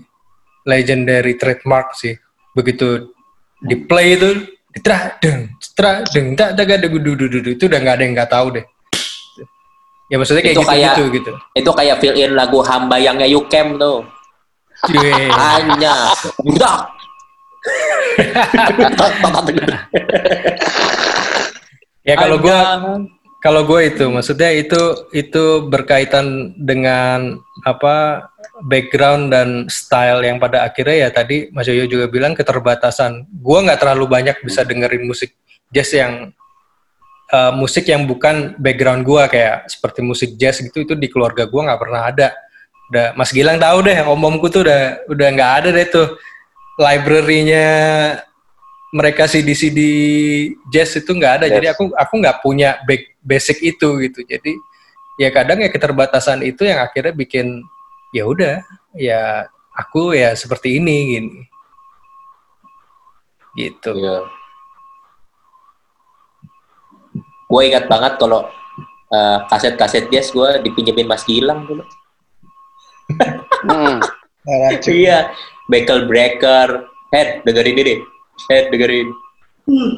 legendary 0.66 1.38
trademark 1.38 1.94
sih. 1.94 2.18
Begitu 2.52 3.14
di 3.62 3.74
play 3.74 4.14
itu 4.14 4.58
tra 4.84 5.18
deng 5.18 5.50
tra 5.74 6.06
deng 6.06 6.38
tak 6.38 6.54
tak 6.54 6.70
ada 6.70 6.86
itu 6.86 7.64
udah 7.66 7.78
nggak 7.82 7.96
ada 7.98 8.02
yang 8.06 8.14
nggak 8.14 8.30
tahu 8.30 8.46
deh 8.54 8.66
ya 10.09 10.16
maksudnya 10.16 10.42
kayak 10.44 10.56
Itu 10.56 10.62
gitu 10.64 10.70
kayak- 10.72 10.96
gitu 10.96 11.02
gitu 11.14 11.32
Itu 11.54 11.70
kayak 11.76 11.96
fill 12.00 12.16
in 12.16 12.32
lagu 12.34 12.59
Hamba 12.64 12.96
yang 12.96 13.20
You 13.24 13.44
Camp 13.48 13.76
tuh. 13.76 14.04
Cie. 14.88 15.11
Hanya 15.28 16.14
budak. 16.40 16.80
ya 22.06 22.14
kalau 22.16 22.36
gue 22.40 22.59
kalau 23.38 23.62
gue 23.66 23.80
itu 23.86 24.04
maksudnya 24.11 24.50
itu 24.50 24.80
itu 25.14 25.44
berkaitan 25.66 26.54
dengan 26.59 27.38
apa 27.62 28.26
background 28.66 29.30
dan 29.30 29.48
style 29.70 30.22
yang 30.26 30.42
pada 30.42 30.66
akhirnya 30.66 31.06
ya 31.06 31.11
tadi 31.14 31.46
Mas 31.54 31.70
Yoyo 31.70 31.86
juga 31.86 32.06
bilang 32.11 32.34
keterbatasan 32.34 33.26
gue 33.30 33.59
nggak 33.62 33.78
terlalu 33.78 34.06
banyak 34.11 34.36
bisa 34.42 34.66
dengerin 34.66 35.06
musik 35.06 35.34
jazz 35.70 35.92
yang 35.94 36.32
eh, 37.32 37.52
musik 37.52 37.84
yang 37.88 38.08
bukan 38.08 38.56
background 38.56 39.04
gue 39.04 39.22
kayak 39.28 39.68
seperti 39.68 40.00
musik 40.00 40.34
jazz 40.40 40.60
gitu 40.60 40.84
itu 40.84 40.94
di 40.96 41.08
keluarga 41.12 41.44
gue 41.44 41.60
nggak 41.60 41.80
pernah 41.80 42.02
ada 42.08 42.28
udah 42.88 43.12
Mas 43.20 43.30
Gilang 43.36 43.60
tahu 43.60 43.84
deh 43.84 44.00
om-omku 44.00 44.48
tuh 44.48 44.64
udah 44.64 45.04
udah 45.12 45.28
nggak 45.28 45.52
ada 45.60 45.68
deh 45.76 45.86
tuh 45.92 46.16
library-nya 46.80 47.66
mereka 48.88 49.28
CD-CD 49.28 49.80
jazz 50.72 50.96
itu 50.96 51.12
nggak 51.12 51.42
ada. 51.42 51.46
Yes. 51.50 51.54
Jadi 51.60 51.66
aku 51.68 51.84
aku 51.92 52.14
nggak 52.24 52.38
punya 52.40 52.80
back- 52.88 53.20
basic 53.20 53.60
itu 53.60 54.00
gitu. 54.08 54.24
Jadi 54.24 54.56
ya 55.20 55.28
kadang 55.28 55.60
ya 55.60 55.68
keterbatasan 55.68 56.40
itu 56.46 56.64
yang 56.64 56.80
akhirnya 56.80 57.12
bikin 57.12 57.60
ya 58.16 58.24
udah 58.24 58.64
ya 58.96 59.44
aku 59.76 60.16
ya 60.16 60.32
seperti 60.32 60.80
ini 60.80 60.96
gini. 61.18 61.40
gitu. 63.58 63.90
Iya. 63.90 64.38
Gue 67.49 67.72
ingat 67.72 67.88
banget 67.88 68.20
kalau 68.20 68.44
eh, 69.09 69.38
kaset-kaset 69.49 70.12
jazz 70.12 70.30
gue 70.30 70.61
dipinjemin 70.62 71.09
Mas 71.09 71.24
Gilang 71.24 71.64
dulu. 71.64 71.84
Hmm. 73.64 73.99
iya, 74.86 75.32
Bekel 75.66 76.05
Breaker. 76.05 76.92
Head, 77.09 77.40
dengerin 77.49 77.80
ini 77.80 77.82
deh. 77.84 77.99
Head, 78.53 78.68
dengerin. 78.68 79.09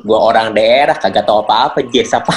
Gue 0.07 0.19
orang 0.19 0.55
daerah, 0.55 0.95
kagak 0.95 1.27
tau 1.27 1.43
apa-apa, 1.43 1.83
jazz 1.91 2.15
apa. 2.15 2.31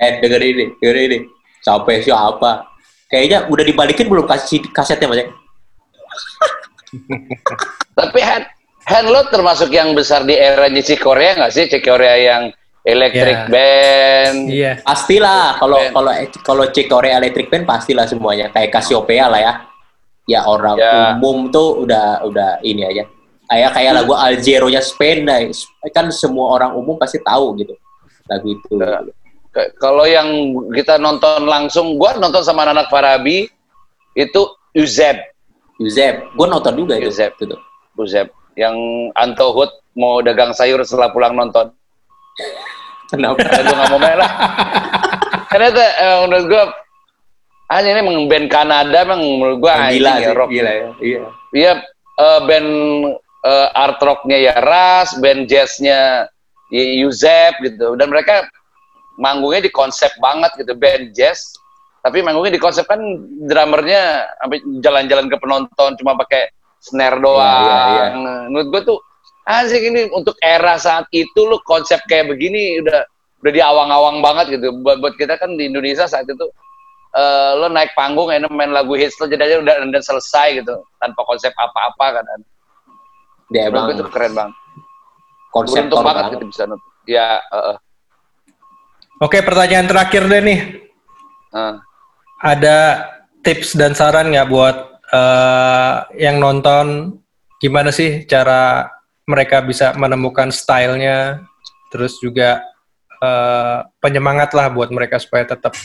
Head, 0.00 0.24
dengerin 0.24 0.52
ini, 0.56 0.66
dengerin 0.80 1.04
ini. 1.12 1.18
Sampai 1.60 2.00
siapa? 2.00 2.64
Kayaknya 3.08 3.48
udah 3.52 3.64
dibalikin 3.64 4.08
belum 4.08 4.24
kasih 4.24 4.64
kasetnya, 4.72 5.12
Mas? 5.12 5.28
Tapi 7.92 8.20
hand, 8.24 8.48
hand 8.88 9.08
lo 9.12 9.20
termasuk 9.28 9.68
yang 9.68 9.92
besar 9.92 10.24
di 10.24 10.32
era 10.32 10.66
Cik 10.66 11.04
Korea 11.04 11.36
nggak 11.36 11.52
sih? 11.52 11.68
Cik 11.68 11.84
Korea 11.84 12.16
yang 12.16 12.42
electric 12.88 13.36
Ya. 13.36 13.46
band. 13.52 14.38
Iya. 14.48 14.72
Pastilah 14.80 15.60
kalau 15.60 15.80
kalau 15.92 16.12
kalau 16.40 16.64
cek 16.72 16.88
Korea 16.88 17.20
Electric 17.20 17.52
Band 17.52 17.68
pastilah 17.68 18.08
semuanya 18.08 18.48
kayak 18.48 18.72
Cassiopeia 18.72 19.28
lah 19.28 19.40
ya. 19.40 19.52
Ya 20.28 20.40
orang 20.44 20.76
Ya. 20.76 21.16
umum 21.16 21.52
tuh 21.52 21.84
udah 21.84 22.24
udah 22.24 22.60
ini 22.64 22.84
aja. 22.84 23.04
Kayak 23.48 23.70
kayak 23.80 23.92
lagu 23.96 24.12
Algero-nya 24.12 24.80
Spain 24.84 25.24
dah. 25.24 25.40
kan 25.92 26.12
semua 26.12 26.52
orang 26.52 26.76
umum 26.76 27.00
pasti 27.00 27.16
tahu 27.24 27.56
gitu. 27.60 27.72
Lagu 28.28 28.56
itu. 28.56 28.76
Ya. 28.76 29.00
Kalau 29.80 30.04
yang 30.04 30.28
kita 30.76 31.00
nonton 31.00 31.48
langsung, 31.48 31.96
gua 31.96 32.14
nonton 32.20 32.44
sama 32.44 32.68
anak 32.68 32.92
Farabi 32.92 33.48
itu 34.12 34.42
Uzeb, 34.76 35.16
Yuzep, 35.80 36.36
gue 36.36 36.46
nonton 36.46 36.76
juga 36.76 37.00
itu. 37.00 37.08
Yuzep. 37.08 37.32
Gitu. 37.40 37.56
Uzeb 37.96 38.28
yang 38.58 38.74
Anto 39.14 39.54
Hood 39.54 39.70
mau 39.94 40.18
dagang 40.18 40.50
sayur 40.50 40.82
setelah 40.82 41.14
pulang 41.14 41.38
nonton. 41.38 41.70
Kenapa? 43.08 43.38
Dan 43.38 43.62
gue 43.64 43.76
nggak 43.78 43.90
mau 43.94 44.00
main 44.02 44.18
lah. 44.18 44.32
Karena 45.48 45.66
itu 45.70 45.80
eh, 45.80 46.18
menurut 46.26 46.46
gue 46.50 46.64
hanya 47.68 47.88
ini 47.94 48.00
emang 48.02 48.18
band 48.26 48.46
Kanada 48.50 48.96
emang 49.06 49.22
menurut 49.22 49.58
gue 49.62 49.72
gila 49.94 50.12
ya, 50.18 50.30
rock. 50.34 50.48
gila 50.50 50.72
ya. 50.74 50.88
Iya. 50.98 51.20
Iya 51.54 51.72
eh, 52.18 52.40
band 52.44 52.70
eh, 53.46 53.68
art 53.78 53.98
rocknya 54.02 54.38
ya 54.42 54.54
Ras, 54.58 55.14
band 55.22 55.46
jazznya 55.46 56.26
ya 56.74 56.84
Yuzep 57.06 57.62
gitu. 57.62 57.94
Dan 57.94 58.10
mereka 58.10 58.44
manggungnya 59.22 59.64
di 59.64 59.72
konsep 59.72 60.10
banget 60.18 60.50
gitu 60.58 60.74
band 60.74 61.14
jazz. 61.14 61.54
Tapi 62.02 62.20
manggungnya 62.26 62.58
di 62.58 62.62
konsep 62.62 62.84
kan 62.90 63.00
drummernya 63.46 64.26
sampai 64.42 64.58
jalan-jalan 64.82 65.26
ke 65.30 65.36
penonton 65.38 65.90
cuma 65.98 66.18
pakai 66.18 66.50
snare 66.78 67.18
doang. 67.18 67.38
Iya, 67.64 67.78
iya, 67.92 68.04
iya. 68.14 68.46
Menurut 68.48 68.68
gue 68.72 68.82
tuh 68.94 68.98
asik 69.48 69.80
ini 69.80 70.12
untuk 70.12 70.36
era 70.44 70.76
saat 70.76 71.08
itu 71.10 71.40
lu 71.48 71.56
konsep 71.64 71.98
kayak 72.06 72.28
begini 72.30 72.84
udah 72.84 73.04
udah 73.42 73.52
diawang-awang 73.52 74.18
banget 74.20 74.58
gitu. 74.58 74.74
Buat, 74.82 75.00
buat 75.00 75.14
kita 75.16 75.38
kan 75.38 75.54
di 75.56 75.70
Indonesia 75.70 76.04
saat 76.06 76.26
itu 76.28 76.46
eh 77.08 77.52
lo 77.56 77.72
naik 77.72 77.96
panggung 77.96 78.28
enak 78.28 78.52
main 78.52 78.68
lagu 78.68 78.92
hits 78.92 79.16
lo 79.16 79.24
jadi 79.24 79.40
aja 79.48 79.56
udah 79.64 79.74
udah 79.88 80.02
selesai 80.04 80.60
gitu 80.60 80.76
tanpa 81.00 81.20
konsep 81.24 81.52
apa-apa 81.56 82.20
kan. 82.20 82.24
Dia 83.48 83.72
Menurut 83.72 83.72
gue 83.72 83.80
emang 83.80 83.86
itu 83.96 84.04
keren 84.12 84.32
banget. 84.36 84.56
konsep 85.48 85.84
banget 85.88 86.04
banget. 86.04 86.32
gitu 86.36 86.46
bisa 86.52 86.62
nonton. 86.68 86.88
Ya, 87.08 87.40
eh, 87.40 87.64
eh. 87.72 87.76
Oke, 89.24 89.40
pertanyaan 89.40 89.88
terakhir 89.88 90.28
deh 90.28 90.42
nih. 90.44 90.60
Eh. 91.56 91.74
Ada 92.44 93.08
tips 93.40 93.74
dan 93.74 93.96
saran 93.96 94.28
nggak 94.28 94.46
buat 94.52 94.76
eh, 95.08 95.96
yang 96.20 96.36
nonton 96.38 97.18
gimana 97.58 97.90
sih 97.90 98.24
cara 98.28 98.86
mereka 99.28 99.60
bisa 99.60 99.92
menemukan 99.96 100.48
stylenya, 100.48 101.44
terus 101.92 102.16
juga 102.20 102.64
eh, 103.20 103.78
penyemangat 104.00 104.56
lah 104.56 104.72
buat 104.72 104.88
mereka 104.88 105.20
supaya 105.20 105.44
tetap 105.44 105.76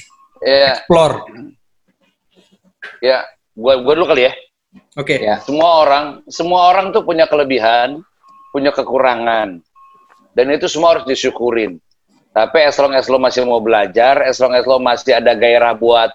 ya, 0.43 0.79
explore. 0.79 1.27
ya, 3.03 3.27
gua 3.55 3.79
gua 3.83 3.93
dulu 3.95 4.07
kali 4.11 4.31
ya. 4.31 4.33
Oke. 4.97 5.21
Ya. 5.21 5.37
Semua 5.41 5.85
orang, 5.85 6.05
semua 6.29 6.69
orang 6.73 6.89
tuh 6.89 7.05
punya 7.05 7.29
kelebihan, 7.29 8.01
punya 8.49 8.73
kekurangan. 8.73 9.61
Dan 10.33 10.45
itu 10.49 10.65
semua 10.65 10.97
harus 10.97 11.05
disyukurin. 11.05 11.77
Tapi 12.33 12.65
as 12.65 12.77
long 12.81 12.97
as 12.97 13.05
lo 13.05 13.21
masih 13.21 13.45
mau 13.45 13.61
belajar, 13.61 14.25
as 14.25 14.41
long 14.41 14.57
as 14.57 14.65
lo 14.65 14.81
masih 14.81 15.13
ada 15.13 15.37
gairah 15.37 15.77
buat 15.77 16.09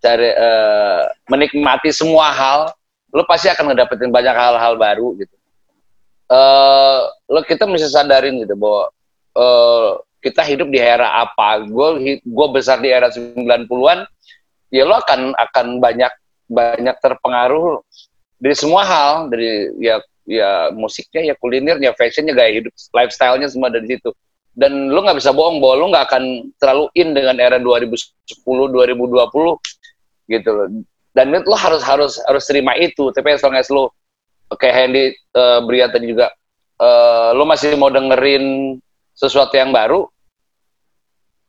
cari 0.00 0.32
eh, 0.32 1.02
menikmati 1.28 1.92
semua 1.92 2.32
hal, 2.32 2.60
lo 3.12 3.22
pasti 3.28 3.52
akan 3.52 3.72
ngedapetin 3.72 4.10
banyak 4.10 4.34
hal-hal 4.34 4.74
baru 4.80 5.14
gitu. 5.20 5.36
Eh, 6.30 7.00
lo 7.30 7.40
kita 7.44 7.68
mesti 7.68 7.88
sadarin 7.92 8.40
gitu 8.42 8.56
bahwa 8.56 8.90
eh, 9.36 9.90
kita 10.20 10.42
hidup 10.44 10.68
di 10.72 10.80
era 10.80 11.24
apa. 11.24 11.64
Gue 11.64 12.20
gue 12.20 12.46
besar 12.52 12.80
di 12.80 12.88
era 12.88 13.12
90-an, 13.12 14.08
ya 14.72 14.82
lo 14.88 14.96
akan 14.98 15.36
akan 15.36 15.66
banyak 15.80 16.12
banyak 16.50 16.96
terpengaruh 16.98 17.78
dari 18.42 18.56
semua 18.58 18.82
hal 18.82 19.30
dari 19.30 19.70
ya 19.78 20.02
ya 20.26 20.74
musiknya 20.74 21.30
ya 21.30 21.34
kulinernya 21.38 21.90
fashionnya 21.94 22.34
gaya 22.34 22.62
hidup 22.62 22.74
lifestyle-nya 22.94 23.46
semua 23.46 23.70
dari 23.70 23.86
situ 23.86 24.10
dan 24.58 24.90
lu 24.90 24.98
nggak 25.02 25.18
bisa 25.22 25.30
bohong 25.30 25.62
bahwa 25.62 25.74
lu 25.78 25.86
nggak 25.94 26.04
akan 26.10 26.24
terlalu 26.58 26.86
in 26.98 27.14
dengan 27.14 27.38
era 27.38 27.58
2010 27.62 28.42
2020 28.46 29.26
gitu 30.30 30.50
loh. 30.54 30.66
Dan 31.10 31.34
lo 31.34 31.56
harus 31.58 31.82
harus 31.82 32.22
harus 32.22 32.44
terima 32.46 32.78
itu. 32.78 33.10
Tapi 33.10 33.34
as 33.34 33.42
long 33.42 33.58
lu 33.74 33.90
kayak 34.54 34.74
Handy 34.74 35.04
uh, 35.34 35.58
Bria 35.66 35.90
tadi 35.90 36.14
juga 36.14 36.30
eh 36.80 37.30
lu 37.36 37.44
masih 37.44 37.76
mau 37.76 37.92
dengerin 37.92 38.78
sesuatu 39.12 39.52
yang 39.52 39.68
baru 39.68 40.08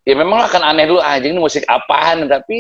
ya 0.04 0.18
memang 0.18 0.44
lo 0.44 0.46
akan 0.50 0.64
aneh 0.66 0.86
dulu 0.92 1.00
ah, 1.00 1.16
anjing 1.16 1.38
ini 1.38 1.42
musik 1.42 1.64
apaan? 1.70 2.26
Tapi 2.26 2.60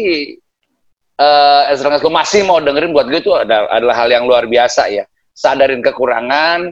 eh 1.17 1.63
as 1.74 1.82
long 1.82 1.97
lu 1.97 2.13
masih 2.13 2.45
mau 2.45 2.61
dengerin 2.61 2.93
buat 2.93 3.09
gue 3.09 3.19
itu 3.19 3.34
ada, 3.34 3.65
adalah 3.74 3.97
hal 3.97 4.13
yang 4.13 4.30
luar 4.30 4.45
biasa 4.45 4.93
ya. 4.93 5.03
Sadarin 5.34 5.82
kekurangan 5.82 6.69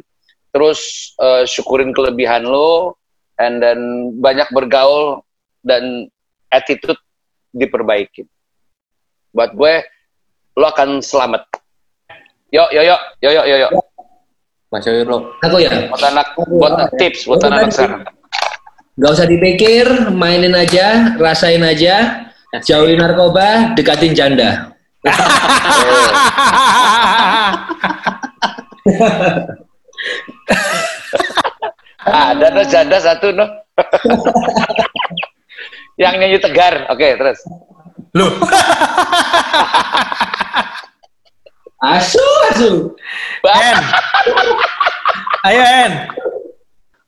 terus 0.54 1.12
eh, 1.22 1.46
syukurin 1.46 1.94
kelebihan 1.94 2.46
lo 2.46 2.98
and 3.38 3.62
then 3.62 4.14
banyak 4.18 4.46
bergaul 4.50 5.22
dan 5.62 6.10
attitude 6.50 6.98
diperbaiki 7.54 8.26
buat 9.34 9.54
gue 9.54 9.74
lo 10.58 10.68
akan 10.70 11.02
selamat. 11.02 11.46
Yo 12.50 12.66
yo 12.74 12.82
yo 12.82 12.96
yo 13.22 13.32
yo 13.32 13.44
yo 13.46 13.58
yo. 13.68 13.70
Mas 14.70 14.86
Yoyo 14.86 15.34
Aku 15.42 15.58
ya, 15.58 15.90
buat 15.90 16.04
anak 16.14 16.38
buat 16.46 16.94
tips 17.02 17.26
buat 17.26 17.42
anak 17.42 17.74
sekarang. 17.74 18.06
Nggak 19.02 19.12
usah 19.18 19.26
dipikir, 19.26 20.14
mainin 20.14 20.54
aja, 20.54 21.18
rasain 21.18 21.66
aja, 21.66 22.30
jauhin 22.62 23.02
narkoba, 23.02 23.74
dekatin 23.74 24.14
janda. 24.14 24.78
ada 32.10 32.48
no 32.54 32.64
janda 32.68 32.98
satu 33.02 33.32
no? 33.34 33.46
Yang 36.02 36.14
nyanyi 36.20 36.40
tegar. 36.40 36.88
Oke 36.92 37.16
terus 37.16 37.40
Loh, 38.18 38.32
Asu, 41.80 42.26
asu. 42.52 42.72
En. 43.48 43.78
Ayo 45.48 45.62
En. 45.64 45.92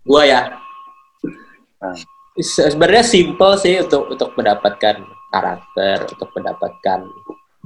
Gua 0.07 0.23
ya. 0.23 0.41
Se- 2.39 2.71
Sebenarnya 2.71 3.03
simple 3.03 3.59
sih 3.59 3.83
untuk 3.83 4.07
untuk 4.07 4.31
mendapatkan 4.39 4.95
karakter, 5.27 6.07
untuk 6.07 6.29
mendapatkan 6.39 6.99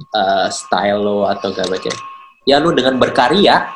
eh, 0.02 0.48
style 0.50 0.98
lo 0.98 1.30
atau 1.30 1.54
gak 1.54 1.70
macam. 1.70 1.94
Ya 2.42 2.58
lu 2.58 2.74
dengan 2.74 2.98
berkarya, 2.98 3.70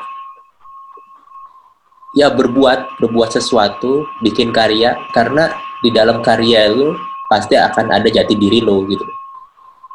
ya 2.18 2.28
berbuat 2.34 2.98
berbuat 2.98 3.30
sesuatu, 3.30 4.10
bikin 4.26 4.50
karya 4.50 4.98
karena 5.14 5.54
di 5.86 5.94
dalam 5.94 6.18
karya 6.24 6.66
lu 6.66 6.98
pasti 7.30 7.54
akan 7.54 7.94
ada 7.94 8.10
jati 8.10 8.34
diri 8.34 8.58
lo 8.58 8.82
gitu. 8.90 9.06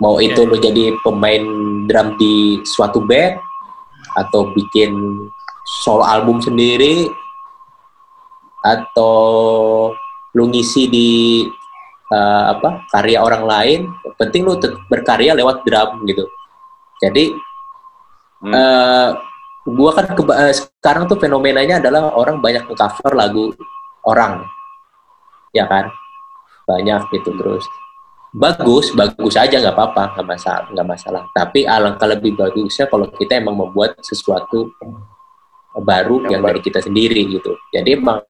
Mau 0.04 0.20
itu 0.20 0.44
lo 0.44 0.60
jadi 0.60 0.92
pemain 1.04 1.44
drum 1.88 2.20
di 2.20 2.60
suatu 2.68 3.00
band 3.00 3.40
atau 4.16 4.52
bikin 4.52 4.92
solo 5.84 6.04
album 6.04 6.44
sendiri 6.44 7.08
atau 8.60 9.16
lu 10.36 10.46
ngisi 10.52 10.92
di 10.92 11.10
eh, 12.12 12.44
apa 12.52 12.84
karya 12.92 13.24
orang 13.24 13.44
lain 13.48 13.82
yang 13.88 14.16
penting 14.20 14.44
lu 14.44 14.60
berkarya 14.92 15.32
lewat 15.32 15.64
drum 15.64 16.04
gitu. 16.10 16.28
Jadi 17.00 17.32
Hmm. 18.46 18.52
eh, 18.52 19.10
gua 19.66 19.96
kan 19.96 20.12
eh, 20.12 20.54
sekarang 20.54 21.08
tuh 21.08 21.18
fenomenanya 21.18 21.80
adalah 21.80 22.14
orang 22.14 22.44
banyak 22.44 22.68
cover 22.68 23.16
lagu 23.16 23.56
orang. 24.06 24.44
Ya 25.56 25.66
kan? 25.66 25.90
Banyak 26.68 27.10
gitu 27.16 27.32
terus 27.40 27.64
bagus 28.36 28.92
bagus 28.92 29.40
aja 29.40 29.64
nggak 29.64 29.76
apa-apa 29.76 30.20
nggak 30.20 30.28
masalah 30.28 30.68
nggak 30.68 30.88
masalah 30.88 31.24
tapi 31.32 31.64
alangkah 31.64 32.04
lebih 32.04 32.36
bagusnya 32.36 32.92
kalau 32.92 33.08
kita 33.08 33.40
emang 33.40 33.56
membuat 33.56 33.96
sesuatu 34.04 34.76
baru 35.82 36.24
Yang 36.24 36.32
yang, 36.32 36.42
baru. 36.44 36.52
dari 36.56 36.60
kita 36.64 36.80
sendiri 36.80 37.22
gitu. 37.28 37.52
Jadi 37.74 37.90
emang 38.00 38.24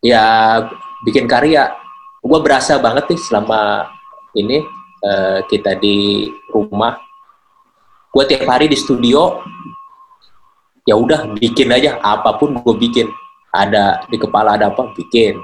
ya 0.00 0.24
bikin 1.04 1.28
karya. 1.28 1.76
Gue 2.22 2.38
berasa 2.38 2.78
banget 2.78 3.10
nih 3.12 3.20
selama 3.20 3.90
ini 4.38 4.62
eh, 5.04 5.38
kita 5.50 5.76
di 5.76 6.30
rumah. 6.48 6.96
Gue 8.12 8.28
tiap 8.28 8.44
hari 8.44 8.68
di 8.68 8.76
studio, 8.76 9.40
ya 10.84 10.94
udah 10.96 11.32
bikin 11.32 11.72
aja 11.72 11.96
apa 12.00 12.36
pun 12.36 12.56
gue 12.56 12.74
bikin. 12.76 13.08
Ada 13.52 14.08
di 14.08 14.16
kepala 14.16 14.56
ada 14.56 14.72
apa 14.72 14.92
bikin. 14.96 15.40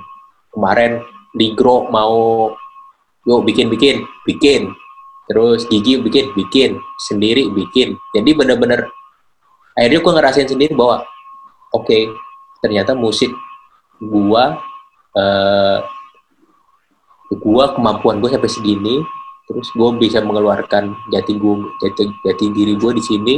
Kemarin 0.52 1.04
di 1.32 1.52
Gro 1.52 1.88
mau 1.92 2.48
yuk 3.28 3.44
bikin 3.44 3.68
bikin 3.68 4.08
bikin. 4.24 4.72
Terus 5.28 5.68
gigi 5.68 6.00
bikin 6.00 6.32
bikin. 6.32 6.80
Sendiri 6.96 7.52
bikin. 7.52 8.00
Jadi 8.16 8.30
bener-bener 8.32 8.88
akhirnya 9.76 10.00
gue 10.00 10.12
ngerasain 10.16 10.48
sendiri 10.48 10.72
bahwa 10.72 11.04
oke 11.76 12.08
ternyata 12.64 12.96
musik 12.96 13.30
gua 14.00 14.56
eh 15.12 15.78
gua 17.44 17.76
kemampuan 17.76 18.24
gue 18.24 18.32
sampai 18.32 18.48
segini 18.48 19.04
terus 19.44 19.68
gue 19.76 19.90
bisa 20.00 20.24
mengeluarkan 20.24 20.96
jati 21.12 21.36
gua 21.36 21.60
jati, 21.84 22.08
jati 22.24 22.44
diri 22.56 22.72
gue 22.80 22.96
di 22.96 23.04
sini. 23.04 23.36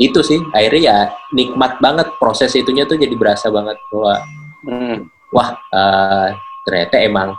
Itu 0.00 0.24
sih 0.24 0.40
akhirnya 0.56 0.80
ya 0.80 0.98
nikmat 1.36 1.80
banget 1.84 2.08
proses 2.16 2.56
itunya 2.56 2.88
tuh 2.88 2.96
jadi 2.96 3.12
berasa 3.12 3.52
banget 3.52 3.76
bahwa 3.92 4.24
Hmm. 4.66 5.06
wah 5.30 5.54
eh, 5.54 6.34
ternyata 6.66 6.98
emang 6.98 7.38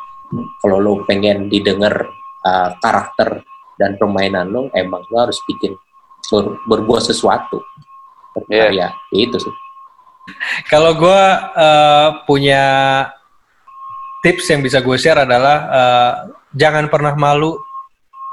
kalau 0.63 0.77
lo 0.79 0.91
pengen 1.07 1.47
didengar 1.47 2.07
eh, 2.45 2.69
karakter 2.81 3.43
dan 3.77 3.95
permainan 3.95 4.49
lo 4.49 4.67
emang 4.73 5.03
lo 5.07 5.17
harus 5.27 5.39
bikin 5.45 5.75
ber- 6.31 6.57
berbuat 6.67 7.03
sesuatu 7.07 7.61
berkarya 8.35 8.93
itu 9.13 9.37
sih 9.37 9.55
Kalau 10.71 10.95
gue 10.95 11.23
punya 12.27 12.65
tips 14.23 14.45
yang 14.51 14.61
bisa 14.63 14.83
gue 14.83 14.97
share 14.99 15.23
adalah 15.23 15.57
eh, 15.71 16.13
jangan 16.57 16.91
pernah 16.91 17.13
malu 17.15 17.55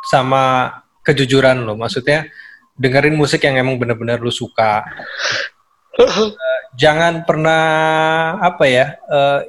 sama 0.05 0.75
kejujuran 1.05 1.65
lo. 1.65 1.79
Maksudnya 1.79 2.27
dengerin 2.75 3.15
musik 3.15 3.45
yang 3.47 3.61
emang 3.61 3.79
bener-bener 3.79 4.19
lo 4.19 4.33
suka. 4.33 4.83
Eh, 5.95 6.31
jangan 6.83 7.23
pernah 7.23 7.63
apa 8.43 8.65
ya 8.67 8.99
eh, 8.99 9.41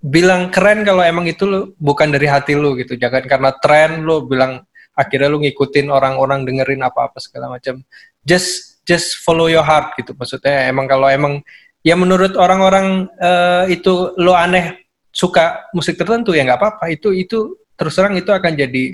bilang 0.00 0.48
keren 0.48 0.82
kalau 0.82 1.04
emang 1.04 1.28
itu 1.28 1.44
lo 1.44 1.76
bukan 1.76 2.08
dari 2.08 2.26
hati 2.26 2.56
lo 2.56 2.72
gitu. 2.76 2.96
Jangan 2.96 3.28
karena 3.28 3.50
tren 3.60 4.02
lo 4.02 4.24
bilang 4.24 4.64
akhirnya 4.96 5.28
lo 5.28 5.38
ngikutin 5.40 5.92
orang-orang 5.92 6.48
dengerin 6.48 6.80
apa-apa 6.84 7.20
segala 7.20 7.52
macam. 7.52 7.84
Just 8.24 8.80
just 8.88 9.20
follow 9.20 9.46
your 9.46 9.64
heart 9.64 9.92
gitu. 10.00 10.16
Maksudnya 10.16 10.68
emang 10.72 10.88
kalau 10.88 11.06
emang 11.06 11.44
ya 11.84 11.96
menurut 11.96 12.36
orang-orang 12.36 13.08
eh, 13.20 13.76
itu 13.76 14.16
lo 14.16 14.32
aneh 14.36 14.88
suka 15.10 15.68
musik 15.74 15.98
tertentu 15.98 16.32
ya 16.32 16.46
nggak 16.46 16.60
apa-apa 16.60 16.84
itu 16.92 17.10
itu 17.10 17.58
terus 17.74 17.98
terang 17.98 18.14
itu 18.14 18.30
akan 18.30 18.54
jadi 18.54 18.84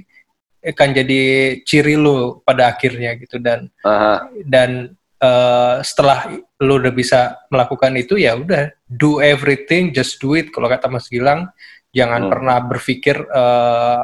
akan 0.67 0.89
jadi 0.97 1.21
ciri 1.63 1.95
lo 1.95 2.41
pada 2.43 2.73
akhirnya 2.73 3.15
gitu 3.21 3.39
dan 3.39 3.69
Aha. 3.85 4.27
dan 4.43 4.97
eh, 5.27 5.75
setelah 5.83 6.31
lo 6.63 6.79
udah 6.79 6.95
bisa 6.95 7.35
melakukan 7.51 7.93
itu 7.99 8.15
ya 8.15 8.39
udah 8.39 8.71
do 8.87 9.19
everything 9.19 9.91
just 9.91 10.23
do 10.23 10.39
it. 10.39 10.55
Kalau 10.55 10.71
kata 10.71 10.87
Mas 10.87 11.11
Gilang 11.11 11.51
jangan 11.91 12.23
Hmm. 12.27 12.31
pernah 12.31 12.57
berpikir 12.63 13.17
eh, 13.19 14.03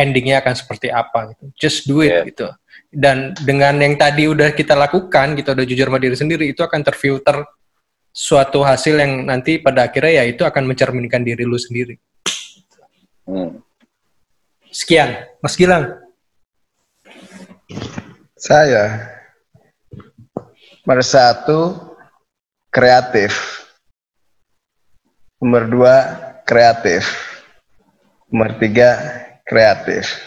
endingnya 0.00 0.40
akan 0.40 0.54
seperti 0.56 0.88
apa 0.88 1.36
gitu. 1.36 1.44
Just 1.60 1.84
do 1.84 2.00
it 2.00 2.10
Yeah. 2.10 2.24
gitu. 2.24 2.48
Dan 2.90 3.36
dengan 3.38 3.78
yang 3.78 3.94
tadi 3.94 4.26
udah 4.26 4.50
kita 4.50 4.74
lakukan 4.74 5.36
kita 5.38 5.52
udah 5.54 5.64
jujur 5.68 5.86
sama 5.92 6.00
diri 6.00 6.16
sendiri 6.16 6.44
itu 6.50 6.64
akan 6.64 6.80
terfilter 6.82 7.44
suatu 8.10 8.66
hasil 8.66 8.98
yang 8.98 9.22
nanti 9.22 9.62
pada 9.62 9.86
akhirnya 9.86 10.22
ya 10.22 10.24
itu 10.26 10.42
akan 10.42 10.66
mencerminkan 10.66 11.22
diri 11.22 11.44
lu 11.46 11.54
sendiri. 11.54 11.94
Hmm. 13.28 13.62
sekian. 14.70 15.26
Mas 15.38 15.54
Gilang. 15.54 15.98
Saya 18.34 19.06
nomor 20.90 21.06
satu 21.06 21.78
kreatif, 22.74 23.62
nomor 25.38 25.70
dua 25.70 25.94
kreatif, 26.42 27.06
nomor 28.26 28.58
tiga 28.58 28.98
kreatif. 29.46 30.18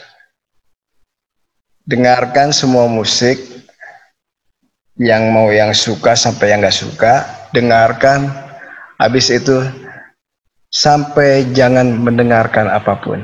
Dengarkan 1.84 2.56
semua 2.56 2.88
musik 2.88 3.44
yang 4.96 5.36
mau 5.36 5.52
yang 5.52 5.76
suka 5.76 6.16
sampai 6.16 6.56
yang 6.56 6.64
nggak 6.64 6.80
suka, 6.80 7.28
dengarkan. 7.52 8.32
Habis 9.04 9.36
itu 9.36 9.68
sampai 10.72 11.44
jangan 11.52 11.92
mendengarkan 11.92 12.72
apa 12.72 13.04
pun. 13.04 13.20